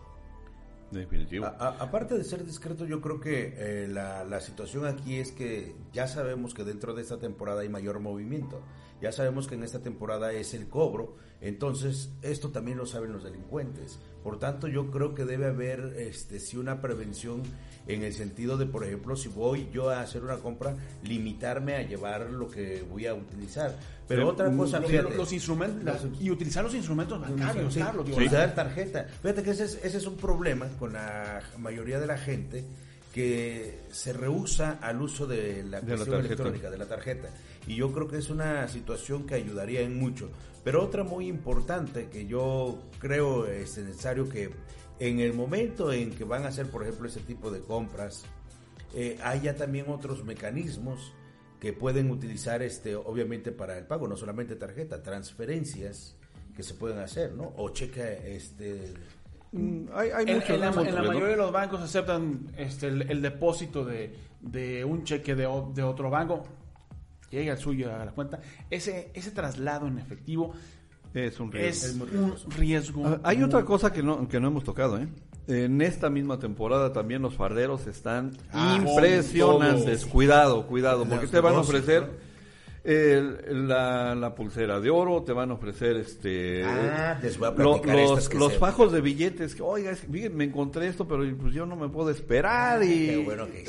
Definitivo. 0.90 1.46
A- 1.46 1.50
a- 1.50 1.82
aparte 1.84 2.18
de 2.18 2.24
ser 2.24 2.44
discreto, 2.44 2.84
yo 2.84 3.00
creo 3.00 3.20
que 3.20 3.54
eh, 3.56 3.88
la, 3.88 4.24
la 4.24 4.40
situación 4.40 4.86
aquí 4.86 5.16
es 5.16 5.30
que 5.30 5.74
ya 5.92 6.08
sabemos 6.08 6.52
que 6.52 6.64
dentro 6.64 6.94
de 6.94 7.02
esta 7.02 7.18
temporada 7.18 7.60
hay 7.60 7.68
mayor 7.68 8.00
movimiento. 8.00 8.60
Ya 9.00 9.12
sabemos 9.12 9.46
que 9.46 9.54
en 9.54 9.62
esta 9.62 9.78
temporada 9.82 10.32
es 10.32 10.52
el 10.52 10.68
cobro. 10.68 11.16
Entonces, 11.40 12.10
esto 12.22 12.50
también 12.50 12.76
lo 12.76 12.84
saben 12.86 13.12
los 13.12 13.22
delincuentes. 13.24 13.98
Por 14.24 14.38
tanto, 14.40 14.66
yo 14.68 14.90
creo 14.90 15.14
que 15.14 15.24
debe 15.24 15.46
haber 15.46 15.94
este, 15.96 16.38
sí 16.40 16.56
una 16.58 16.82
prevención 16.82 17.42
en 17.86 18.02
el 18.04 18.12
sentido 18.14 18.56
de, 18.56 18.66
por 18.66 18.84
ejemplo, 18.84 19.16
si 19.16 19.28
voy 19.28 19.68
yo 19.72 19.90
a 19.90 20.00
hacer 20.02 20.22
una 20.22 20.36
compra, 20.36 20.76
limitarme 21.02 21.74
a 21.76 21.82
llevar 21.82 22.30
lo 22.30 22.48
que 22.50 22.84
voy 22.88 23.06
a 23.06 23.14
utilizar. 23.14 23.70
Pero 24.06 24.22
Pero, 24.22 24.28
otra 24.28 24.56
cosa, 24.56 24.80
Los, 24.80 24.90
fíjate. 24.90 25.16
los 25.16 25.32
instrumentos, 25.32 25.84
las- 25.84 26.20
y 26.20 26.30
utilizar 26.30 26.64
los 26.64 26.74
instrumentos 26.74 27.20
bancarios, 27.20 27.72
Sí, 27.74 27.80
Carlos. 27.80 28.06
sí, 28.08 28.28
tarjeta. 28.54 29.04
Fíjate 29.22 29.42
que 29.42 29.50
ese 29.50 29.64
es, 29.64 29.78
ese 29.84 29.96
es 29.98 30.06
un 30.06 30.16
problema 30.16 30.66
con 30.78 30.92
la 30.92 31.40
mayoría 31.58 31.98
de 32.00 32.06
la 32.06 32.18
gente 32.18 32.64
que 33.12 33.80
se 33.90 34.12
rehúsa 34.12 34.78
al 34.80 35.00
uso 35.02 35.26
de 35.26 35.64
la 35.64 35.80
De 35.80 35.96
cuestión 35.96 36.20
electrónica, 36.24 36.70
de 36.70 36.78
la 36.78 36.86
tarjeta. 36.86 37.28
Y 37.66 37.76
yo 37.76 37.92
creo 37.92 38.06
que 38.08 38.18
es 38.18 38.30
una 38.30 38.68
situación 38.68 39.26
que 39.26 39.34
ayudaría 39.34 39.80
en 39.80 39.98
mucho. 39.98 40.30
Pero 40.62 40.82
otra 40.84 41.02
muy 41.04 41.26
importante 41.26 42.08
que 42.08 42.26
yo 42.26 42.78
creo 42.98 43.46
es 43.46 43.78
necesario 43.78 44.28
que 44.28 44.50
en 45.00 45.18
el 45.18 45.32
momento 45.32 45.92
en 45.92 46.10
que 46.10 46.24
van 46.24 46.44
a 46.44 46.48
hacer, 46.48 46.70
por 46.70 46.82
ejemplo, 46.82 47.08
ese 47.08 47.20
tipo 47.20 47.50
de 47.50 47.60
compras, 47.60 48.24
eh, 48.94 49.18
haya 49.24 49.56
también 49.56 49.86
otros 49.88 50.24
mecanismos 50.24 51.12
que 51.58 51.72
pueden 51.72 52.10
utilizar, 52.10 52.62
este, 52.62 52.94
obviamente, 52.94 53.50
para 53.50 53.76
el 53.76 53.86
pago, 53.86 54.06
no 54.06 54.16
solamente 54.16 54.54
tarjeta, 54.56 55.02
transferencias 55.02 56.14
que 56.54 56.62
se 56.62 56.74
pueden 56.74 56.98
hacer, 56.98 57.32
¿no? 57.32 57.52
O 57.56 57.70
cheque, 57.70 58.36
este, 58.36 58.94
Mm, 59.52 59.86
hay, 59.92 60.10
hay 60.10 60.24
En, 60.28 60.34
muchos 60.34 60.50
en 60.50 60.60
la, 60.60 60.68
en 60.68 60.94
la 60.94 61.02
mayoría 61.02 61.28
de 61.28 61.36
los 61.36 61.50
bancos 61.50 61.80
aceptan 61.80 62.46
este, 62.56 62.86
el, 62.86 63.10
el 63.10 63.20
depósito 63.20 63.84
de, 63.84 64.14
de 64.40 64.84
un 64.84 65.02
cheque 65.02 65.34
de, 65.34 65.48
de 65.74 65.82
otro 65.82 66.08
banco, 66.08 66.44
llega 67.30 67.52
el 67.52 67.58
suyo 67.58 67.92
a 67.92 68.04
la 68.04 68.12
cuenta. 68.12 68.40
Ese, 68.70 69.10
ese 69.14 69.32
traslado 69.32 69.88
en 69.88 69.98
efectivo 69.98 70.52
Es 71.14 71.40
un 71.40 71.50
riesgo. 71.50 71.86
es 71.88 71.94
muy 71.96 72.08
un 72.08 72.28
riesgoso. 72.30 72.48
riesgo. 72.58 73.02
Ah, 73.06 73.20
Hay 73.24 73.36
muy- 73.38 73.46
otra 73.46 73.64
cosa 73.64 73.92
que 73.92 74.02
no, 74.02 74.28
que 74.28 74.38
no 74.40 74.48
hemos 74.48 74.64
tocado, 74.64 74.98
¿eh? 74.98 75.08
En 75.48 75.82
esta 75.82 76.08
misma 76.10 76.38
temporada 76.38 76.92
también 76.92 77.22
los 77.22 77.34
farderos 77.34 77.86
están 77.88 78.30
Ah, 78.52 78.78
impresionantes. 78.80 80.06
Cuidado, 80.06 80.66
cuidado, 80.66 81.04
porque 81.06 81.26
te 81.26 81.40
van 81.40 81.54
a 81.54 81.58
ofrecer. 81.60 82.29
El- 82.82 83.68
la, 83.68 84.14
la 84.14 84.34
pulsera 84.34 84.80
de 84.80 84.88
oro, 84.90 85.22
te 85.22 85.32
van 85.32 85.50
a 85.50 85.54
ofrecer 85.54 85.96
este 85.96 86.64
Ah, 86.64 87.18
les 87.22 87.38
voy 87.38 87.48
a 87.48 87.50
lo- 87.50 87.80
platicar 87.80 87.98
los, 88.38 88.52
se- 88.52 88.58
fajos 88.58 88.90
de 88.92 89.00
billetes. 89.00 89.54
que, 89.54 89.62
Oiga, 89.62 89.90
es 89.90 90.08
mire, 90.08 90.30
me 90.30 90.44
encontré 90.44 90.86
esto, 90.86 91.06
pero 91.06 91.22
pues 91.36 91.52
yo 91.52 91.66
no 91.66 91.76
me 91.76 91.88
puedo 91.88 92.10
esperar. 92.10 92.82
y 92.82 93.06
qué 93.08 93.22
bueno 93.24 93.46
que 93.46 93.64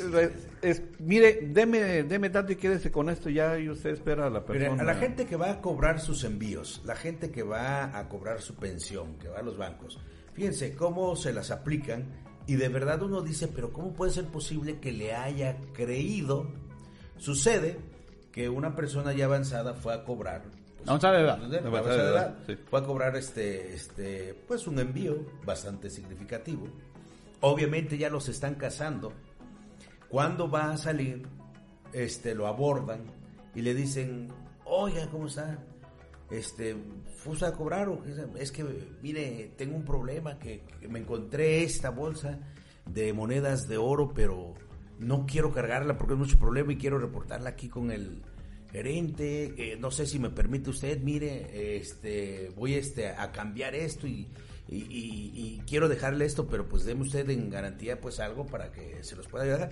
es- 0.62 0.82
Mire, 1.00 1.40
deme, 1.50 2.04
deme 2.04 2.30
tanto 2.30 2.52
y 2.52 2.56
quédese 2.56 2.90
con 2.90 3.08
esto 3.10 3.28
ya 3.28 3.58
y 3.58 3.68
usted 3.68 3.90
espera 3.90 4.26
a 4.26 4.30
la 4.30 4.44
persona. 4.44 4.80
a 4.80 4.84
la 4.84 4.94
gente 4.94 5.26
que 5.26 5.36
va 5.36 5.50
a 5.50 5.60
cobrar 5.60 6.00
sus 6.00 6.24
envíos, 6.24 6.80
la 6.84 6.94
gente 6.96 7.30
que 7.30 7.42
va 7.42 7.98
a 7.98 8.08
cobrar 8.08 8.40
su 8.40 8.54
pensión, 8.54 9.18
que 9.18 9.28
va 9.28 9.40
a 9.40 9.42
los 9.42 9.58
bancos, 9.58 9.98
fíjense 10.32 10.74
cómo 10.74 11.16
se 11.16 11.32
las 11.34 11.50
aplican 11.50 12.06
y 12.46 12.54
de 12.54 12.68
verdad 12.68 13.02
uno 13.02 13.20
dice, 13.20 13.46
pero 13.48 13.72
¿cómo 13.72 13.92
puede 13.92 14.10
ser 14.12 14.24
posible 14.26 14.78
que 14.80 14.90
le 14.92 15.14
haya 15.14 15.58
creído? 15.74 16.50
Sucede 17.18 17.76
que 18.32 18.48
una 18.48 18.74
persona 18.74 19.12
ya 19.12 19.26
avanzada 19.26 19.74
fue 19.74 19.94
a 19.94 20.04
cobrar. 20.04 20.42
pues, 20.42 20.88
Avanzada 20.88 21.18
de 21.18 21.22
edad. 21.24 21.38
de 21.38 21.58
Avanzada 21.58 22.04
de 22.04 22.10
edad, 22.10 22.38
sí. 22.46 22.56
Fue 22.68 22.80
a 22.80 22.82
cobrar 22.82 23.16
este, 23.16 23.74
este, 23.74 24.34
pues 24.48 24.66
un 24.66 24.78
envío 24.78 25.18
bastante 25.44 25.90
significativo. 25.90 26.66
Obviamente 27.40 27.98
ya 27.98 28.08
los 28.08 28.28
están 28.28 28.54
casando. 28.54 29.12
Cuando 30.08 30.50
va 30.50 30.72
a 30.72 30.76
salir, 30.78 31.26
este, 31.92 32.34
lo 32.34 32.46
abordan 32.46 33.02
y 33.54 33.62
le 33.62 33.74
dicen, 33.74 34.28
oiga, 34.64 35.08
¿cómo 35.10 35.26
está? 35.26 35.58
Este, 36.30 36.74
¿fuiste 37.16 37.44
a 37.44 37.52
cobrar? 37.52 37.88
o? 37.88 38.02
Es 38.38 38.50
que, 38.50 38.64
mire, 39.02 39.52
tengo 39.58 39.76
un 39.76 39.84
problema, 39.84 40.38
que, 40.38 40.62
que 40.80 40.88
me 40.88 40.98
encontré 41.00 41.62
esta 41.62 41.90
bolsa 41.90 42.38
de 42.86 43.12
monedas 43.12 43.68
de 43.68 43.76
oro, 43.76 44.12
pero 44.14 44.54
no 45.02 45.26
quiero 45.26 45.52
cargarla 45.52 45.98
porque 45.98 46.14
es 46.14 46.18
mucho 46.18 46.38
problema 46.38 46.72
y 46.72 46.76
quiero 46.76 46.98
reportarla 46.98 47.50
aquí 47.50 47.68
con 47.68 47.90
el 47.90 48.22
gerente. 48.70 49.54
eh, 49.58 49.76
no 49.78 49.90
sé 49.90 50.06
si 50.06 50.18
me 50.18 50.30
permite 50.30 50.70
usted, 50.70 51.00
mire, 51.00 51.76
este, 51.76 52.50
voy 52.56 52.74
este, 52.74 53.08
a 53.08 53.30
cambiar 53.32 53.74
esto 53.74 54.06
y, 54.06 54.28
y, 54.68 54.76
y- 54.76 55.32
y 55.34 55.62
quiero 55.66 55.88
dejarle 55.88 56.24
esto, 56.24 56.46
pero 56.46 56.68
pues 56.68 56.84
deme 56.84 57.02
usted 57.02 57.28
en 57.30 57.50
garantía 57.50 58.00
pues 58.00 58.20
algo 58.20 58.46
para 58.46 58.72
que 58.72 59.02
se 59.04 59.16
los 59.16 59.26
pueda 59.28 59.44
ayudar. 59.44 59.70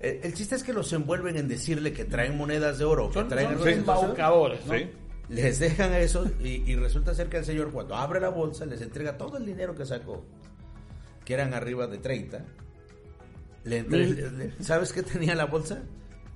El, 0.00 0.20
el 0.22 0.34
chiste 0.34 0.54
es 0.56 0.62
que 0.62 0.72
los 0.74 0.92
envuelven 0.92 1.36
en 1.36 1.48
decirle 1.48 1.92
que 1.92 2.04
traen 2.04 2.36
monedas 2.36 2.78
de 2.78 2.84
oro, 2.84 3.08
que 3.08 3.14
Son, 3.14 3.28
traen 3.28 3.58
son 3.58 3.68
embaucadores, 3.68 4.66
¿no? 4.66 4.74
Sí. 4.74 4.90
Les 5.30 5.58
dejan 5.58 5.94
eso 5.94 6.26
y, 6.42 6.70
y 6.70 6.76
resulta 6.76 7.14
ser 7.14 7.30
que 7.30 7.38
el 7.38 7.46
señor 7.46 7.70
cuando 7.72 7.94
abre 7.94 8.20
la 8.20 8.28
bolsa 8.28 8.66
les 8.66 8.82
entrega 8.82 9.16
todo 9.16 9.38
el 9.38 9.46
dinero 9.46 9.74
que 9.74 9.86
sacó, 9.86 10.22
que 11.24 11.32
eran 11.32 11.54
arriba 11.54 11.86
de 11.86 11.96
30. 11.96 12.44
Le 13.64 13.78
entre- 13.78 14.30
le- 14.30 14.52
¿Sabes 14.62 14.92
qué 14.92 15.02
tenía 15.02 15.34
la 15.34 15.46
bolsa? 15.46 15.82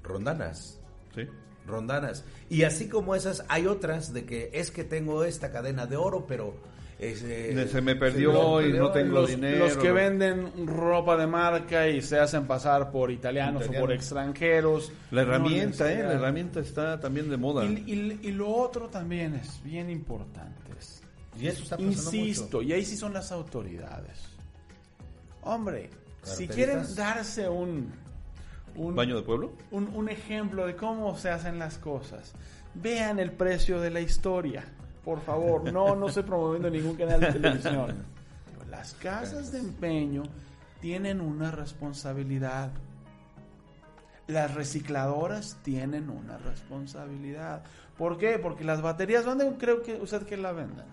Rondanas, 0.03 0.81
Sí. 1.15 1.23
rondanas. 1.67 2.25
Y 2.49 2.63
así 2.63 2.89
como 2.89 3.15
esas, 3.15 3.45
hay 3.49 3.67
otras 3.67 4.13
de 4.13 4.25
que 4.25 4.51
es 4.55 4.71
que 4.71 4.85
tengo 4.85 5.25
esta 5.25 5.51
cadena 5.53 5.87
de 5.87 5.97
oro, 5.97 6.27
pero... 6.27 6.55
es, 6.99 7.23
eh, 7.23 7.69
Se 7.71 7.81
me 7.81 7.95
perdió 7.95 8.61
y 8.63 8.73
no 8.73 8.91
tengo 8.91 9.21
los, 9.21 9.31
dinero. 9.31 9.67
los 9.67 9.77
que 9.77 9.93
venden 9.93 10.67
ropa 10.67 11.17
de 11.17 11.27
marca 11.29 11.87
y 11.89 12.01
se 12.03 12.19
hacen 12.19 12.47
pasar 12.47 12.91
por 12.91 13.11
italianos 13.13 13.69
o 13.69 13.73
por 13.73 13.93
extranjeros. 13.93 14.91
La 15.11 15.23
No 15.25 15.29
herramienta, 15.35 15.85
¿eh? 15.85 15.89
necesidad. 15.97 16.09
La 16.09 16.15
herramienta 16.19 16.61
está 16.61 16.99
también 16.99 17.29
de 17.31 17.37
moda. 17.37 17.65
Y, 17.67 17.85
y- 17.87 18.19
y 18.29 18.33
lo 18.33 18.49
otro 18.49 18.89
también 18.89 19.35
es 19.35 19.63
bien 19.63 19.91
importante. 19.91 20.57
Y 21.41 21.47
eso 21.47 21.63
está 21.63 21.77
pasando 21.77 21.93
Insisto, 22.17 22.63
y 22.63 22.73
ahí 22.73 22.85
sí 22.85 22.97
son 22.97 23.13
las 23.13 23.31
autoridades. 23.31 24.19
Hombre, 25.43 25.89
si 26.37 26.49
quieren 26.49 26.83
darse 26.95 27.49
un, 27.49 27.93
un, 28.77 28.95
¿Baño 28.95 29.17
de 29.17 29.23
pueblo? 29.23 29.53
un, 29.71 29.89
un 29.95 30.09
ejemplo 30.09 30.67
de 30.67 30.77
cómo 30.77 31.17
se 31.17 31.31
hacen 31.31 31.59
las 31.59 31.79
cosas, 31.79 32.33
vean 32.75 33.19
el 33.19 33.33
precio 33.33 33.81
de 33.81 33.91
la 33.91 34.01
historia. 34.01 34.65
Por 35.05 35.21
favor, 35.23 35.73
no, 35.73 35.97
no 35.97 36.09
estoy 36.09 36.23
promoviendo 36.25 36.69
ningún 36.71 36.97
canal 36.97 37.21
de 37.21 37.33
televisión. 37.33 38.05
Pero 38.59 38.71
Las 38.71 38.95
casas 38.95 39.53
de 39.53 39.59
empeño 39.61 40.23
tienen 40.81 41.21
una 41.21 41.51
responsabilidad. 41.51 42.71
Las 44.27 44.55
recicladoras 44.55 45.57
tienen 45.63 46.11
una 46.11 46.37
responsabilidad. 46.37 47.63
¿Por 47.97 48.19
qué? 48.19 48.39
Porque 48.39 48.65
las 48.65 48.83
baterías, 48.83 49.25
¿dónde 49.25 49.51
cree 49.59 49.81
que 49.81 49.95
usted 49.95 50.25
que 50.25 50.37
la 50.37 50.53
vendan? 50.53 50.87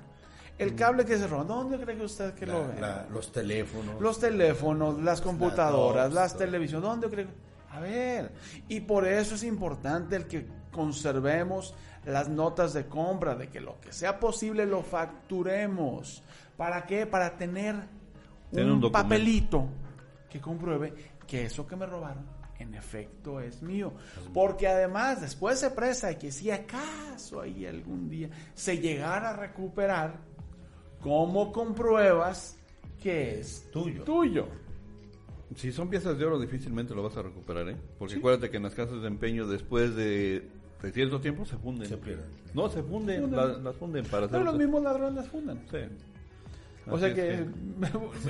El 0.58 0.74
cable 0.76 1.04
que 1.06 1.18
se 1.18 1.28
roba, 1.28 1.44
¿dónde 1.44 1.78
cree 1.80 1.98
que 1.98 2.04
usted 2.06 2.34
que 2.34 2.46
La- 2.46 2.54
lo 2.54 2.60
la- 2.62 2.68
venda? 2.68 3.08
los 3.12 3.32
teléfonos. 3.32 4.00
Los 4.02 4.20
teléfonos, 4.20 5.02
las 5.02 5.20
computadoras, 5.22 6.14
las 6.14 6.38
televisiones, 6.38 6.88
¿dónde 6.88 7.10
creen? 7.10 7.30
A 7.72 7.80
ver, 7.82 8.32
y 8.70 8.80
por 8.80 9.06
eso 9.06 9.36
es 9.36 9.44
importante 9.44 10.16
el 10.16 10.28
que 10.28 10.48
conservemos 10.72 11.74
las 12.06 12.30
notas 12.30 12.74
de 12.74 12.86
compra, 12.86 13.36
de 13.36 13.50
que 13.50 13.60
lo 13.60 13.80
que 13.82 13.92
sea 13.92 14.18
posible 14.20 14.66
lo 14.66 14.82
facturemos. 14.82 16.24
¿Para 16.56 16.86
qué? 16.86 17.06
Para 17.06 17.38
tener 17.38 17.76
un, 18.54 18.72
un 18.84 18.92
papelito 18.92 19.68
que 20.30 20.40
compruebe 20.40 20.94
que 21.28 21.44
eso 21.46 21.68
que 21.68 21.76
me 21.76 21.86
robaron 21.86 22.24
en 22.60 22.74
efecto 22.76 23.42
es 23.42 23.62
mío. 23.62 23.92
Porque 24.34 24.68
además 24.70 25.20
después 25.20 25.60
se 25.60 25.72
presta 25.72 26.08
de 26.08 26.18
que 26.18 26.32
si 26.32 26.50
acaso 26.52 27.42
ahí 27.42 27.66
algún 27.66 28.08
día 28.10 28.30
se 28.54 28.78
llegara 28.78 29.32
a 29.32 29.36
recuperar, 29.36 30.14
¿cómo 31.06 31.52
compruebas 31.54 32.58
que 33.02 33.40
es 33.40 33.70
Tuyo. 33.72 34.04
tuyo? 34.04 34.48
Si 35.56 35.72
son 35.72 35.88
piezas 35.90 36.18
de 36.18 36.26
oro, 36.26 36.40
difícilmente 36.40 36.96
lo 36.96 37.04
vas 37.04 37.16
a 37.16 37.22
recuperar, 37.22 37.70
¿eh? 37.70 37.78
Porque 38.00 38.16
acuérdate 38.16 38.50
que 38.50 38.58
en 38.58 38.64
las 38.64 38.74
casas 38.74 39.02
de 39.04 39.08
empeño, 39.08 39.46
después 39.48 39.96
de, 39.96 40.50
de 40.82 40.92
cierto 40.92 41.22
tiempo, 41.22 41.46
se 41.46 41.56
funden. 41.58 41.88
Se 41.88 41.98
pierden. 41.98 42.26
No, 42.56 42.68
se 42.70 42.82
funden, 42.82 43.22
Funden. 43.22 43.38
la- 43.40 43.58
las 43.60 43.76
funden 43.76 44.04
para 44.06 44.26
hacer... 44.26 44.40
Pero 44.40 44.46
los 44.52 44.58
mismos 44.58 44.82
ladrones 44.82 45.14
las 45.14 45.28
fundan. 45.30 45.60
Sí. 45.70 45.78
O 46.88 46.96
Así 46.96 47.00
sea 47.00 47.08
es 47.10 47.14
que, 47.16 47.46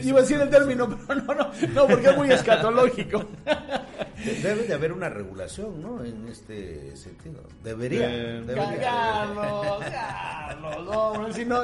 iba 0.03 0.17
a 0.19 0.21
decir 0.21 0.39
el 0.41 0.49
término, 0.49 0.89
pero 1.07 1.21
no, 1.21 1.34
no, 1.34 1.51
no, 1.73 1.88
porque 1.88 2.07
es 2.09 2.17
muy 2.17 2.30
escatológico. 2.30 3.23
De- 4.26 4.41
Debe 4.41 4.63
de 4.63 4.73
haber 4.73 4.91
una 4.93 5.09
regulación, 5.09 5.82
¿no? 5.82 6.03
En 6.03 6.28
este 6.28 6.95
sentido. 6.97 7.41
Debería. 7.63 8.07
Eh, 8.11 8.41
debería. 8.45 8.80
Carlos, 8.82 9.84
Carlos, 9.91 10.88
hombre, 10.95 11.34
si 11.34 11.45
no, 11.45 11.59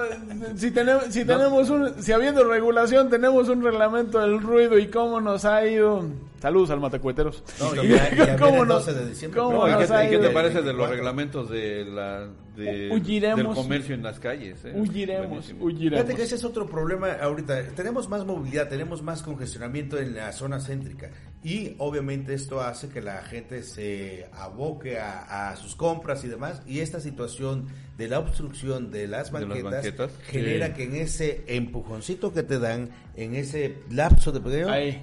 si 0.56 0.72
tenemos, 0.72 1.06
si 1.06 1.26
tenemos 1.26 1.70
un, 1.70 2.02
si 2.04 2.12
habiendo 2.12 2.44
regulación 2.44 3.10
tenemos 3.10 3.50
un 3.50 3.64
reglamento 3.64 4.20
del 4.20 4.42
ruido 4.42 4.78
y 4.78 4.88
cómo 4.90 5.20
nos 5.22 5.46
ha 5.46 5.66
ido. 5.66 6.04
Saludos 6.42 6.72
al 6.72 6.80
Matacueteros. 6.80 7.44
No, 7.60 7.70
12 8.66 8.94
de 8.94 9.06
diciembre, 9.10 9.40
¿Cómo 9.42 9.58
No, 9.60 9.68
¿y 9.68 9.72
nos 9.74 9.88
qué, 9.88 9.94
ha 9.94 10.00
te, 10.00 10.06
y 10.06 10.10
qué 10.10 10.16
ido? 10.16 10.24
te 10.28 10.30
parece 10.32 10.62
de 10.62 10.74
los 10.74 10.90
24? 10.90 10.96
reglamentos 10.96 11.50
de 11.50 11.86
la, 11.86 12.28
de, 12.56 12.90
Huyiremos. 12.92 13.56
del 13.56 13.64
comercio 13.64 13.96
en 13.96 14.04
las 14.04 14.20
calles? 14.20 14.64
eh? 14.66 14.74
Huiremos, 14.76 15.28
Buenísimo. 15.28 15.64
huiremos. 15.66 16.00
Fíjate 16.00 16.16
que 16.16 16.24
ese 16.24 16.36
es 16.36 16.44
otro 16.44 16.68
problema 16.70 17.14
ahorita. 17.14 17.64
Tenemos 17.76 18.10
más 18.10 18.26
movilidad, 18.26 18.68
tenemos 18.68 19.02
más 19.02 19.22
congestionamiento 19.24 19.98
en 20.00 20.16
la 20.16 20.32
zona 20.34 20.60
céntrica. 20.60 21.10
Y 21.44 21.76
obviamente 21.80 22.34
esto 22.34 22.62
hace 22.62 22.90
que 22.90 23.02
la 23.02 23.24
gente 23.24 23.64
se 23.64 24.28
aboque 24.34 25.00
a, 25.00 25.50
a 25.52 25.56
sus 25.56 25.76
compras 25.76 26.24
y 26.24 26.28
demás. 26.28 26.62
Y 26.68 26.80
esta 26.80 27.00
situación 27.00 27.68
de 27.98 28.08
la 28.08 28.20
obstrucción 28.20 28.92
de 28.92 29.08
las 29.08 29.32
De 29.32 29.40
las 29.40 29.48
banquetas, 29.50 29.72
banquetas. 29.72 30.12
genera 30.28 30.68
Sí. 30.68 30.74
que 30.74 30.84
en 30.84 30.96
ese 30.96 31.44
empujoncito 31.48 32.34
que 32.34 32.44
te 32.44 32.60
dan, 32.60 32.90
en 33.16 33.36
ese 33.36 33.78
lapso 33.90 34.32
de 34.32 34.70
Ahí. 34.70 35.02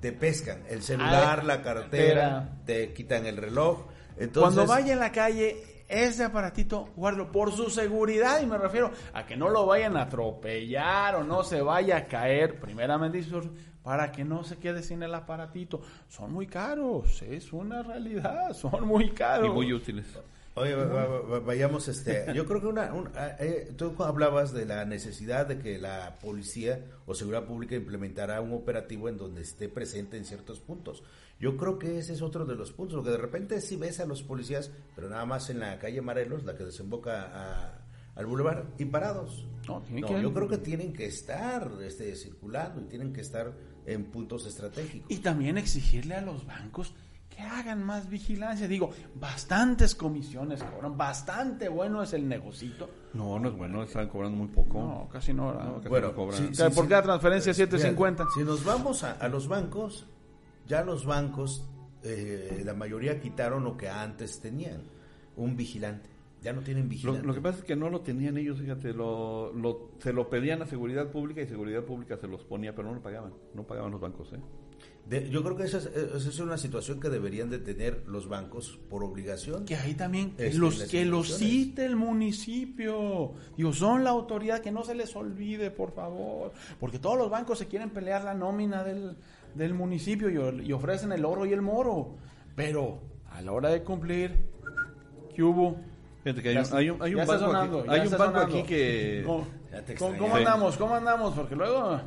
te 0.00 0.12
pescan. 0.12 0.62
El 0.68 0.82
celular, 0.82 1.40
Ahí. 1.40 1.46
la 1.46 1.62
cartera, 1.62 2.58
te 2.66 2.92
quitan 2.92 3.26
el 3.26 3.36
reloj. 3.36 3.86
Entonces, 4.18 4.54
Cuando 4.56 4.66
vaya 4.66 4.92
en 4.94 4.98
la 4.98 5.12
calle, 5.12 5.56
ese 5.88 6.24
aparatito, 6.24 6.88
guardo 6.96 7.32
por 7.32 7.52
su 7.52 7.70
seguridad. 7.70 8.40
Y 8.42 8.46
me 8.46 8.58
refiero 8.58 8.90
a 9.12 9.24
que 9.26 9.36
no 9.36 9.48
lo 9.48 9.66
vayan 9.66 9.96
a 9.96 10.02
atropellar 10.02 11.16
o 11.16 11.24
no 11.24 11.42
se 11.44 11.60
vaya 11.62 11.96
a 11.96 12.06
caer. 12.06 12.60
Primeramente, 12.60 13.24
para 13.82 14.12
que 14.12 14.24
no 14.24 14.44
se 14.44 14.58
quede 14.58 14.82
sin 14.82 15.02
el 15.02 15.14
aparatito. 15.14 15.80
Son 16.08 16.32
muy 16.32 16.46
caros, 16.46 17.22
es 17.22 17.52
una 17.52 17.82
realidad. 17.82 18.52
Son 18.54 18.86
muy 18.86 19.10
caros. 19.10 19.46
Y 19.48 19.50
muy 19.50 19.72
útiles. 19.72 20.06
Oye, 20.54 20.74
va- 20.74 20.86
va- 21.06 21.20
va- 21.20 21.38
vayamos, 21.38 21.86
este, 21.86 22.26
yo 22.34 22.44
creo 22.44 22.60
que 22.60 22.66
una, 22.66 22.92
un- 22.92 23.08
ah, 23.14 23.36
eh, 23.38 23.72
tú 23.76 23.94
hablabas 24.02 24.52
de 24.52 24.66
la 24.66 24.84
necesidad 24.84 25.46
de 25.46 25.60
que 25.60 25.78
la 25.78 26.18
policía 26.20 26.80
o 27.06 27.14
seguridad 27.14 27.44
pública 27.44 27.76
implementara 27.76 28.40
un 28.40 28.52
operativo 28.52 29.08
en 29.08 29.18
donde 29.18 29.42
esté 29.42 29.68
presente 29.68 30.16
en 30.16 30.24
ciertos 30.24 30.58
puntos. 30.58 31.04
Yo 31.40 31.56
creo 31.56 31.78
que 31.78 31.98
ese 31.98 32.14
es 32.14 32.22
otro 32.22 32.44
de 32.44 32.56
los 32.56 32.72
puntos, 32.72 32.96
porque 32.96 33.10
de 33.10 33.16
repente 33.18 33.60
sí 33.60 33.76
ves 33.76 34.00
a 34.00 34.06
los 34.06 34.22
policías, 34.22 34.70
pero 34.96 35.08
nada 35.08 35.24
más 35.24 35.50
en 35.50 35.60
la 35.60 35.78
calle 35.78 36.00
Marelos, 36.02 36.44
la 36.44 36.56
que 36.56 36.64
desemboca 36.64 37.30
a- 37.32 37.78
al 38.16 38.26
bulevar, 38.26 38.64
y 38.78 38.84
parados. 38.86 39.46
No, 39.68 39.82
No, 39.88 40.06
que- 40.08 40.20
yo 40.22 40.34
creo 40.34 40.48
que 40.48 40.58
tienen 40.58 40.92
que 40.92 41.06
estar 41.06 41.70
este, 41.82 42.16
circulando 42.16 42.80
y 42.80 42.84
tienen 42.84 43.12
que 43.12 43.20
estar 43.20 43.52
en 43.86 44.06
puntos 44.06 44.46
estratégicos. 44.46 45.08
Y 45.10 45.18
también 45.18 45.56
exigirle 45.58 46.16
a 46.16 46.20
los 46.22 46.44
bancos 46.44 46.92
que 47.30 47.40
hagan 47.42 47.84
más 47.84 48.08
vigilancia. 48.08 48.66
Digo, 48.66 48.90
bastantes 49.14 49.94
comisiones 49.94 50.60
cobran, 50.64 50.96
bastante 50.98 51.68
bueno 51.68 52.02
es 52.02 52.12
el 52.12 52.28
negocito. 52.28 52.90
No, 53.14 53.38
no 53.38 53.48
es 53.50 53.54
bueno, 53.56 53.84
están 53.84 54.08
cobrando 54.08 54.36
muy 54.36 54.48
poco. 54.48 54.80
No, 54.80 55.08
casi 55.12 55.32
no. 55.32 55.76
casi 55.76 55.88
Bueno, 55.88 56.08
no 56.08 56.14
cobran. 56.16 56.48
sí, 56.48 56.54
sea, 56.56 56.70
por 56.70 56.88
cada 56.88 57.02
transferencia, 57.02 57.52
Mira, 57.52 57.66
750. 57.66 58.26
Si 58.34 58.40
nos 58.42 58.64
vamos 58.64 59.04
a, 59.04 59.12
a 59.12 59.28
los 59.28 59.46
bancos, 59.46 60.06
ya 60.68 60.84
los 60.84 61.04
bancos, 61.06 61.68
eh, 62.04 62.62
la 62.64 62.74
mayoría 62.74 63.20
quitaron 63.20 63.64
lo 63.64 63.76
que 63.76 63.88
antes 63.88 64.40
tenían. 64.40 64.82
un 65.36 65.56
vigilante. 65.56 66.10
Ya 66.42 66.52
no 66.52 66.62
tienen 66.62 66.88
vigilante. 66.88 67.26
lo 67.26 67.32
que 67.34 67.40
pasa 67.40 67.58
es 67.58 67.64
que 67.64 67.74
no 67.76 67.90
lo 67.90 68.00
tenían 68.00 68.36
ellos, 68.38 68.58
fíjate, 68.60 68.92
lo, 68.92 69.52
lo- 69.52 69.90
se 70.00 70.12
lo 70.12 70.28
pedían 70.28 70.62
a 70.62 70.66
Seguridad 70.66 71.10
Pública 71.10 71.42
y 71.42 71.46
Seguridad 71.46 71.82
Pública 71.84 72.16
se 72.16 72.26
los 72.28 72.44
ponía, 72.44 72.74
pero 72.74 72.88
no 72.88 72.94
lo 72.94 73.02
pagaban, 73.02 73.32
no 73.54 73.64
pagaban 73.64 73.90
los 73.92 74.00
bancos, 74.00 74.32
¿eh? 74.32 74.40
De- 75.08 75.30
yo 75.30 75.42
creo 75.42 75.56
que 75.56 75.62
esa 75.64 75.78
es, 75.78 75.86
esa 75.86 76.28
es 76.28 76.38
una 76.40 76.58
situación 76.58 77.00
que 77.00 77.08
deberían 77.08 77.50
de 77.50 77.58
tener 77.60 78.04
los 78.08 78.28
bancos 78.28 78.78
por 78.90 79.02
obligación. 79.04 79.64
Que 79.64 79.74
ahí 79.76 79.94
también, 79.94 80.32
que 80.36 80.46
Este, 80.48 80.58
los, 80.58 80.82
que 80.84 81.04
los 81.06 81.36
cite 81.38 81.84
el 81.86 81.96
municipio. 81.96 83.32
Digo, 83.56 83.72
son 83.72 84.04
la 84.04 84.10
autoridad, 84.10 84.60
que 84.60 84.70
no 84.70 84.84
se 84.84 84.94
les 84.94 85.14
olvide, 85.16 85.70
por 85.70 85.92
favor. 85.92 86.52
Porque 86.78 86.98
todos 86.98 87.16
los 87.16 87.30
bancos 87.30 87.58
se 87.58 87.66
quieren 87.66 87.90
pelear 87.90 88.24
la 88.24 88.34
nómina 88.34 88.84
del, 88.84 89.16
del 89.58 89.74
municipio 89.74 90.30
y, 90.30 90.66
y 90.66 90.72
ofrecen 90.72 91.12
el 91.12 91.24
oro 91.24 91.44
y 91.44 91.52
el 91.52 91.60
moro. 91.62 92.16
Pero 92.56 93.00
a 93.30 93.42
la 93.42 93.52
hora 93.52 93.68
de 93.70 93.82
cumplir, 93.82 94.48
¿qué 95.34 95.42
hubo? 95.42 95.76
Fíjate 96.24 96.42
que 96.42 96.48
hay, 96.50 96.54
Ya 96.56 96.62
un- 96.62 96.76
hay 96.76 96.90
un, 96.90 97.02
hay 97.02 97.14
banco, 97.14 97.38
sonando, 97.38 97.78
aquí, 97.80 97.86
ya 97.88 97.92
hay 97.94 98.00
un 98.00 98.04
está 98.06 98.16
banco 98.18 98.32
sonando. 98.40 98.58
aquí 98.58 98.66
que... 98.68 99.24
¿Cómo, 99.98 100.34
andamos? 100.34 100.76
¿Cómo 100.76 100.94
andamos? 100.94 101.34
Porque 101.34 101.54
luego 101.54 102.00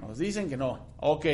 nos 0.00 0.18
dicen 0.18 0.48
que 0.48 0.56
no. 0.56 0.86
Ok, 0.98 1.26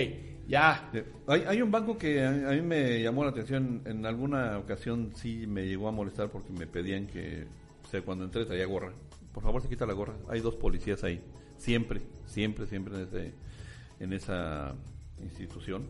ya. 0.48 0.90
Eh, 0.92 1.04
Hay, 1.28 1.42
hay 1.46 1.62
un 1.62 1.70
banco 1.70 1.96
que 1.98 2.22
a, 2.24 2.28
a 2.30 2.52
mí 2.52 2.62
me 2.62 3.00
llamó 3.02 3.24
la 3.24 3.30
atención, 3.30 3.82
en 3.84 4.04
alguna 4.06 4.58
ocasión 4.58 5.12
sí 5.14 5.46
me 5.46 5.66
llegó 5.66 5.86
a 5.88 5.92
molestar 5.92 6.28
porque 6.30 6.50
me 6.52 6.66
pedían 6.66 7.06
que, 7.06 7.46
o 7.84 7.88
sea, 7.88 8.02
cuando 8.02 8.24
entré 8.24 8.44
traía 8.46 8.66
gorra. 8.66 8.92
Por 9.32 9.42
favor, 9.42 9.60
se 9.62 9.68
quita 9.68 9.84
la 9.86 9.92
gorra. 9.92 10.14
Hay 10.28 10.40
dos 10.40 10.56
policías 10.56 11.04
ahí, 11.04 11.22
siempre, 11.58 12.00
siempre, 12.24 12.66
siempre 12.66 12.94
en, 12.96 13.02
ese, 13.02 13.32
en 14.00 14.12
esa 14.14 14.74
institución. 15.22 15.86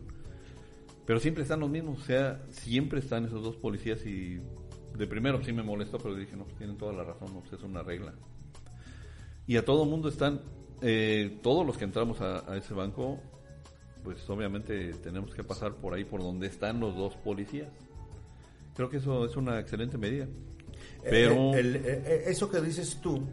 Pero 1.05 1.19
siempre 1.19 1.43
están 1.43 1.61
los 1.61 1.69
mismos, 1.69 1.99
o 2.01 2.03
sea, 2.03 2.43
siempre 2.51 2.99
están 2.99 3.25
esos 3.25 3.41
dos 3.43 3.55
policías 3.55 4.05
y 4.05 4.39
de 4.97 5.07
primero 5.07 5.41
sí 5.43 5.53
me 5.53 5.63
molestó, 5.63 5.97
pero 5.97 6.15
dije, 6.15 6.35
no, 6.35 6.43
pues 6.43 6.57
tienen 6.57 6.77
toda 6.77 6.91
la 6.93 7.03
razón, 7.03 7.33
no, 7.33 7.39
pues 7.41 7.53
es 7.53 7.63
una 7.63 7.81
regla. 7.81 8.13
Y 9.45 9.55
a 9.55 9.63
todo 9.63 9.85
mundo 9.85 10.09
están, 10.09 10.41
eh, 10.81 11.39
todos 11.41 11.65
los 11.65 11.77
que 11.77 11.85
entramos 11.85 12.19
a, 12.19 12.51
a 12.51 12.57
ese 12.57 12.73
banco, 12.73 13.21
pues 14.03 14.29
obviamente 14.29 14.93
tenemos 14.95 15.33
que 15.33 15.43
pasar 15.43 15.75
por 15.75 15.93
ahí, 15.93 16.03
por 16.03 16.21
donde 16.21 16.47
están 16.47 16.79
los 16.81 16.95
dos 16.95 17.15
policías. 17.15 17.69
Creo 18.75 18.89
que 18.89 18.97
eso 18.97 19.25
es 19.25 19.37
una 19.37 19.59
excelente 19.59 19.97
medida. 19.97 20.27
Pero 21.03 21.53
Eh, 21.55 21.59
el- 21.59 21.75
eh, 21.77 21.81
eh, 21.85 22.23
eso 22.27 22.49
que 22.49 22.59
dices 22.59 22.99
tú, 23.01 23.25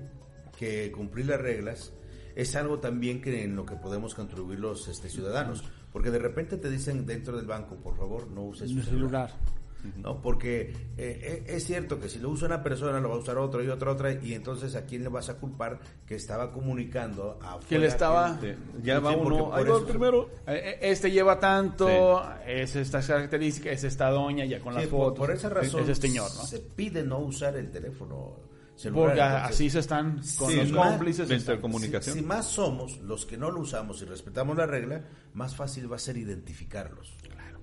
que 0.56 0.92
cumplir 0.92 1.26
las 1.26 1.40
reglas, 1.40 1.92
es 2.36 2.54
algo 2.56 2.78
también 2.78 3.20
que 3.20 3.42
en 3.42 3.56
lo 3.56 3.66
que 3.66 3.74
podemos 3.76 4.14
contribuir 4.14 4.60
los 4.60 4.86
este, 4.88 5.08
ciudadanos. 5.08 5.64
Porque 5.94 6.10
de 6.10 6.18
repente 6.18 6.56
te 6.58 6.68
dicen 6.68 7.06
dentro 7.06 7.36
del 7.36 7.46
banco, 7.46 7.76
por 7.76 7.96
favor, 7.96 8.26
no 8.28 8.42
uses 8.42 8.68
su 8.68 8.78
El 8.80 8.84
celular. 8.84 9.30
¿no? 10.02 10.20
Porque 10.20 10.70
eh, 10.70 10.74
eh, 10.96 11.44
es 11.46 11.64
cierto 11.66 12.00
que 12.00 12.08
si 12.08 12.18
lo 12.18 12.30
usa 12.30 12.46
una 12.48 12.62
persona, 12.64 12.98
lo 13.00 13.10
va 13.10 13.14
a 13.14 13.18
usar 13.18 13.36
otro 13.38 13.62
y 13.62 13.68
otra, 13.68 13.92
otra, 13.92 14.12
y 14.12 14.32
entonces 14.34 14.74
a 14.76 14.86
quién 14.86 15.02
le 15.04 15.08
vas 15.10 15.28
a 15.28 15.36
culpar 15.36 15.78
que 16.06 16.14
estaba 16.16 16.50
comunicando 16.52 17.38
a 17.42 17.60
Que 17.60 17.78
le 17.78 17.86
estaba- 17.86 18.36
Sí, 18.40 18.54
ya 18.82 18.98
va 18.98 19.14
uno, 19.14 19.50
va 19.50 19.60
eso- 19.60 19.86
primero. 19.86 20.30
Eh, 20.48 20.54
eh, 20.64 20.78
Este 20.90 21.10
lleva 21.12 21.38
tanto, 21.38 21.88
es 22.46 22.74
esta 22.76 23.00
característica, 23.00 23.70
es 23.70 23.84
esta 23.84 24.08
doña, 24.10 24.44
ya 24.46 24.58
con 24.58 24.72
Sí, 24.72 24.80
las 24.80 24.88
por, 24.88 25.00
fotos. 25.00 25.18
por 25.18 25.30
esa 25.30 25.48
razón 25.50 25.82
Es 25.84 25.88
este 25.90 26.08
señor, 26.08 26.30
¿no? 26.34 26.42
se 26.44 26.58
pide 26.60 27.04
no 27.04 27.18
usar 27.20 27.54
el 27.56 27.70
teléfono 27.70 28.36
celular. 28.76 29.06
Porque 29.08 29.20
entonces- 29.20 29.50
así 29.50 29.70
se 29.70 29.78
están 29.78 30.12
con 30.38 30.50
Sí, 30.50 30.56
los 30.56 30.72
más- 30.72 30.88
cómplices. 30.90 31.28
de 31.28 31.36
intercomunicación. 31.36 32.14
Si, 32.14 32.20
si 32.20 32.26
más 32.26 32.46
somos 32.46 32.98
los 32.98 33.24
que 33.26 33.36
no 33.36 33.50
lo 33.50 33.60
usamos 33.60 34.00
y 34.02 34.04
respetamos 34.04 34.56
la 34.56 34.66
regla, 34.66 35.02
más 35.34 35.54
fácil 35.54 35.90
va 35.90 35.96
a 35.96 35.98
ser 36.00 36.16
identificarlos. 36.16 37.16
Claro. 37.22 37.60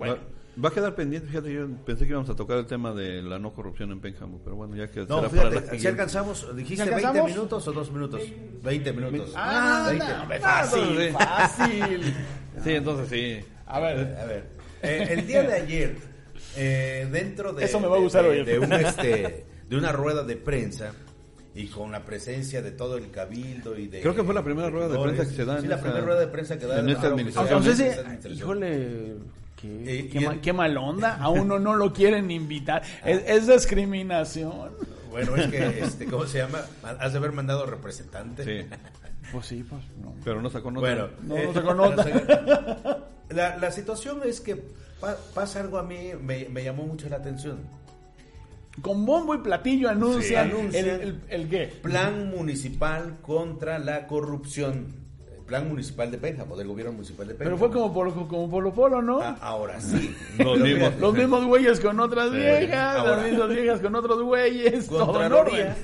Va, 0.00 0.18
va 0.64 0.68
a 0.70 0.72
quedar 0.72 0.94
pendiente, 0.94 1.28
fíjate, 1.28 1.52
yo 1.52 1.68
pensé 1.84 2.04
que 2.04 2.10
íbamos 2.10 2.30
a 2.30 2.34
tocar 2.34 2.56
el 2.56 2.66
tema 2.66 2.94
de 2.94 3.20
la 3.22 3.38
no 3.38 3.52
corrupción 3.52 3.92
en 3.92 4.00
Pénjamo, 4.00 4.40
pero 4.42 4.56
bueno, 4.56 4.74
ya 4.74 4.88
que 4.90 5.00
no, 5.00 5.06
será 5.18 5.28
para 5.28 5.44
la 5.44 5.50
fíjate, 5.50 5.60
si 5.60 5.76
siguiente. 5.76 5.88
alcanzamos, 5.88 6.56
dijiste 6.56 6.84
¿Si 6.84 6.90
20 6.90 6.94
alcanzamos? 7.06 7.30
minutos 7.30 7.68
o 7.68 7.72
2 7.72 7.92
minutos. 7.92 8.22
20 8.62 8.92
minutos. 8.94 9.32
Ah, 9.36 9.86
20. 9.90 10.06
no, 10.08 10.22
hombre, 10.22 10.40
Ah, 10.42 10.64
fácil, 10.64 10.80
entonces 10.80 11.06
sí. 11.08 11.12
fácil. 11.12 12.14
Sí, 12.64 12.70
entonces 12.72 13.08
sí. 13.10 13.44
A 13.66 13.80
ver, 13.80 14.16
A 14.18 14.24
ver, 14.24 14.48
eh, 14.82 15.06
el 15.10 15.26
día 15.26 15.42
de 15.42 15.52
ayer, 15.52 15.96
eh, 16.56 17.06
dentro 17.12 17.52
de, 17.52 17.64
Eso 17.66 17.78
me 17.78 17.86
va 17.88 17.96
a 17.96 17.98
de- 17.98 18.04
gustar 18.04 18.22
de, 18.24 18.30
oír. 18.30 18.44
de 18.46 18.58
un, 18.58 18.72
este, 18.72 19.44
de 19.68 19.76
una 19.76 19.92
rueda 19.92 20.22
de 20.24 20.36
prensa 20.36 20.92
y 21.54 21.66
con 21.68 21.90
la 21.90 22.04
presencia 22.04 22.60
de 22.62 22.70
todo 22.70 22.96
el 22.98 23.10
cabildo 23.10 23.76
y 23.78 23.88
de 23.88 24.00
Creo 24.02 24.14
que 24.14 24.22
fue 24.22 24.34
la 24.34 24.44
primera 24.44 24.68
rueda 24.70 24.88
de 24.88 24.98
prensa 24.98 25.24
que 25.26 25.34
se 25.34 25.44
da 25.44 25.56
en 25.56 25.62
Sí, 25.62 25.66
la 25.68 25.74
esa- 25.76 25.82
primera 25.84 26.04
rueda 26.04 26.20
de 26.20 26.26
prensa 26.28 26.58
que 26.58 26.66
da 26.66 26.80
en 26.80 26.88
esta 26.90 27.06
administración. 27.08 27.58
entonces, 27.62 28.30
híjole, 28.30 29.14
qué, 29.56 30.08
Eh, 30.08 30.38
qué 30.42 30.52
mal 30.52 30.76
onda. 30.76 31.16
A 31.16 31.30
uno 31.30 31.58
no 31.58 31.74
lo 31.74 31.92
quieren 31.92 32.30
invitar. 32.30 32.82
Es, 33.04 33.22
es 33.26 33.46
discriminación. 33.46 34.72
Bueno, 35.10 35.34
es 35.36 35.46
que, 35.48 35.80
este, 35.80 36.04
¿cómo 36.06 36.26
se 36.26 36.38
llama? 36.38 36.60
Has 37.00 37.12
de 37.12 37.18
haber 37.18 37.32
mandado 37.32 37.64
representante. 37.64 38.44
Sí, 38.44 38.68
Pues 39.32 39.46
sí, 39.46 39.64
pues 39.68 39.82
no. 40.02 40.14
pero 40.22 40.42
no 40.42 40.50
sacó 40.50 40.70
nota. 40.70 40.86
Bueno, 40.86 41.08
No, 41.22 41.36
eh, 41.36 41.44
no 41.46 41.54
sacó 41.54 41.72
nota. 41.74 42.04
La, 43.30 43.56
la 43.56 43.72
situación 43.72 44.20
es 44.24 44.40
que 44.40 44.54
pa- 45.00 45.16
pasa 45.34 45.60
algo 45.60 45.78
a 45.78 45.82
mí, 45.82 46.10
me, 46.22 46.48
me 46.48 46.62
llamó 46.62 46.84
mucho 46.84 47.08
la 47.08 47.16
atención. 47.16 47.58
Con 48.82 49.06
bombo 49.06 49.34
y 49.34 49.38
platillo 49.38 49.88
anuncian, 49.88 50.50
Sí, 50.50 50.52
anuncian. 50.56 50.84
el, 50.86 51.00
el, 51.00 51.20
el 51.28 51.48
qué. 51.48 51.66
Plan 51.82 52.28
municipal 52.30 53.16
contra 53.22 53.78
la 53.78 54.06
corrupción. 54.06 55.05
Plan 55.46 55.68
municipal 55.68 56.10
de 56.10 56.18
Pénjamo, 56.18 56.56
del 56.56 56.66
gobierno 56.66 56.92
municipal 56.92 57.28
de 57.28 57.34
Pénjamo. 57.34 57.56
Pero 57.56 57.68
fue 57.72 57.80
como 57.80 57.94
por, 57.94 58.28
como 58.28 58.50
Polo 58.50 58.74
Polo, 58.74 59.00
¿no? 59.00 59.20
Ah, 59.22 59.36
ahora 59.40 59.80
sí. 59.80 60.12
Los 60.38 60.58
mismos. 60.58 60.92
Los 60.98 61.14
mismos 61.14 61.44
güeyes 61.46 61.78
con 61.78 62.00
otras 62.00 62.32
viejas, 62.32 62.96
Ahora. 62.96 63.16
las 63.22 63.30
mismas 63.30 63.48
viejas 63.50 63.80
con 63.80 63.94
otros 63.94 64.22
güeyes, 64.22 64.86
Contraloría. 64.88 65.76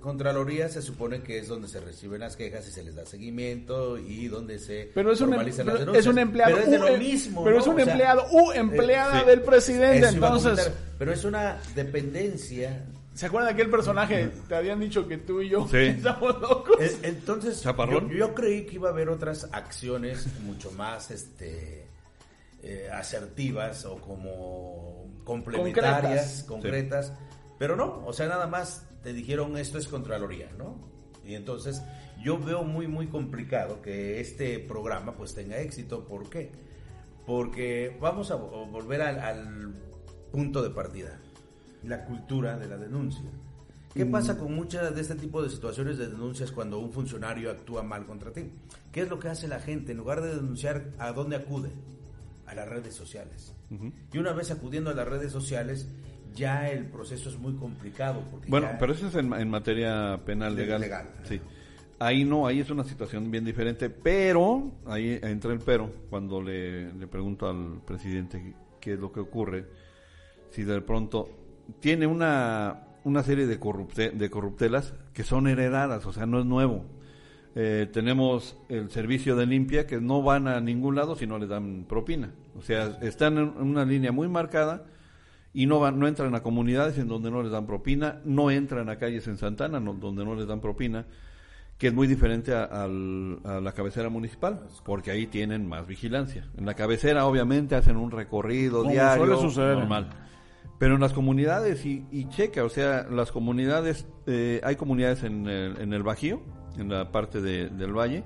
Contraloría 0.00 0.68
se 0.70 0.80
supone 0.80 1.22
que 1.22 1.38
es 1.38 1.48
donde 1.48 1.66
se 1.66 1.80
reciben 1.80 2.20
las 2.20 2.36
quejas 2.36 2.68
y 2.68 2.70
se 2.70 2.84
les 2.84 2.94
da 2.94 3.04
seguimiento 3.04 3.98
y 3.98 4.28
donde 4.28 4.58
se 4.60 4.90
Pero 4.94 5.10
es 5.12 5.20
un, 5.20 5.28
em- 5.30 5.34
formalizan 5.34 5.64
pero 5.66 5.72
las 5.76 5.80
denuncias. 5.80 6.04
es 6.06 6.12
un 6.12 6.18
empleado, 6.20 6.52
Pero 6.54 6.64
es 6.64 6.70
de 6.70 6.78
u- 6.78 6.80
lo 6.82 6.88
em- 6.88 6.98
mismo. 7.00 7.44
pero 7.44 7.56
¿no? 7.56 7.62
es 7.62 7.66
un 7.68 7.74
O 7.74 7.84
sea, 7.84 7.92
empleado, 7.92 8.26
u 8.30 8.52
empleada 8.52 9.20
sí. 9.20 9.26
del 9.26 9.40
presidente, 9.42 10.06
entonces. 10.08 10.70
Pero 10.98 11.12
es 11.12 11.24
una 11.24 11.58
dependencia 11.74 12.84
¿Se 13.14 13.26
acuerdan 13.26 13.54
de 13.54 13.62
aquel 13.62 13.70
personaje? 13.70 14.28
Te 14.48 14.56
habían 14.56 14.80
dicho 14.80 15.06
que 15.06 15.18
tú 15.18 15.40
y 15.40 15.48
yo 15.48 15.66
Sí. 15.68 15.76
estamos 15.96 16.40
locos. 16.40 16.76
Eh, 16.80 16.98
Entonces, 17.04 17.62
Chaparrón. 17.62 18.08
Yo, 18.10 18.16
yo 18.16 18.34
creí 18.34 18.66
que 18.66 18.74
iba 18.74 18.88
a 18.88 18.92
haber 18.92 19.08
otras 19.08 19.48
acciones 19.52 20.26
mucho 20.42 20.70
más 20.72 21.10
este, 21.12 21.86
eh, 22.62 22.88
asertivas 22.92 23.84
o 23.84 23.96
como 23.98 25.06
complementarias, 25.24 26.42
Concretas. 26.42 27.08
concretas, 27.08 27.12
pero 27.58 27.76
no, 27.76 28.02
o 28.04 28.12
sea, 28.12 28.26
nada 28.26 28.46
más 28.48 28.86
te 29.02 29.12
dijeron 29.12 29.56
esto 29.56 29.78
es 29.78 29.86
Contraloría, 29.86 30.50
¿no? 30.58 30.76
Y 31.24 31.34
entonces 31.34 31.82
yo 32.22 32.38
veo 32.38 32.64
muy, 32.64 32.88
muy 32.88 33.06
complicado 33.06 33.80
que 33.80 34.20
este 34.20 34.58
programa 34.58 35.14
pues 35.16 35.34
tenga 35.34 35.58
éxito. 35.58 36.04
¿Por 36.06 36.28
qué? 36.28 36.50
Porque 37.26 37.96
vamos 38.00 38.30
a 38.30 38.36
vo- 38.36 38.70
volver 38.70 39.00
al, 39.02 39.18
al 39.20 39.74
punto 40.32 40.62
de 40.62 40.70
partida, 40.70 41.18
la 41.86 42.04
cultura 42.04 42.58
de 42.58 42.68
la 42.68 42.76
denuncia. 42.76 43.24
¿Qué 43.94 44.04
pasa 44.06 44.36
con 44.36 44.52
muchas 44.52 44.92
de 44.92 45.00
este 45.00 45.14
tipo 45.14 45.40
de 45.40 45.48
situaciones 45.48 45.98
de 45.98 46.08
denuncias 46.08 46.50
cuando 46.50 46.80
un 46.80 46.90
funcionario 46.90 47.48
actúa 47.50 47.84
mal 47.84 48.04
contra 48.06 48.32
ti? 48.32 48.50
¿Qué 48.90 49.02
es 49.02 49.08
lo 49.08 49.20
que 49.20 49.28
hace 49.28 49.46
la 49.46 49.60
gente? 49.60 49.92
En 49.92 49.98
lugar 49.98 50.20
de 50.20 50.34
denunciar, 50.34 50.90
¿a 50.98 51.12
dónde 51.12 51.36
acude? 51.36 51.70
A 52.46 52.54
las 52.54 52.68
redes 52.68 52.94
sociales. 52.94 53.54
Y 54.12 54.18
una 54.18 54.32
vez 54.32 54.50
acudiendo 54.50 54.90
a 54.90 54.94
las 54.94 55.06
redes 55.06 55.30
sociales, 55.30 55.88
ya 56.34 56.68
el 56.70 56.86
proceso 56.86 57.28
es 57.28 57.38
muy 57.38 57.54
complicado. 57.54 58.20
Porque 58.32 58.50
Bueno, 58.50 58.68
pero 58.80 58.92
eso 58.92 59.06
es 59.06 59.14
en, 59.14 59.32
en 59.32 59.48
materia 59.48 60.20
penal 60.24 60.56
legal. 60.56 60.80
legal. 60.80 61.06
Sí. 61.22 61.40
Ahí 62.00 62.24
no, 62.24 62.46
ahí 62.48 62.58
es 62.60 62.70
una 62.70 62.82
situación 62.84 63.30
bien 63.30 63.44
diferente, 63.44 63.88
pero 63.90 64.72
ahí 64.86 65.20
entra 65.22 65.52
el 65.52 65.60
pero 65.60 65.90
cuando 66.10 66.42
le, 66.42 66.92
le 66.92 67.06
pregunto 67.06 67.48
al 67.48 67.80
presidente 67.86 68.54
qué 68.80 68.94
es 68.94 68.98
lo 68.98 69.12
que 69.12 69.20
ocurre 69.20 69.64
si 70.50 70.64
de 70.64 70.80
pronto 70.80 71.28
tiene 71.80 72.06
una, 72.06 72.80
una 73.04 73.22
serie 73.22 73.46
de, 73.46 73.58
corrupte, 73.58 74.10
de 74.10 74.30
corruptelas 74.30 74.94
que 75.12 75.22
son 75.24 75.46
heredadas, 75.48 76.06
o 76.06 76.12
sea, 76.12 76.26
no 76.26 76.38
es 76.40 76.46
nuevo. 76.46 76.84
Eh, 77.56 77.88
tenemos 77.92 78.56
el 78.68 78.90
servicio 78.90 79.36
de 79.36 79.46
limpia 79.46 79.86
que 79.86 80.00
no 80.00 80.22
van 80.22 80.48
a 80.48 80.60
ningún 80.60 80.96
lado 80.96 81.14
si 81.14 81.26
no 81.26 81.38
les 81.38 81.48
dan 81.48 81.84
propina. 81.88 82.32
O 82.58 82.62
sea, 82.62 82.98
están 83.00 83.38
en 83.38 83.48
una 83.60 83.84
línea 83.84 84.10
muy 84.10 84.26
marcada 84.28 84.84
y 85.52 85.66
no 85.66 85.78
van, 85.78 86.00
no 86.00 86.08
entran 86.08 86.34
a 86.34 86.42
comunidades 86.42 86.98
en 86.98 87.06
donde 87.06 87.30
no 87.30 87.42
les 87.42 87.52
dan 87.52 87.66
propina, 87.66 88.20
no 88.24 88.50
entran 88.50 88.88
a 88.88 88.96
calles 88.96 89.28
en 89.28 89.36
Santana 89.36 89.78
no- 89.78 89.94
donde 89.94 90.24
no 90.24 90.34
les 90.34 90.48
dan 90.48 90.60
propina, 90.60 91.06
que 91.78 91.86
es 91.88 91.94
muy 91.94 92.08
diferente 92.08 92.52
a, 92.52 92.64
al- 92.64 93.38
a 93.44 93.60
la 93.60 93.72
cabecera 93.72 94.08
municipal, 94.08 94.66
porque 94.84 95.12
ahí 95.12 95.28
tienen 95.28 95.68
más 95.68 95.86
vigilancia. 95.86 96.48
En 96.56 96.66
la 96.66 96.74
cabecera 96.74 97.24
obviamente 97.26 97.76
hacen 97.76 97.96
un 97.96 98.10
recorrido 98.10 98.78
Como 98.80 98.90
diario, 98.90 99.26
suele 99.26 99.40
suceder. 99.40 99.78
normal. 99.78 100.08
Pero 100.78 100.94
en 100.96 101.00
las 101.00 101.12
comunidades, 101.12 101.84
y, 101.86 102.04
y 102.10 102.28
checa, 102.28 102.64
o 102.64 102.68
sea, 102.68 103.06
las 103.10 103.30
comunidades, 103.32 104.06
eh, 104.26 104.60
hay 104.64 104.76
comunidades 104.76 105.22
en 105.22 105.46
el, 105.46 105.80
en 105.80 105.92
el 105.92 106.02
Bajío, 106.02 106.40
en 106.76 106.88
la 106.90 107.12
parte 107.12 107.40
de- 107.40 107.68
del 107.68 107.92
valle, 107.96 108.24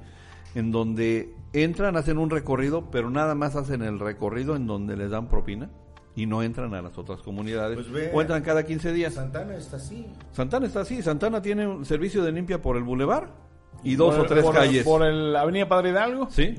en 0.55 0.73
donde 0.73 1.35
entran, 1.53 1.97
hacen 1.97 2.17
un 2.19 2.31
recorrido, 2.31 2.91
pero 2.91 3.11
nada 3.11 3.35
más 3.35 3.55
hacen 3.55 3.83
el 3.83 3.99
recorrido 4.01 4.57
en 4.57 4.67
donde 4.67 4.97
les 4.97 5.11
dan 5.11 5.29
propina 5.29 5.71
y 6.17 6.27
no 6.27 6.43
entran 6.43 6.75
a 6.75 6.81
las 6.83 6.97
otras 6.99 7.21
comunidades. 7.21 7.77
Pues 7.77 7.91
ve- 7.93 8.11
o 8.15 8.21
entran 8.23 8.43
cada 8.43 8.65
15 8.65 8.93
días. 8.93 9.15
Santana 9.15 9.55
está 9.55 9.77
así. 9.77 10.07
Santana 10.33 10.67
está 10.67 10.81
así. 10.81 11.03
Santana 11.03 11.43
tiene 11.43 11.67
un 11.67 11.85
servicio 11.85 12.25
de 12.25 12.33
limpia 12.33 12.61
por 12.63 12.77
el 12.77 12.83
bulevar 12.83 13.35
y 13.85 13.95
dos 13.95 14.17
Por- 14.17 14.25
o 14.25 14.27
tres 14.29 14.43
por- 14.45 14.55
calles. 14.55 14.85
Por 14.85 15.05
el 15.05 15.37
Avenida 15.37 15.69
Padre 15.69 15.91
Hidalgo. 15.91 16.29
Sí. 16.31 16.55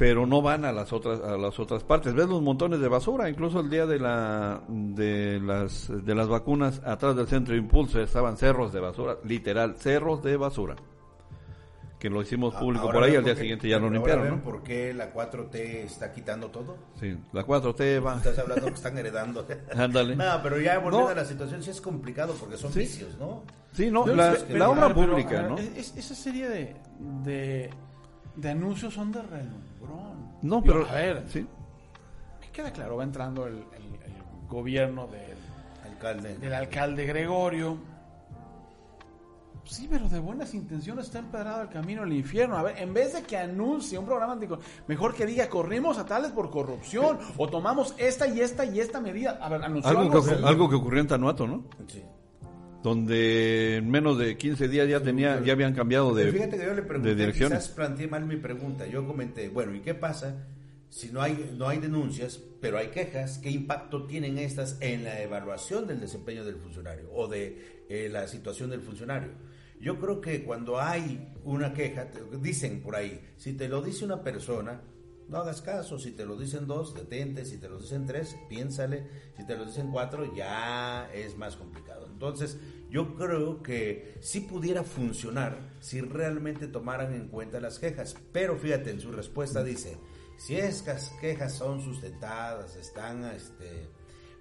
Pero 0.00 0.24
no 0.26 0.40
van 0.40 0.64
a 0.64 0.72
las 0.72 0.94
otras 0.94 1.20
a 1.20 1.36
las 1.36 1.60
otras 1.60 1.84
partes. 1.84 2.14
Ves 2.14 2.26
los 2.26 2.40
montones 2.40 2.80
de 2.80 2.88
basura, 2.88 3.28
incluso 3.28 3.60
el 3.60 3.68
día 3.68 3.84
de 3.84 3.98
la 3.98 4.62
de 4.66 5.38
las 5.44 5.92
de 6.06 6.14
las 6.14 6.26
vacunas 6.26 6.80
atrás 6.86 7.14
del 7.14 7.26
centro 7.26 7.52
de 7.52 7.60
impulso 7.60 8.00
estaban 8.00 8.38
cerros 8.38 8.72
de 8.72 8.80
basura, 8.80 9.18
literal, 9.24 9.76
cerros 9.76 10.22
de 10.22 10.38
basura. 10.38 10.76
Que 11.98 12.08
lo 12.08 12.22
hicimos 12.22 12.54
público 12.54 12.86
Ahora 12.86 12.98
por 13.00 13.04
ahí, 13.10 13.14
al 13.14 13.24
día 13.24 13.36
siguiente 13.36 13.68
ya 13.68 13.76
lo 13.78 13.84
ahora 13.88 13.96
limpiaron, 13.98 14.24
ven 14.24 14.36
¿no? 14.38 14.42
por 14.42 14.62
qué 14.62 14.94
la 14.94 15.12
4T 15.12 15.54
está 15.84 16.10
quitando 16.14 16.48
todo? 16.48 16.78
Sí, 16.98 17.14
la 17.34 17.44
4T 17.44 18.02
va. 18.02 18.16
Estás 18.16 18.38
hablando 18.38 18.68
que 18.68 18.72
están 18.72 18.96
heredando. 18.96 19.46
Ándale. 19.76 20.16
No, 20.16 20.24
pero 20.42 20.58
ya 20.58 20.78
volviendo 20.78 21.08
No. 21.08 21.12
a 21.12 21.14
la 21.14 21.26
situación, 21.26 21.62
sí 21.62 21.68
es 21.68 21.80
complicado 21.82 22.32
porque 22.40 22.56
son 22.56 22.72
Sí. 22.72 22.78
vicios, 22.78 23.18
¿no? 23.18 23.42
Sí, 23.74 23.90
no, 23.90 24.04
Pero 24.04 24.16
la, 24.16 24.32
es 24.32 24.38
que- 24.44 24.52
la 24.54 24.58
pero, 24.60 24.70
obra 24.70 24.94
pero, 24.94 25.10
pública, 25.10 25.42
ver, 25.42 25.50
¿no? 25.50 25.58
es- 25.58 25.94
esa 25.94 26.14
serie 26.14 26.48
de, 26.48 26.74
de, 27.22 27.70
de 28.34 28.48
anuncios 28.50 28.94
son 28.94 29.12
de 29.12 29.20
No, 30.42 30.60
Digo, 30.60 30.62
pero 30.64 30.88
A 30.88 30.92
ver, 30.94 31.24
sí. 31.28 31.46
me 32.40 32.48
queda 32.50 32.70
claro, 32.72 32.96
va 32.96 33.04
entrando 33.04 33.46
el, 33.46 33.54
el- 33.54 34.02
el 34.04 34.48
gobierno 34.48 35.06
del, 35.06 35.36
Alcalde. 35.92 36.38
del 36.38 36.54
alcalde 36.54 37.04
Gregorio. 37.06 37.76
Sí, 39.64 39.86
pero 39.88 40.08
de 40.08 40.18
buenas 40.18 40.52
intenciones 40.54 41.06
está 41.06 41.20
empedrado 41.20 41.62
el 41.62 41.68
camino 41.68 42.02
al 42.02 42.12
infierno. 42.12 42.56
A 42.56 42.62
ver, 42.64 42.78
en 42.78 42.92
vez 42.92 43.12
de 43.12 43.22
que 43.22 43.36
anuncie 43.36 43.98
un 43.98 44.04
programa 44.06 44.32
antico, 44.32 44.58
mejor 44.88 45.14
que 45.14 45.26
diga, 45.26 45.48
corrimos 45.48 45.96
a 45.98 46.04
tales 46.04 46.32
por 46.32 46.50
corrupción, 46.50 47.18
o 47.36 47.46
tomamos 47.48 47.94
esta 47.98 48.26
y 48.26 48.40
esta 48.40 48.64
y 48.64 48.80
esta 48.80 49.00
medida. 49.00 49.38
A 49.40 49.48
ver, 49.48 49.62
anunció 49.62 49.88
Algo 49.90 50.02
algo, 50.02 50.24
que, 50.24 50.34
algo 50.44 50.68
que 50.68 50.74
ocurrió 50.74 51.00
en 51.02 51.06
Tanuato, 51.06 51.46
¿no? 51.46 51.64
Sí. 51.86 52.02
Donde 52.82 53.76
en 53.76 53.90
menos 53.90 54.18
de 54.18 54.36
15 54.36 54.68
días 54.68 54.88
ya 54.88 55.00
tenía 55.00 55.40
ya 55.42 55.52
habían 55.52 55.74
cambiado 55.74 56.14
de, 56.14 56.32
fíjate 56.32 56.56
que 56.56 56.64
yo 56.64 56.74
le 56.74 56.82
pregunté, 56.82 57.10
de 57.10 57.14
direcciones. 57.14 57.58
quizás 57.58 57.74
planteé 57.74 58.08
mal 58.08 58.24
mi 58.24 58.36
pregunta. 58.36 58.86
Yo 58.86 59.06
comenté, 59.06 59.48
bueno, 59.48 59.74
¿y 59.74 59.80
qué 59.80 59.94
pasa 59.94 60.46
si 60.88 61.12
no 61.12 61.20
hay, 61.20 61.54
no 61.56 61.68
hay 61.68 61.78
denuncias, 61.78 62.40
pero 62.60 62.78
hay 62.78 62.88
quejas? 62.88 63.38
¿Qué 63.38 63.50
impacto 63.50 64.06
tienen 64.06 64.38
estas 64.38 64.78
en 64.80 65.04
la 65.04 65.20
evaluación 65.20 65.86
del 65.86 66.00
desempeño 66.00 66.44
del 66.44 66.56
funcionario 66.56 67.12
o 67.12 67.28
de 67.28 67.84
eh, 67.88 68.08
la 68.10 68.26
situación 68.26 68.70
del 68.70 68.80
funcionario? 68.80 69.30
Yo 69.80 69.98
creo 69.98 70.20
que 70.20 70.42
cuando 70.44 70.80
hay 70.80 71.32
una 71.44 71.72
queja, 71.72 72.08
dicen 72.40 72.80
por 72.80 72.96
ahí, 72.96 73.20
si 73.36 73.54
te 73.54 73.68
lo 73.68 73.80
dice 73.80 74.04
una 74.04 74.22
persona, 74.22 74.80
no 75.30 75.38
hagas 75.38 75.62
caso, 75.62 75.98
si 75.98 76.10
te 76.12 76.26
lo 76.26 76.36
dicen 76.36 76.66
dos, 76.66 76.94
detente, 76.94 77.44
si 77.44 77.56
te 77.58 77.68
lo 77.68 77.78
dicen 77.78 78.04
tres, 78.06 78.36
piénsale, 78.48 79.06
si 79.36 79.46
te 79.46 79.56
lo 79.56 79.64
dicen 79.64 79.90
cuatro, 79.90 80.34
ya 80.34 81.08
es 81.14 81.36
más 81.38 81.56
complicado. 81.56 82.06
Entonces, 82.12 82.58
yo 82.90 83.14
creo 83.14 83.62
que 83.62 84.16
sí 84.20 84.40
pudiera 84.40 84.82
funcionar 84.82 85.56
si 85.80 86.00
realmente 86.00 86.66
tomaran 86.66 87.14
en 87.14 87.28
cuenta 87.28 87.60
las 87.60 87.78
quejas, 87.78 88.16
pero 88.32 88.56
fíjate, 88.56 88.90
en 88.90 89.00
su 89.00 89.12
respuesta 89.12 89.62
dice, 89.64 89.96
si 90.36 90.56
estas 90.56 91.10
quejas 91.20 91.54
son 91.54 91.80
sustentadas, 91.82 92.74
están 92.76 93.24
este, 93.26 93.88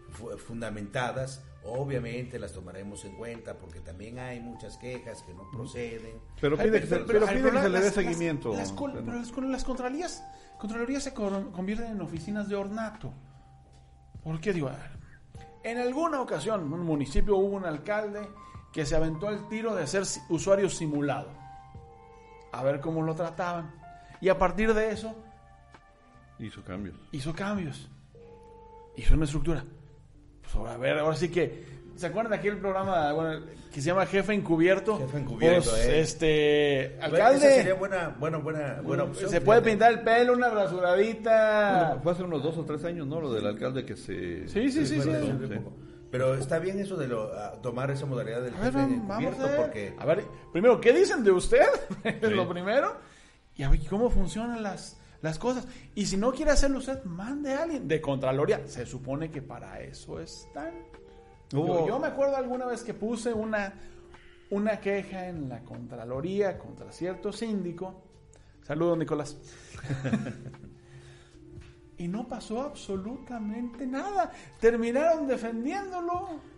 fu- 0.10 0.36
fundamentadas, 0.38 1.44
obviamente 1.64 2.40
las 2.40 2.54
tomaremos 2.54 3.04
en 3.06 3.16
cuenta 3.18 3.58
porque 3.60 3.82
también 3.82 4.18
hay 4.18 4.40
muchas 4.40 4.78
quejas 4.78 5.22
que 5.24 5.34
no 5.34 5.50
proceden. 5.52 6.20
Pero 6.40 6.56
Ay, 6.58 6.68
pide 6.70 6.82
que 6.82 6.88
se, 6.88 6.96
pero- 6.96 7.06
pero 7.08 7.28
ay, 7.28 7.36
pide 7.38 7.44
pero 7.50 7.56
que 7.58 7.62
se 7.64 7.70
le 7.70 7.78
dé 7.80 7.84
las- 7.84 7.84
las- 7.86 7.94
seguimiento. 7.94 8.54
Las, 8.54 8.72
col- 8.72 8.94
pero 8.94 9.18
las, 9.18 9.38
las 9.38 9.64
contralorías, 9.66 10.24
contralorías 10.60 11.04
se 11.04 11.14
convierten 11.14 11.92
en 11.94 12.02
oficinas 12.02 12.48
de 12.48 12.56
ornato. 12.56 13.12
¿Por 14.24 14.40
qué 14.40 14.54
digo? 14.54 14.68
A 14.68 14.74
ver, 14.74 14.92
En 15.64 15.78
alguna 15.80 16.22
ocasión, 16.22 16.62
en 16.62 16.72
un 16.74 16.82
municipio 16.86 17.36
hubo 17.38 17.56
un 17.58 17.66
alcalde 17.66 18.30
que 18.72 18.86
se 18.86 18.96
aventó 18.96 19.30
el 19.30 19.48
tiro 19.48 19.74
de 19.74 19.88
ser 19.88 20.04
usuario 20.30 20.70
simulado. 20.70 21.30
A 22.52 22.62
ver 22.64 22.80
cómo 22.80 23.02
lo 23.02 23.16
trataban. 23.16 23.74
Y 24.22 24.30
a 24.30 24.38
partir 24.38 24.74
de 24.74 24.92
eso 24.92 25.16
Hizo 26.40 26.64
cambios. 26.64 26.96
hizo 27.12 27.34
cambios. 27.34 27.90
Hizo 28.96 29.16
una 29.16 29.26
estructura. 29.26 29.64
Pues 30.42 30.56
ahora, 30.56 30.74
a 30.74 30.78
ver, 30.78 31.00
ahora 31.00 31.16
sí 31.16 31.30
que. 31.30 31.79
¿Se 32.00 32.08
acuerdan 32.08 32.32
de 32.32 32.38
aquel 32.38 32.58
programa 32.60 33.12
bueno, 33.12 33.46
que 33.74 33.82
se 33.82 33.88
llama 33.88 34.06
Jefe 34.06 34.34
Encubierto? 34.34 34.98
Jefe 35.00 35.18
Encubierto, 35.18 35.70
Pues, 35.70 35.86
eh. 35.86 36.00
Este. 36.00 36.96
Esa 36.96 37.06
Alcalde. 37.06 37.40
sería 37.40 37.74
buena, 37.74 38.16
buena, 38.18 38.38
buena, 38.38 38.82
buena 38.82 39.04
opción. 39.04 39.30
se 39.30 39.42
puede 39.42 39.62
pintar 39.62 39.92
el 39.92 40.02
pelo, 40.02 40.34
una 40.34 40.50
rasuradita. 40.50 41.88
Bueno, 41.88 42.02
fue 42.04 42.12
hace 42.14 42.24
unos 42.24 42.42
dos 42.44 42.58
o 42.58 42.64
tres 42.66 42.84
años, 42.86 43.06
¿no? 43.06 43.20
Lo 43.20 43.34
del 43.34 43.46
alcalde 43.46 43.86
que 43.86 43.96
se... 43.98 44.48
Sí, 44.48 44.72
sí, 44.72 44.86
sí, 44.88 45.02
sí. 45.02 45.10
Pero 46.12 46.36
está 46.36 46.58
bien 46.58 46.80
eso 46.80 46.96
de 46.96 47.08
lo, 47.08 47.30
tomar 47.62 47.92
esa 47.92 48.06
modalidad 48.06 48.42
del 48.42 48.56
A 48.56 48.62
ver, 48.62 48.74
vamos, 48.74 49.40
a 49.40 49.46
ver. 49.46 49.56
porque 49.58 49.94
A 50.00 50.06
ver, 50.06 50.24
primero, 50.52 50.80
¿qué 50.82 50.92
dicen 50.94 51.24
de 51.24 51.32
usted? 51.32 51.62
es 52.04 52.16
Sí. 52.30 52.34
lo 52.34 52.48
primero. 52.50 52.96
Y 53.56 53.64
a 53.64 53.70
ver 53.70 53.80
cómo 53.90 54.10
funcionan 54.10 54.64
las, 54.64 54.98
las 55.22 55.38
cosas. 55.38 55.68
Y 55.96 56.06
si 56.06 56.16
no 56.18 56.32
quiere 56.32 56.52
hacerlo 56.52 56.78
usted, 56.80 57.04
mande 57.04 57.54
a 57.54 57.64
alguien 57.64 57.88
de 57.88 58.00
Contraloría. 58.02 58.62
Se 58.68 58.86
supone 58.86 59.30
que 59.30 59.42
para 59.42 59.82
eso 59.82 60.20
están. 60.20 60.72
Yo, 61.52 62.00
me 62.00 62.08
acuerdo 62.08 62.36
alguna 62.36 62.66
vez 62.66 62.84
que 62.84 62.94
puse 62.94 63.34
una, 63.34 63.74
una 64.52 64.80
queja 64.80 65.28
en 65.28 65.50
la 65.50 65.64
Contraloría 65.64 66.60
contra 66.60 66.92
cierto 66.92 67.32
síndico. 67.32 68.04
Saludos, 68.64 68.98
Nicolás. 68.98 69.38
y 71.98 72.08
no 72.08 72.28
pasó 72.28 72.62
absolutamente 72.62 73.88
nada. 73.88 74.32
Terminaron 74.60 75.28
defendiéndolo. 75.28 76.50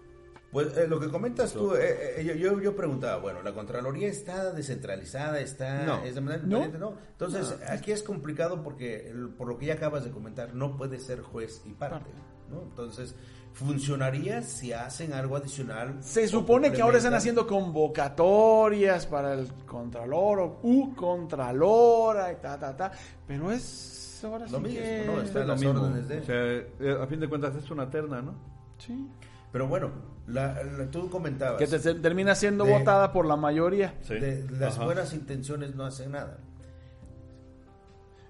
Pues 0.51 0.75
eh, 0.75 0.85
lo 0.85 0.99
que 0.99 1.07
comentas 1.07 1.53
tú, 1.53 1.75
eh, 1.75 2.19
eh, 2.19 2.37
yo, 2.37 2.59
yo, 2.59 2.75
preguntaba, 2.75 3.21
bueno, 3.21 3.41
la 3.41 3.53
Contraloría 3.53 4.09
está 4.09 4.51
descentralizada, 4.51 5.39
está 5.39 5.85
No. 5.85 6.03
es 6.03 6.15
de 6.15 6.21
manera 6.21 6.43
No. 6.45 6.97
Entonces, 7.11 7.55
aquí 7.69 7.93
es 7.93 8.03
complicado 8.03 8.61
porque, 8.61 9.13
por 9.37 9.47
lo 9.47 9.57
que 9.57 9.67
ya 9.67 9.75
acabas 9.75 10.03
de 10.03 10.11
comentar, 10.11 10.53
no 10.53 10.75
puede 10.75 10.99
ser 10.99 11.21
juez 11.21 11.61
y 11.65 11.71
parte, 11.71 12.09
¿no? 12.49 12.63
Entonces, 12.63 13.15
funcionaría 13.53 14.41
si 14.41 14.73
hacen 14.73 15.13
algo 15.13 15.35
adicional. 15.35 15.95
Se 16.01 16.27
supone 16.27 16.71
que 16.71 16.81
ahora 16.81 16.97
están 16.97 17.13
haciendo 17.13 17.45
convocatorias 17.47 19.05
para 19.05 19.33
el 19.33 19.51
Contralor 19.65 20.39
o 20.39 20.59
U 20.63 20.95
Contralora 20.95 22.31
y 22.31 22.35
ta, 22.37 22.57
ta, 22.57 22.75
ta. 22.75 22.91
Pero 23.27 23.51
es 23.51 24.21
ahora 24.23 24.45
sí 24.47 24.51
Lo 24.53 24.59
mismo, 24.59 24.79
que... 24.81 25.03
¿no? 25.05 25.21
Está 25.21 25.39
Es 25.41 25.45
lo 25.47 25.53
las 25.53 25.61
mismo. 25.61 25.81
órdenes 25.81 26.07
de... 26.07 26.19
O 26.19 26.25
sea, 26.25 26.35
eh, 26.35 26.97
a 27.01 27.07
fin 27.07 27.19
de 27.19 27.27
cuentas 27.29 27.55
es 27.55 27.69
una 27.71 27.89
terna, 27.89 28.21
¿no? 28.21 28.35
Sí. 28.77 29.07
Pero 29.51 29.67
bueno, 29.67 29.89
la, 30.27 30.63
la- 30.63 30.85
tú 30.89 31.09
comentabas. 31.09 31.57
Que 31.59 31.67
te- 31.67 31.79
se- 31.79 31.95
termina 31.95 32.35
siendo 32.35 32.63
De- 32.63 32.71
votada 32.71 33.11
por 33.11 33.25
la 33.25 33.35
mayoría. 33.35 33.95
Sí. 34.01 34.13
de 34.15 34.45
las 34.59 34.75
Ajá. 34.77 34.85
buenas 34.85 35.13
intenciones 35.13 35.75
no 35.75 35.85
hacen 35.85 36.11
nada. 36.11 36.37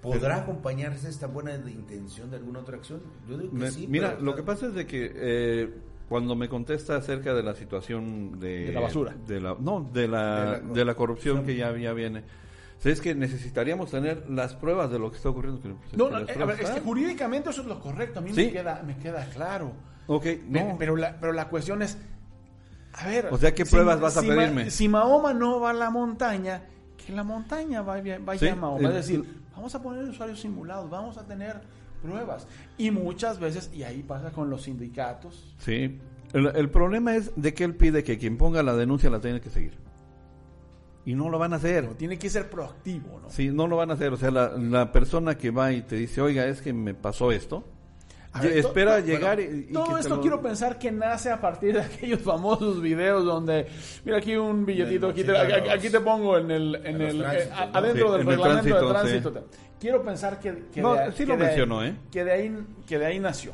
¿Podrá 0.02 0.38
acompañarse 0.38 1.10
esta 1.10 1.28
buena 1.28 1.58
de 1.58 1.72
intención 1.72 2.30
de 2.32 2.38
alguna 2.38 2.60
otra 2.60 2.78
acción? 2.78 3.02
Yo 3.30 3.38
digo 3.38 3.52
que 3.52 3.58
Me- 3.58 3.72
sí. 3.72 3.86
mira, 3.88 4.12
pero- 4.12 4.24
lo 4.24 4.36
que 4.36 4.44
pasa 4.44 4.68
es 4.68 4.74
de 4.74 4.88
que 4.88 5.12
eh, 5.16 5.74
cuando 6.10 6.36
me 6.36 6.50
contesta 6.50 6.96
acerca 6.96 7.34
de 7.34 7.44
la 7.44 7.54
situación 7.54 8.40
de, 8.40 8.66
De 8.68 8.72
la 8.74 8.82
basura. 8.82 9.16
de 9.28 9.40
la, 9.40 9.56
no, 9.60 9.88
de 9.94 10.08
la, 10.08 10.36
De 10.56 10.62
la 10.68 10.74
de 10.74 10.86
la 10.86 10.96
corrupción 10.96 11.46
que 11.46 11.56
ya, 11.56 11.76
ya 11.78 11.94
viene, 11.94 12.20
o 12.80 12.82
sea, 12.82 12.92
es 12.92 13.00
que 13.00 13.14
necesitaríamos 13.14 13.92
tener 13.92 14.28
las 14.30 14.56
pruebas 14.56 14.90
de 14.92 14.98
lo 14.98 15.12
que 15.12 15.18
está 15.18 15.30
ocurriendo. 15.30 15.62
Pues, 15.62 15.76
No, 15.96 16.06
que 16.06 16.12
no, 16.12 16.20
eh, 16.22 16.36
a 16.42 16.46
ver, 16.46 16.62
es 16.62 16.70
que 16.72 16.80
jurídicamente 16.82 17.52
eso 17.52 17.62
es 17.62 17.68
lo 17.68 17.80
correcto. 17.80 18.20
A 18.20 18.22
mí 18.24 18.34
Sí. 18.34 18.46
me, 18.46 18.52
queda, 18.52 18.82
me 18.84 18.98
queda 18.98 19.30
claro. 19.30 19.72
Ok, 20.08 20.26
no. 20.50 20.78
Pero, 20.80 20.96
la, 20.96 21.16
pero 21.20 21.32
la 21.32 21.48
cuestión 21.48 21.84
es, 21.84 21.96
a 22.94 23.08
ver... 23.08 23.28
O 23.32 23.38
sea, 23.38 23.54
¿qué 23.54 23.66
pruebas 23.68 24.00
vas 24.02 24.18
a 24.18 24.24
Ma- 24.24 24.36
pedirme? 24.36 24.72
si 24.72 24.90
Mahoma 24.90 25.32
no 25.36 25.60
va 25.60 25.70
a 25.70 25.74
la 25.74 25.92
montaña, 25.92 26.64
que 27.06 27.14
la 27.14 27.24
montaña 27.24 27.82
vaya, 27.82 28.20
vaya 28.24 28.40
Sí, 28.40 28.48
a 28.48 28.56
Mahoma. 28.56 28.90
es 28.90 28.96
decir, 28.96 29.24
vamos 29.56 29.74
a 29.76 29.82
poner 29.82 30.04
usuarios 30.06 30.40
simulados, 30.40 30.90
vamos 30.90 31.18
a 31.18 31.26
tener 31.26 31.62
pruebas. 32.02 32.48
Y 32.78 32.92
muchas 32.92 33.40
veces, 33.40 33.70
y 33.74 33.84
ahí 33.84 34.04
pasa 34.04 34.32
con 34.32 34.50
los 34.50 34.64
sindicatos, 34.64 35.54
Sí. 35.60 36.00
El, 36.34 36.48
el 36.56 36.70
problema 36.70 37.16
es 37.16 37.32
de 37.36 37.54
que 37.54 37.66
él 37.66 37.76
pide 37.76 38.04
que 38.06 38.18
quien 38.18 38.38
ponga 38.38 38.64
la 38.64 38.74
denuncia 38.76 39.10
la 39.10 39.20
tenga 39.20 39.42
que 39.42 39.50
seguir. 39.50 39.74
Y 41.06 41.14
no 41.16 41.30
lo 41.30 41.40
van 41.40 41.52
a 41.54 41.58
hacer. 41.58 41.84
pero 41.84 41.96
tiene 41.96 42.18
que 42.18 42.30
ser 42.30 42.50
proactivo, 42.50 43.20
¿no? 43.22 43.30
Sí, 43.30 43.50
no 43.50 43.68
lo 43.68 43.76
van 43.76 43.90
a 43.92 43.96
hacer. 43.96 44.14
O 44.14 44.18
sea, 44.18 44.32
la, 44.32 44.50
la 44.58 44.92
persona 44.92 45.36
que 45.38 45.50
va 45.52 45.74
y 45.74 45.82
te 45.82 45.96
dice, 45.96 46.22
oiga, 46.22 46.46
es 46.46 46.62
que 46.62 46.72
me 46.74 46.94
pasó 46.94 47.32
esto. 47.32 47.66
A 48.34 48.42
ver, 48.42 48.58
espera 48.60 48.98
to- 49.00 49.06
llegar 49.06 49.36
bueno, 49.38 49.52
y, 49.56 49.60
y 49.70 49.74
Todo 49.74 49.98
esto 49.98 50.16
lo- 50.16 50.22
quiero 50.22 50.42
pensar 50.42 50.80
que 50.80 50.90
nace 50.92 51.30
a 51.30 51.42
partir 51.42 51.74
de 51.74 51.82
aquellos 51.82 52.22
famosos 52.22 52.82
videos 52.82 53.26
donde, 53.26 53.68
mira 54.06 54.18
aquí 54.20 54.36
un 54.38 54.66
billetito, 54.66 55.10
aquí 55.10 55.24
te, 55.24 55.38
aquí- 55.38 55.70
aquí 55.70 55.90
te 55.90 56.00
pongo 56.00 56.38
en 56.38 56.50
el, 56.52 56.76
en 56.86 57.02
el 57.02 57.22
eh, 57.22 57.50
adentro 57.74 58.08
Sí, 58.08 58.12
del 58.14 58.22
en 58.22 58.28
el 58.30 58.38
reglamento 58.38 58.86
de 58.88 58.90
tránsito. 58.94 59.48
Quiero 59.80 60.02
pensar 60.04 60.40
que, 60.40 60.66
que 60.74 60.82
No, 60.82 60.94
de, 60.94 61.12
sí 61.12 61.18
que 61.18 61.26
lo 61.26 61.38
de- 61.38 61.44
mencionó, 61.46 61.84
¿eh? 61.84 61.96
que 62.12 62.24
de 62.24 62.32
ahí 62.32 62.58
que 62.88 62.98
de 63.00 63.06
ahí 63.06 63.20
nació. 63.20 63.54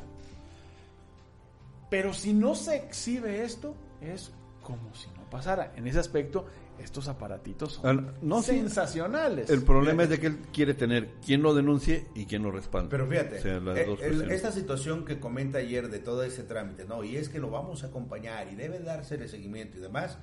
Pero 1.89 2.13
si 2.13 2.33
no 2.33 2.53
se 2.53 2.75
exhibe 2.75 3.43
esto, 3.43 3.73
es 4.01 4.31
como 4.61 4.93
si 4.93 5.07
no 5.17 5.23
pasara. 5.29 5.71
En 5.77 5.87
ese 5.87 5.99
aspecto, 5.99 6.45
estos 6.79 7.07
aparatitos 7.07 7.73
son 7.81 8.13
no, 8.21 8.41
sensacionales. 8.41 9.49
El 9.49 9.63
problema 9.63 10.03
es 10.03 10.09
de 10.09 10.19
que 10.19 10.27
él 10.27 10.37
quiere 10.53 10.73
tener 10.73 11.09
quien 11.25 11.41
lo 11.41 11.53
denuncie 11.53 12.07
y 12.15 12.25
quien 12.25 12.43
lo 12.43 12.51
respalde. 12.51 12.89
Pero 12.89 13.07
fíjate, 13.07 13.39
O 13.39 13.41
sea, 13.41 13.59
las 13.59 13.77
eh, 13.77 13.97
el- 14.01 14.31
esta 14.31 14.51
situación 14.51 15.05
que 15.05 15.19
comenta 15.19 15.57
ayer 15.59 15.89
de 15.89 15.99
todo 15.99 16.23
ese 16.23 16.43
trámite, 16.43 16.85
no, 16.85 17.03
y 17.03 17.17
es 17.17 17.29
que 17.29 17.39
lo 17.39 17.49
vamos 17.49 17.83
a 17.83 17.87
acompañar 17.87 18.47
y 18.51 18.55
debe 18.55 18.79
dársele 18.79 19.27
seguimiento 19.27 19.77
y 19.77 19.81
demás, 19.81 20.17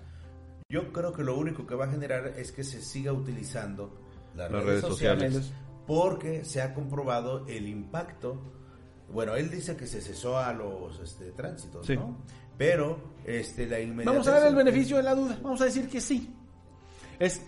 yo 0.69 0.93
creo 0.93 1.13
que 1.13 1.23
lo 1.23 1.37
único 1.37 1.67
que 1.67 1.75
va 1.75 1.85
a 1.87 1.89
generar 1.91 2.35
es 2.37 2.53
que 2.53 2.65
se 2.65 2.81
siga 2.81 3.13
utilizando 3.13 4.01
las, 4.35 4.51
Las 4.51 4.63
redes, 4.65 4.67
redes 4.67 4.81
sociales, 4.83 5.35
sociales. 5.35 5.53
porque 5.87 6.45
se 6.45 6.63
ha 6.63 6.75
comprobado 6.75 7.47
el 7.47 7.69
impacto. 7.69 8.41
Bueno, 9.13 9.37
él 9.37 9.51
dice 9.51 9.77
que 9.77 9.87
se 9.87 10.01
cesó 10.01 10.39
a 10.39 10.53
los 10.53 10.99
este, 11.01 11.31
tránsitos, 11.33 11.87
Sí. 11.87 11.95
¿no? 11.97 12.17
Pero 12.57 12.99
este, 13.25 13.67
la 13.67 13.81
inmediatez... 13.81 14.07
Vamos 14.07 14.29
a 14.29 14.31
dar 14.41 14.49
el 14.49 14.55
beneficio 14.55 14.97
de 14.97 15.03
la 15.03 15.15
duda. 15.15 15.39
Vamos 15.43 15.61
a 15.61 15.65
decir 15.65 15.89
que 15.89 16.01
sí. 16.01 16.34
Es. 17.19 17.43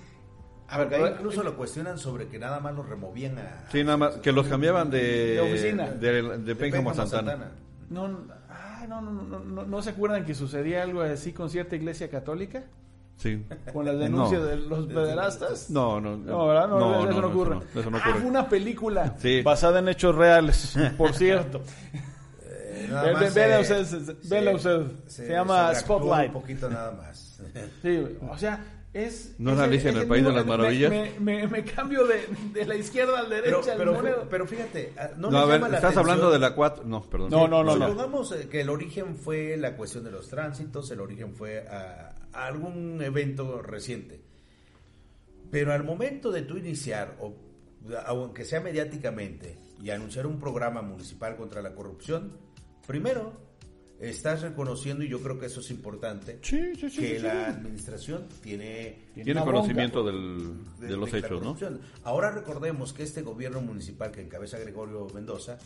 A 0.69 0.79
ver, 0.79 0.95
ahí 0.95 1.03
ver, 1.03 1.12
incluso 1.19 1.43
lo 1.45 1.57
cuestionan 1.57 1.97
sobre 1.99 2.27
que 2.27 2.39
nada 2.41 2.59
más 2.59 2.75
los 2.75 2.89
removían 2.89 3.39
a... 3.39 3.67
Sí, 3.71 3.85
nada 3.85 3.97
más 3.97 4.17
que 4.17 4.33
los 4.33 4.49
cambiaban 4.49 4.91
de, 4.91 5.35
De 5.35 5.41
oficina. 5.41 5.89
de, 5.91 6.23
de 6.23 6.39
de 6.39 6.57
Pénjamo 6.57 6.91
a 6.91 6.95
Santana. 6.95 7.53
No, 7.89 8.09
no, 8.09 8.19
ay, 8.49 8.89
no, 8.89 9.01
no, 9.01 9.12
no, 9.12 9.39
no, 9.39 9.64
no 9.64 9.83
se 9.83 9.91
acuerdan 9.91 10.25
que 10.25 10.35
sucedía 10.35 10.83
algo 10.83 11.03
así 11.03 11.33
con 11.33 11.51
cierta 11.51 11.77
iglesia 11.77 12.11
católica? 12.11 12.64
Sí. 13.17 13.47
Con 13.73 13.87
las 13.87 13.97
denuncias 13.99 14.41
No. 14.41 14.47
de 14.49 14.57
los 14.57 14.87
pederastas. 14.89 15.71
No, 15.71 16.01
no, 16.01 16.17
No, 16.17 16.49
¿verdad? 16.49 16.67
No, 16.69 17.09
eso, 17.09 17.21
no, 17.21 17.29
ocurre. 17.29 17.57
Eso 17.59 17.64
no, 17.75 17.81
eso 17.81 17.91
no 17.91 17.97
Ah, 17.99 18.01
ocurre. 18.01 18.21
fue 18.21 18.29
una 18.29 18.49
película 18.49 19.14
Sí. 19.19 19.43
basada 19.43 19.79
en 19.79 19.89
hechos 19.89 20.14
reales, 20.17 20.77
por 20.99 21.14
cierto. 21.14 21.62
Eh, 22.43 22.89
Ve- 22.91 23.31
vela 23.31 23.59
eh, 23.59 23.62
usted, 23.62 23.85
se- 23.85 24.05
se- 24.05 24.12
usted. 24.53 24.87
Se 25.07 25.29
llama 25.29 25.59
sobreactúa 25.75 25.75
Spotlight. 25.75 26.35
Un 26.35 26.41
poquito 26.43 26.69
nada 26.69 26.91
más. 26.93 27.41
Sí, 27.83 28.05
o 28.29 28.37
sea, 28.37 28.64
es... 29.05 29.34
¿No 29.38 29.51
es 29.53 29.57
es 29.59 29.62
el- 29.64 29.68
Alicia 29.70 29.90
en 29.90 29.97
el 29.99 30.07
País 30.07 30.24
de 30.24 30.32
las 30.32 30.47
Maravillas? 30.47 30.90
Me, 30.90 31.12
me- 31.20 31.47
me 31.47 31.64
cambio 31.64 32.07
de, 32.07 32.26
de 32.53 32.64
la 32.64 32.74
izquierda 32.76 33.18
a 33.20 33.22
la 33.22 33.28
Pero, 33.28 33.59
derecha. 33.59 33.74
pero, 33.76 33.92
monero. 33.94 34.26
pero 34.30 34.47
fíjate, 34.47 34.92
ah, 34.99 35.11
no, 35.16 35.30
No, 35.30 35.38
le 35.38 35.38
a 35.38 35.47
ver, 35.47 35.55
llama 35.57 35.68
la 35.68 35.76
estás 35.76 35.90
atención- 35.92 36.11
hablando 36.11 36.30
de 36.32 36.38
la 36.38 36.55
4. 36.55 36.84
No, 36.84 37.03
perdón. 37.03 37.30
No, 37.30 37.47
no, 37.49 37.62
no, 37.64 37.76
no. 37.76 37.86
Supongamos 37.88 38.32
eh, 38.32 38.49
que 38.49 38.61
el 38.62 38.70
origen 38.70 39.16
fue 39.16 39.57
la 39.57 39.76
cuestión 39.76 40.05
de 40.05 40.11
los 40.11 40.28
tránsitos, 40.28 40.90
el 40.90 41.01
origen 41.01 41.34
fue 41.34 41.66
a, 41.68 42.14
a 42.32 42.47
algún 42.47 43.01
evento 43.03 43.62
reciente. 43.62 44.20
Pero 45.51 45.72
al 45.72 45.84
momento 45.84 46.30
de 46.32 46.42
tú 46.42 46.57
iniciar, 46.57 47.16
o 47.20 47.34
aunque 48.07 48.44
sea 48.44 48.61
mediáticamente, 48.61 49.59
y 49.82 49.90
anunciar 49.90 50.26
un 50.26 50.40
programa 50.40 50.82
municipal 50.82 51.36
contra 51.36 51.62
la 51.62 51.74
corrupción, 51.74 52.32
primero 52.86 53.32
estás 54.01 54.42
reconociendo, 54.42 55.05
y 55.05 55.09
yo 55.09 55.20
creo 55.22 55.38
que 55.38 55.47
eso 55.47 55.61
es 55.61 55.70
importante, 55.70 56.38
Sí, 56.42 56.74
sí, 56.78 56.90
sí, 56.90 57.01
que 57.01 57.18
la 57.20 57.47
administración 57.49 58.26
tiene 58.42 59.07
Tiene 59.14 59.42
conocimiento 59.44 60.05
del, 60.05 60.59
de- 60.78 60.86
de 60.88 60.97
los 60.97 61.11
de 61.12 61.18
hechos, 61.18 61.42
¿no? 61.42 61.57
Ahora 62.05 62.30
recordemos 62.30 62.92
que 62.92 63.03
este 63.05 63.22
gobierno 63.22 63.61
municipal 63.62 64.11
que 64.11 64.20
encabeza 64.20 64.59
Gregorio 64.59 65.07
Mendoza 65.14 65.59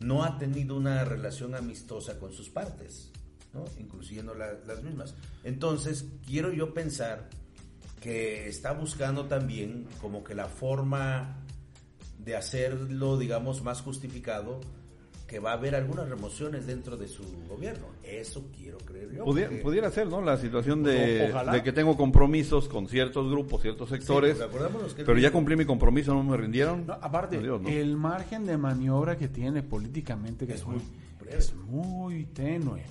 no 0.00 0.24
ha 0.24 0.38
tenido 0.38 0.76
una 0.76 1.04
relación 1.04 1.54
amistosa 1.54 2.18
con 2.18 2.32
sus 2.32 2.48
partes, 2.50 3.10
¿no? 3.52 3.64
incluyendo 3.78 4.34
la- 4.34 4.54
las 4.66 4.82
mismas. 4.82 5.14
Entonces, 5.44 6.06
quiero 6.26 6.52
yo 6.52 6.74
pensar 6.74 7.28
que 8.00 8.48
está 8.48 8.72
buscando 8.72 9.26
también 9.26 9.86
como 10.00 10.24
que 10.24 10.34
la 10.34 10.46
forma 10.48 11.38
de 12.18 12.36
hacerlo, 12.36 13.16
digamos, 13.18 13.62
más 13.62 13.80
justificado, 13.82 14.60
que 15.26 15.38
va 15.38 15.50
a 15.50 15.54
haber 15.54 15.74
algunas 15.74 16.08
remociones 16.08 16.66
dentro 16.66 16.96
de 16.96 17.08
su 17.08 17.22
gobierno. 17.48 17.86
Eso 18.02 18.44
quiero 18.56 18.76
creer 18.78 19.10
yo. 19.12 19.24
Pudiera, 19.24 19.48
porque- 19.48 19.62
pudiera 19.62 19.90
ser, 19.90 20.06
¿no? 20.06 20.20
La 20.20 20.36
situación 20.36 20.82
de, 20.82 21.22
O- 21.22 21.30
ojalá. 21.30 21.52
de 21.52 21.62
que 21.62 21.72
tengo 21.72 21.96
compromisos 21.96 22.68
con 22.68 22.88
ciertos 22.88 23.30
grupos, 23.30 23.62
ciertos 23.62 23.88
sectores, 23.88 24.38
que- 24.94 25.04
pero 25.04 25.18
ya 25.18 25.30
cumplí 25.32 25.56
mi 25.56 25.64
compromiso, 25.64 26.12
no 26.12 26.22
me 26.22 26.36
rindieron. 26.36 26.86
No, 26.86 26.92
aparte, 26.94 27.38
Adiós, 27.38 27.62
¿no? 27.62 27.68
el 27.68 27.96
margen 27.96 28.44
de 28.44 28.56
maniobra 28.58 29.16
que 29.16 29.28
tiene 29.28 29.62
políticamente 29.62 30.46
que 30.46 30.52
Es 30.54 30.60
es 30.60 30.66
muy 30.66 30.76
muy, 30.76 30.84
breve. 31.20 31.38
es 31.38 31.54
muy 31.54 32.24
tenue. 32.26 32.82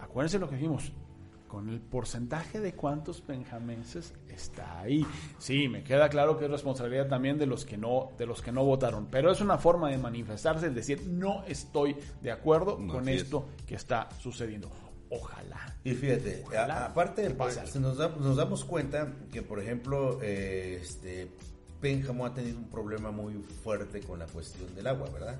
Acuérdense 0.00 0.38
lo 0.40 0.48
que 0.48 0.56
dijimos, 0.56 0.90
con 1.56 1.70
el 1.70 1.80
porcentaje 1.80 2.60
de 2.60 2.74
cuántos 2.74 3.26
benjamenses 3.26 4.12
está 4.28 4.78
ahí. 4.80 5.06
Sí, 5.38 5.68
me 5.68 5.82
queda 5.82 6.10
claro 6.10 6.36
que 6.38 6.44
es 6.44 6.50
responsabilidad 6.50 7.08
también 7.08 7.38
de 7.38 7.46
los 7.46 7.64
que 7.64 7.78
no 7.78 8.10
de 8.18 8.26
los 8.26 8.42
que 8.42 8.52
no 8.52 8.62
votaron, 8.62 9.06
pero 9.10 9.32
es 9.32 9.40
una 9.40 9.56
forma 9.56 9.88
de 9.90 9.96
manifestarse, 9.96 10.66
el 10.66 10.74
decir, 10.74 11.06
no 11.06 11.44
estoy 11.44 11.96
de 12.20 12.30
acuerdo 12.30 12.76
No, 12.78 12.92
con 12.92 13.08
es. 13.08 13.22
esto 13.22 13.48
que 13.66 13.74
está 13.74 14.10
sucediendo. 14.20 14.70
Ojalá. 15.08 15.78
Y 15.82 15.94
fíjate, 15.94 16.42
Ojalá 16.46 16.74
a- 16.82 16.86
aparte, 16.88 17.24
algo. 17.24 17.46
nos, 17.80 17.96
da- 17.96 18.14
nos 18.20 18.36
damos 18.36 18.62
cuenta 18.66 19.14
que, 19.32 19.40
por 19.40 19.58
ejemplo, 19.58 20.18
eh, 20.20 20.78
este, 20.82 21.30
Pénjamo 21.80 22.26
ha 22.26 22.34
tenido 22.34 22.58
un 22.58 22.68
problema 22.68 23.10
muy 23.12 23.32
fuerte 23.64 24.00
con 24.00 24.18
la 24.18 24.26
cuestión 24.26 24.74
del 24.74 24.86
agua, 24.88 25.08
¿verdad? 25.10 25.36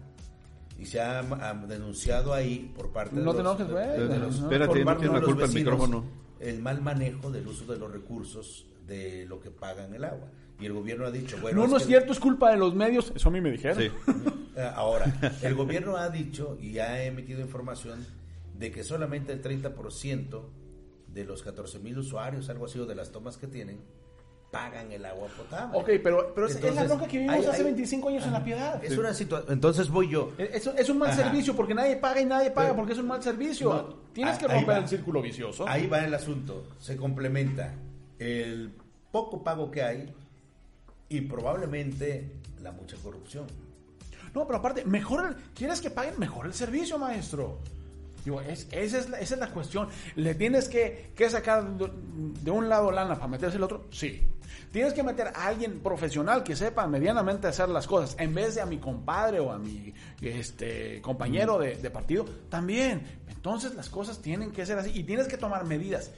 Y 0.79 0.85
se 0.87 1.01
ha, 1.01 1.21
ha 1.21 1.55
denunciado 1.67 2.35
ahí 2.35 2.73
por 2.77 2.91
parte 2.91 3.17
de 3.17 3.23
No 3.23 3.27
los... 3.33 3.37
te 3.37 3.41
enojes, 3.41 3.67
de- 3.69 3.73
güey. 3.73 4.09
de 4.09 4.19
los- 4.19 4.41
No, 4.41 4.45
espérate, 4.47 4.85
no 4.85 4.97
tiene 4.97 5.07
de 5.09 5.13
la 5.15 5.19
los 5.21 5.25
culpa 5.29 5.43
el 5.45 5.49
vecinos, 5.49 5.55
micrófono. 5.73 6.05
El 6.41 6.61
mal 6.61 6.83
manejo 6.83 7.31
del 7.31 7.47
uso 7.47 7.65
de 7.73 7.79
los 7.79 7.91
recursos 7.91 8.67
de 8.87 9.25
lo 9.27 9.41
que 9.41 9.51
pagan 9.51 9.95
el 9.95 10.05
agua. 10.05 10.29
Y 10.61 10.67
el 10.67 10.73
gobierno 10.73 11.07
ha 11.07 11.11
dicho, 11.11 11.37
bueno... 11.41 11.63
no, 11.63 11.67
no 11.69 11.77
es 11.77 11.83
que- 11.83 11.89
cierto, 11.89 12.13
es 12.13 12.21
culpa 12.21 12.51
de 12.51 12.57
los 12.59 12.75
medios. 12.75 13.13
Eso 13.15 13.29
a 13.29 13.33
mí 13.33 13.41
me 13.41 13.51
dijeron. 13.51 13.79
Sí. 13.83 13.91
Eh, 14.57 14.71
Ahora, 14.75 15.07
el 15.43 15.55
gobierno 15.55 15.97
ha 15.97 16.09
dicho 16.11 16.59
y 16.61 16.79
ha 16.79 17.03
emitido 17.05 17.41
información 17.41 18.05
de 18.59 18.71
que 18.71 18.85
solamente 18.85 19.33
el 19.33 19.43
30% 19.43 20.43
de 21.09 21.25
los 21.25 21.43
14 21.43 21.79
mil 21.79 21.99
usuarios, 21.99 22.49
algo 22.51 22.67
así, 22.67 22.79
o 22.79 22.87
de 22.87 22.95
las 22.95 23.11
tomas 23.13 23.37
que 23.39 23.47
tienen, 23.47 23.79
pagan 24.51 24.91
el 24.93 25.05
agua 25.05 25.29
potable. 25.37 25.77
Ok, 25.79 25.91
pero, 26.03 26.33
pero 26.35 26.47
es- 26.47 26.57
es 26.57 26.75
la 26.75 26.85
bronca 26.85 27.07
que 27.07 27.19
vivimos 27.19 27.37
hay- 27.37 27.47
hace 27.47 27.57
hay- 27.59 27.65
25 27.65 28.09
años 28.09 28.25
en 28.27 28.33
la 28.33 28.43
piedad. 28.45 28.83
Es 28.85 28.97
una 28.97 29.13
situación. 29.13 29.53
Entonces 29.53 29.91
voy 29.91 30.09
yo. 30.09 30.33
Es, 30.39 30.67
es 30.67 30.89
un 30.89 30.99
mal 30.99 31.11
Ajá. 31.11 31.25
servicio 31.25 31.55
porque 31.55 31.75
nadie 31.75 31.97
paga 31.97 32.21
y 32.21 32.25
nadie 32.25 32.51
paga 32.51 32.69
Pero- 32.69 32.77
porque 32.77 32.93
es 32.95 32.99
un 32.99 33.07
mal 33.09 33.23
servicio. 33.23 33.73
No, 33.73 33.83
Tienes 34.13 34.39
que 34.39 34.47
ahí 34.47 34.53
romper 34.61 34.77
va. 34.77 34.79
el 34.79 34.89
círculo 34.89 35.21
vicioso. 35.21 35.69
Ahí 35.69 35.87
va 35.87 35.99
el 36.05 36.15
asunto. 36.15 36.69
Se 36.79 36.97
complementa 36.97 37.75
el 38.19 38.73
poco 39.11 39.43
pago 39.45 39.71
que 39.71 39.83
hay 39.83 40.15
y 41.09 41.21
probablemente 41.23 42.33
la 42.63 42.73
mucha 42.73 42.97
corrupción. 42.99 43.47
No, 44.35 44.47
pero 44.47 44.59
aparte, 44.59 44.85
mejor 44.85 45.27
el- 45.29 45.35
¿quieres 45.55 45.81
que 45.81 45.91
paguen 45.91 46.19
mejor 46.19 46.47
el 46.47 46.55
servicio, 46.55 46.99
maestro? 46.99 47.59
Digo, 48.27 48.41
es- 48.41 48.67
esa, 48.73 48.99
es 48.99 49.09
la, 49.09 49.21
esa 49.21 49.35
es 49.35 49.41
la 49.41 49.51
cuestión. 49.53 49.87
¿Le 50.17 50.35
tienes 50.35 50.69
que, 50.69 51.13
que 51.15 51.31
sacar 51.31 51.65
de, 51.79 51.89
de 52.43 52.51
un 52.51 52.69
lado 52.69 52.91
lana 52.91 53.15
para 53.15 53.29
meterse 53.29 53.57
el 53.57 53.63
otro? 53.63 53.87
Sí. 53.93 54.21
Tienes 54.73 54.93
que 54.95 55.05
meter 55.05 55.29
a 55.29 55.47
alguien 55.47 55.79
profesional 55.79 56.43
que 56.43 56.57
sepa 56.57 56.89
medianamente 56.89 57.47
hacer 57.47 57.69
las 57.69 57.87
cosas 57.87 58.17
en 58.19 58.35
vez 58.35 58.57
de 58.57 58.63
a 58.63 58.67
mi 58.67 58.79
compadre 58.79 59.39
o 59.39 59.53
a 59.53 59.59
mi 59.59 59.95
este, 60.21 61.01
compañero 61.03 61.57
de, 61.59 61.77
de 61.77 61.89
partido. 61.91 62.25
También. 62.49 63.03
Entonces 63.29 63.77
las 63.77 63.89
cosas 63.89 64.21
tienen 64.21 64.51
que 64.51 64.67
ser 64.67 64.77
así 64.79 64.91
y 64.93 65.05
tienes 65.05 65.29
que 65.29 65.37
tomar 65.37 65.65
medidas 65.65 66.11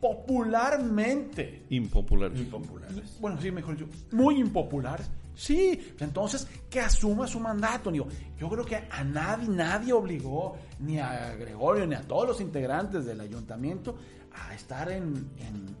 popularmente 0.00 1.62
Impopulares. 1.70 2.38
Impopulares. 2.38 3.20
bueno, 3.20 3.40
sí, 3.40 3.50
mejor 3.52 3.76
yo, 3.76 3.86
muy 4.10 4.38
impopulares. 4.40 5.08
Sí, 5.38 5.94
entonces 6.00 6.48
que 6.70 6.80
asuma 6.80 7.26
su 7.28 7.38
mandato. 7.38 7.90
Yo 7.92 8.48
creo 8.48 8.64
que 8.64 8.76
a 8.90 9.04
nadie, 9.04 9.46
nadie 9.48 9.92
obligó, 9.92 10.56
ni 10.80 10.98
a 10.98 11.34
Gregorio, 11.36 11.86
ni 11.86 11.94
a 11.94 12.00
todos 12.00 12.26
los 12.26 12.40
integrantes 12.40 13.04
del 13.04 13.20
ayuntamiento, 13.20 13.96
a 14.32 14.54
estar 14.54 14.90
en, 14.90 15.30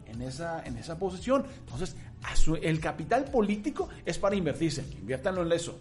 en- 0.06 0.20
esa, 0.22 0.62
en 0.64 0.76
esa 0.76 0.98
posición. 0.98 1.44
Entonces, 1.60 1.96
a 2.22 2.34
su- 2.36 2.56
el 2.56 2.80
capital 2.80 3.24
político 3.26 3.88
es 4.04 4.18
para 4.18 4.34
invertirse, 4.36 4.88
que 4.88 4.98
inviértanlo 4.98 5.42
en 5.42 5.52
eso. 5.52 5.78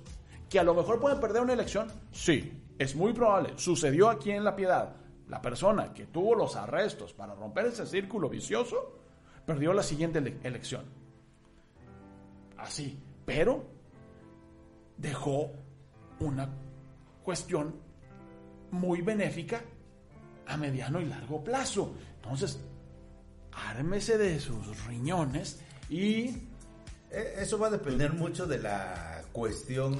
Que 0.49 0.59
a 0.59 0.63
lo 0.63 0.73
mejor 0.73 0.99
pueden 0.99 1.19
perder 1.19 1.41
una 1.41 1.53
elección, 1.53 1.87
sí, 2.11 2.51
es 2.79 2.95
muy 2.95 3.11
probable. 3.13 3.53
Sucedió 3.57 4.09
aquí 4.09 4.31
en 4.31 4.43
La 4.45 4.55
Piedad. 4.55 4.95
La 5.29 5.41
persona 5.41 5.93
que 5.93 6.05
tuvo 6.05 6.33
los 6.35 6.55
arrestos 6.55 7.11
para 7.13 7.33
romper 7.35 7.65
ese 7.67 7.85
círculo 7.85 8.29
vicioso, 8.29 8.99
perdió 9.45 9.73
la 9.73 9.83
siguiente 9.83 10.19
ele- 10.19 10.37
elección 10.43 10.83
así, 12.57 12.97
pero 13.25 13.65
dejó 14.97 15.51
una 16.19 16.49
cuestión 17.23 17.75
muy 18.71 19.01
benéfica 19.01 19.61
a 20.47 20.57
mediano 20.57 21.01
y 21.01 21.05
largo 21.05 21.43
plazo. 21.43 21.93
Entonces, 22.15 22.59
ármese 23.51 24.17
de 24.17 24.39
sus 24.39 24.85
riñones 24.85 25.59
y 25.89 26.29
Eh, 27.11 27.35
Eso 27.39 27.57
va 27.59 27.67
a 27.67 27.69
depender 27.69 28.11
mucho 28.13 28.45
de 28.45 28.57
la 28.59 29.21
cuestión 29.35 29.97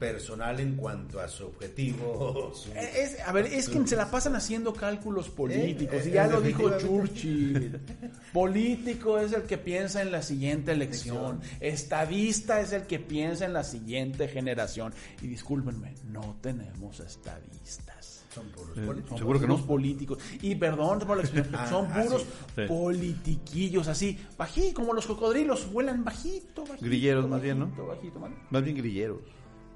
personal 0.00 0.58
en 0.60 0.74
cuanto 0.74 1.20
a 1.20 1.28
su 1.28 1.44
objetivo. 1.44 2.52
su- 2.54 2.72
es, 2.72 3.20
a 3.20 3.32
ver, 3.32 3.44
es 3.46 3.68
que 3.68 3.86
se 3.86 3.96
la 3.96 4.10
pasan 4.10 4.34
haciendo 4.34 4.72
cálculos 4.72 5.28
políticos 5.28 6.06
Eh, 6.06 6.08
y 6.08 6.12
ya 6.12 6.24
eh, 6.24 6.30
lo 6.30 6.40
dijo. 6.40 6.70
Churchill. 6.78 7.78
Político 8.32 9.18
es 9.18 9.34
el 9.34 9.42
que 9.42 9.58
piensa 9.58 10.00
en 10.00 10.10
la 10.10 10.22
siguiente 10.22 10.72
elección. 10.72 11.40
Estadista 11.60 12.60
es 12.62 12.72
el 12.72 12.84
que 12.84 12.98
piensa 12.98 13.44
en 13.44 13.52
la 13.52 13.62
siguiente 13.64 14.26
generación. 14.28 14.94
Y 15.20 15.26
discúlpenme, 15.26 15.94
no 16.06 16.38
tenemos 16.40 17.00
estadistas. 17.00 18.17
Son 18.38 18.48
puros 18.50 18.78
Eh, 18.78 18.80
políticos. 18.86 19.18
Seguro 19.18 19.40
que 19.40 19.46
no. 19.46 19.66
políticos. 19.66 20.18
Y 20.42 20.54
perdón 20.54 20.98
por 21.00 21.16
la 21.16 21.22
expresión, 21.22 21.54
Ah, 21.56 21.66
son 21.68 21.88
ah, 21.92 22.02
puros 22.02 22.26
sí. 22.54 22.62
politiquillos 22.68 23.88
así, 23.88 24.18
bajito, 24.36 24.74
como 24.80 24.92
los 24.92 25.06
cocodrilos, 25.06 25.70
vuelan 25.72 26.04
bajito, 26.04 26.62
bajito. 26.64 26.84
Grilleros 26.86 27.28
más 27.28 27.40
bien, 27.42 27.58
¿no? 27.58 27.66
bajito, 27.66 27.86
Bajito, 27.86 28.18
man. 28.20 28.34
Más 28.50 28.62
bien 28.62 28.76
grilleros. 28.76 29.18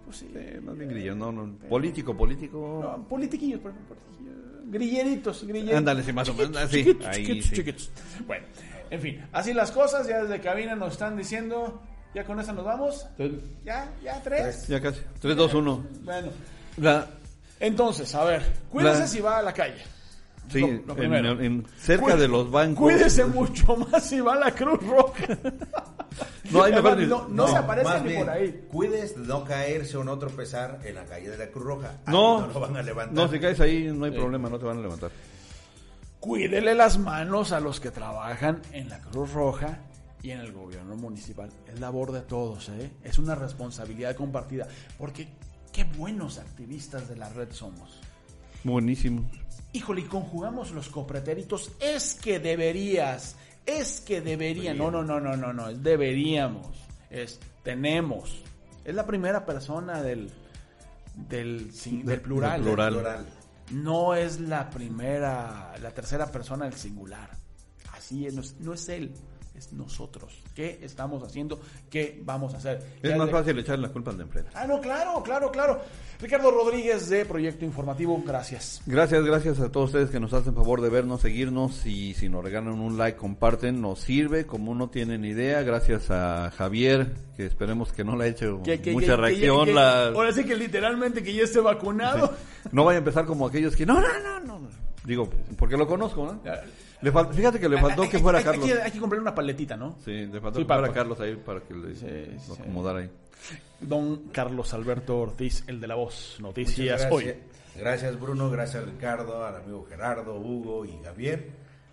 Pues 0.05 0.17
sí. 0.19 0.31
Más 0.63 0.77
bien 0.77 0.91
grilleros, 0.91 1.17
no, 1.19 1.33
no. 1.33 1.53
Político, 1.69 2.17
político. 2.17 2.81
No, 2.83 3.09
politiquillos, 3.09 3.61
por 3.61 3.71
ejemplo, 3.73 3.97
politiquillos. 3.97 4.33
Grilleritos, 4.71 5.43
grilleritos. 5.45 5.77
Ándale, 5.79 6.03
sí, 6.03 6.13
más 6.13 6.29
o 6.29 6.35
menos, 6.35 6.57
así, 6.57 6.79
Chiquitos, 6.85 7.07
ahí, 7.07 7.25
chiquitos, 7.27 7.49
sí. 7.51 7.57
chiquitos. 7.57 7.91
Bueno, 8.27 8.47
en 8.91 9.01
fin, 9.01 9.21
así 9.33 9.53
las 9.53 9.71
cosas, 9.71 10.07
ya 10.09 10.23
desde 10.23 10.41
cabina 10.41 10.75
nos 10.77 10.93
están 10.93 11.17
diciendo, 11.17 11.83
ya 12.15 12.25
con 12.25 12.39
esa 12.41 12.53
nos 12.53 12.65
vamos. 12.65 13.07
Ya, 13.65 13.91
ya, 14.03 14.21
tres. 14.23 14.67
Ya 14.69 14.81
casi. 14.81 15.01
3, 15.21 15.37
2, 15.37 15.55
1. 15.55 15.85
Bueno, 16.05 16.29
La, 16.79 17.07
entonces, 17.63 18.15
a 18.15 18.25
ver, 18.25 18.43
cuídese 18.71 19.01
La- 19.01 19.07
si 19.07 19.21
va 19.21 19.39
a 19.39 19.43
la 19.43 19.53
calle. 19.55 19.83
sí, 20.51 20.61
Lo- 20.61 20.67
en, 20.69 20.85
lo 20.87 20.95
primero. 20.95 21.41
en- 21.41 21.67
cerca 21.79 22.05
Cuí- 22.15 22.19
de 22.21 22.29
los 22.29 22.51
bancos. 22.51 22.83
Cuídese 22.83 23.25
mucho 23.25 23.77
más 23.91 24.05
si 24.05 24.21
va 24.21 24.35
a 24.35 24.39
la 24.39 24.51
Cruz 24.53 24.81
Roja. 24.87 25.39
No, 26.51 26.67
ni- 26.97 27.07
no, 27.07 27.27
no 27.29 27.49
se 27.49 27.57
aparece 27.57 28.01
ni 28.03 28.09
bien, 28.09 28.21
por 28.27 28.31
ahí. 28.31 28.67
Cuides 28.71 29.17
de 29.19 29.27
no 29.27 29.45
caerse 29.45 29.97
o 29.97 30.05
no 30.05 30.19
tropezar 30.19 30.81
en 30.85 30.95
la 30.97 31.05
calle 31.07 31.31
de 31.31 31.39
la 31.39 31.47
Cruz 31.51 31.65
Roja. 31.65 31.89
Ahí 32.05 32.13
No, 32.13 32.41
no 32.43 32.47
lo 32.49 32.61
van 32.61 32.77
a 32.77 32.83
levantar. 32.83 33.15
no, 33.15 33.29
si 33.33 33.41
caes 33.41 33.59
ahí 33.61 33.85
no 33.91 34.05
hay 34.05 34.11
problema, 34.11 34.51
no 34.51 34.59
te 34.59 34.67
van 34.67 34.79
a 34.79 34.83
levantar. 34.83 35.11
Cuídele 36.21 36.75
las 36.75 36.99
manos 36.99 37.53
a 37.53 37.61
los 37.61 37.81
que 37.81 37.91
trabajan 37.91 38.61
en 38.73 38.89
la 38.89 38.99
Cruz 39.01 39.33
Roja 39.33 39.79
y 40.23 40.31
en 40.31 40.41
el 40.41 40.53
gobierno 40.53 40.95
municipal. 40.97 41.51
Es 41.67 41.81
labor 41.81 42.13
de 42.13 42.21
todos, 42.21 42.69
¿eh? 42.69 42.91
Es 43.03 43.19
una 43.19 43.35
responsabilidad 43.35 44.15
compartida. 44.15 44.69
Porque 44.99 45.29
qué 45.73 45.85
buenos 45.85 46.39
activistas 46.39 47.09
de 47.09 47.16
la 47.16 47.29
red 47.31 47.49
somos. 47.53 47.99
Buenísimo. 48.64 49.29
Híjole, 49.73 50.03
y 50.03 50.05
conjugamos 50.05 50.70
los 50.73 50.89
copretéritos. 50.89 51.73
Es 51.81 52.14
que 52.14 52.39
deberías. 52.39 53.37
Es 53.66 54.01
que 54.01 54.20
debería. 54.20 54.75
No, 54.75 54.91
no, 54.91 55.03
no, 55.03 55.18
no, 55.20 55.37
no, 55.37 55.53
no. 55.53 55.68
Es 55.68 55.83
deberíamos. 55.83 56.68
Es 57.11 57.41
tenemos. 57.62 58.43
Es 58.85 58.95
la 58.95 59.07
primera 59.07 59.47
persona 59.47 60.03
del, 60.03 60.31
del, 61.14 61.73
sin- 61.73 62.05
del 62.05 62.20
plural. 62.20 62.53
del 62.53 62.62
plural. 62.62 62.93
Plural. 62.95 63.27
No 63.70 64.14
es 64.14 64.41
la 64.41 64.68
primera, 64.68 65.75
la 65.81 65.91
tercera 65.93 66.27
persona 66.31 66.64
del 66.66 66.75
singular. 66.75 67.31
Así 67.93 68.27
es, 68.27 68.35
no 68.35 68.41
es, 68.43 68.57
no 68.61 68.75
es 68.75 68.89
él, 68.89 69.12
es 69.67 69.73
nosotros. 69.73 70.43
¿Qué 70.55 70.81
estamos 70.83 71.23
haciendo? 71.23 71.61
¿Qué 71.91 72.21
vamos 72.25 72.55
a 72.55 72.59
hacer? 72.59 72.83
Es 73.03 73.17
más 73.17 73.27
de- 73.27 73.33
fácil 73.33 73.59
echarle 73.59 73.87
la 73.87 73.93
culpa 73.93 74.11
al 74.11 74.17
de 74.19 74.25
enfrente. 74.25 74.51
Ah, 74.55 74.67
no, 74.67 74.81
claro, 74.81 75.23
claro, 75.23 75.51
claro. 75.51 75.81
Ricardo 76.21 76.51
Rodríguez 76.51 77.09
de 77.09 77.25
Proyecto 77.25 77.65
Informativo, 77.65 78.23
gracias. 78.25 78.81
Gracias, 78.87 79.25
gracias 79.25 79.59
a 79.61 79.71
todos 79.73 79.87
ustedes 79.91 80.11
que 80.11 80.21
nos 80.21 80.33
hacen 80.33 80.55
favor 80.55 80.81
de 80.81 80.89
vernos, 80.89 81.21
seguirnos 81.21 81.85
y 81.87 82.15
si 82.15 82.29
nos 82.29 82.45
regalan 82.45 82.81
un 82.81 82.97
like, 82.97 83.19
comparten, 83.19 83.81
nos 83.81 83.99
sirve, 84.01 84.47
como 84.47 84.75
no 84.75 84.89
tienen 84.91 85.25
idea. 85.25 85.63
Gracias 85.63 86.11
a 86.11 86.51
Javier, 86.57 87.13
que 87.37 87.47
esperemos 87.47 87.93
que 87.93 88.05
no 88.05 88.17
le 88.17 88.25
ha 88.25 88.29
hecho 88.29 88.63
Que- 88.63 88.81
que- 88.81 88.93
mucha 88.93 89.17
reacción. 89.17 89.75
la- 89.75 90.09
Ahora 90.09 90.33
sí 90.33 90.45
que 90.45 90.55
literalmente 90.57 91.23
que 91.23 91.35
ya 91.35 91.43
esté 91.45 91.61
vacunado. 91.61 92.33
No 92.73 92.85
vaya 92.85 92.97
a 92.97 93.01
empezar 93.01 93.27
como 93.27 93.47
aquellos 93.47 93.75
que 93.75 93.85
no, 93.85 94.01
no, 94.01 94.09
no, 94.23 94.41
no. 94.41 94.59
no. 94.61 94.69
Digo, 95.05 95.29
porque 95.59 95.77
lo 95.77 95.87
conozco, 95.89 96.25
¿no? 96.25 96.41
Ya. 97.03 97.05
Le 97.05 97.12
fal- 97.12 97.32
Fíjate 97.34 97.59
que 97.61 97.68
le 97.68 97.80
faltó 97.80 98.03
Hay- 98.03 98.09
que 98.09 98.18
fuera 98.18 98.38
hay- 98.38 98.44
Carlos. 98.44 98.64
Hay 98.66 98.72
que, 98.72 98.82
hay 98.82 98.90
que 98.92 98.98
comprarle 99.00 99.22
una 99.22 99.34
paletita, 99.34 99.76
¿no? 99.76 99.96
Sí, 100.05 100.12
le 100.26 100.40
faltó 100.40 100.59
Sí, 100.59 100.64
que 100.64 100.68
para- 100.68 100.80
fuera 100.80 100.94
Carlos 100.94 101.20
ahí 101.20 101.36
para 101.36 101.61
que 101.61 101.74
le 101.74 101.94
Sí, 101.96 102.07
lo 102.48 102.55
sí. 102.55 102.62
acomodara 102.62 103.00
ahí. 103.00 103.11
Don 103.80 104.28
Carlos 104.28 104.72
Alberto 104.74 105.18
Ortiz, 105.18 105.64
el 105.66 105.80
de 105.80 105.86
la 105.88 105.96
voz, 105.96 106.36
noticias 106.40 107.00
gracias. 107.00 107.12
hoy. 107.12 107.34
Gracias 107.74 108.20
Bruno, 108.20 108.50
gracias 108.50 108.84
Ricardo, 108.84 109.44
al 109.44 109.57
amigo 109.57 109.84
Gerardo, 109.88 110.36
Hugo 110.36 110.84
y 110.84 110.92
Javier. 111.05 111.50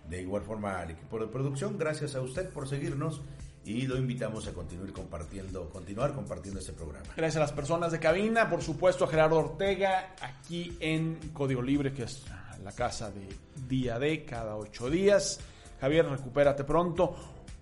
De 0.08 0.22
igual 0.22 0.42
forma 0.44 0.80
al 0.80 0.92
equipo 0.92 1.20
de 1.20 1.28
producción, 1.28 1.78
gracias 1.78 2.16
a 2.16 2.22
usted 2.22 2.50
por 2.50 2.68
seguirnos 2.68 3.22
y 3.64 3.84
lo 3.88 3.98
invitamos 3.98 4.48
a 4.48 4.54
continuar 4.54 4.92
compartiendo, 4.92 5.70
continuar 5.70 6.14
compartiendo 6.14 6.60
este 6.60 6.74
programa. 6.74 7.06
Gracias 7.16 7.38
a 7.38 7.40
las 7.42 7.52
personas 7.54 7.92
de 7.92 8.00
cabina, 8.00 8.50
por 8.50 8.62
supuesto 8.62 9.06
a 9.06 9.08
Gerardo 9.08 9.38
Ortega, 9.38 10.16
aquí 10.22 10.76
en 10.80 11.16
Código 11.34 11.62
Libre, 11.62 11.94
que 11.94 12.04
es 12.04 12.24
la 12.64 12.72
casa 12.72 13.12
de 13.12 13.28
Día 13.68 14.00
D, 14.00 14.26
cada 14.26 14.56
ocho 14.56 14.90
días. 14.90 15.40
Javier, 15.80 16.08
recupérate 16.08 16.64
pronto. 16.64 17.16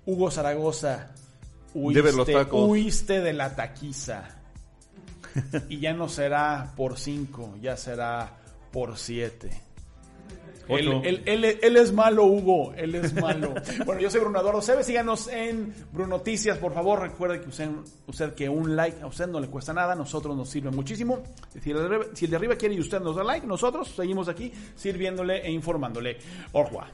Hugo 0.06 0.32
Zaragoza, 0.32 1.12
huiste, 1.74 2.46
huiste 2.52 3.22
de 3.22 3.34
la 3.34 3.56
taquiza. 3.56 4.42
Y 5.70 5.80
ya 5.80 5.94
no 5.94 6.10
será 6.10 6.74
por 6.76 6.98
cinco, 6.98 7.56
ya 7.62 7.78
será 7.78 8.38
por 8.72 8.98
siete. 8.98 9.67
Él, 10.70 10.88
Ocho. 10.88 11.02
él- 11.04 11.24
él- 11.26 11.60
él 11.62 11.78
es 11.78 11.94
malo, 11.94 12.26
Hugo. 12.26 12.74
Él 12.76 12.96
es 12.96 13.14
malo. 13.14 13.54
bueno, 13.86 14.02
yo 14.02 14.10
soy 14.10 14.20
Bruno 14.22 14.40
Eduardo 14.40 14.62
Cebes. 14.62 14.86
Síganos 14.86 15.28
en 15.28 15.74
Brunoticias, 15.92 16.58
por 16.58 16.74
favor. 16.74 17.02
Recuerde 17.02 17.42
que 17.42 17.50
usted, 17.50 17.70
usted 18.08 18.34
que 18.34 18.50
un 18.50 18.76
like 18.76 19.02
a 19.02 19.08
usted 19.08 19.28
no 19.28 19.40
le 19.40 19.48
cuesta 19.48 19.74
nada. 19.74 19.94
A 19.94 19.96
nosotros 19.96 20.36
nos 20.36 20.50
sirve 20.50 20.72
muchísimo. 20.72 21.20
Si 21.62 21.72
el, 21.72 21.78
de 21.78 21.86
arriba, 21.86 22.06
si 22.14 22.26
el 22.26 22.32
de 22.32 22.38
arriba 22.38 22.56
quiere 22.56 22.76
y 22.76 22.80
usted 22.80 23.00
nos 23.00 23.16
da 23.16 23.24
like, 23.24 23.46
nosotros 23.48 23.88
seguimos 23.96 24.28
aquí 24.30 24.52
sirviéndole 24.76 25.46
e 25.46 25.52
informándole. 25.52 26.18
Orjua. 26.52 26.88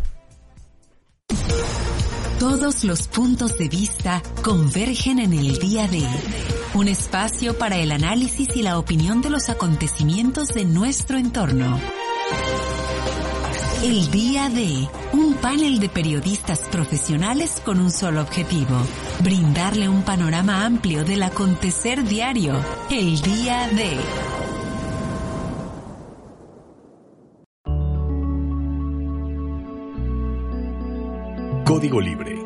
Todos 2.39 2.83
los 2.83 3.07
puntos 3.07 3.57
de 3.57 3.69
vista 3.69 4.21
convergen 4.43 5.19
en 5.19 5.31
el 5.33 5.57
día 5.59 5.87
de 5.87 6.03
un 6.73 6.87
espacio 6.89 7.57
para 7.57 7.77
el 7.77 7.91
análisis 7.91 8.49
y 8.57 8.63
la 8.63 8.77
opinión 8.79 9.21
de 9.21 9.29
los 9.29 9.49
acontecimientos 9.49 10.49
de 10.49 10.65
nuestro 10.65 11.17
entorno. 11.17 11.79
El 13.83 14.09
día 14.11 14.47
de 14.47 14.87
un 15.11 15.33
panel 15.41 15.77
de 15.77 15.89
periodistas 15.89 16.69
profesionales 16.69 17.61
con 17.65 17.81
un 17.81 17.91
solo 17.91 18.21
objetivo, 18.21 18.77
brindarle 19.21 19.89
un 19.89 20.03
panorama 20.03 20.65
amplio 20.65 21.03
del 21.03 21.21
acontecer 21.21 22.01
diario. 22.05 22.53
El 22.89 23.19
día 23.21 23.67
de... 23.67 23.97
Código 31.65 31.99
Libre 31.99 32.42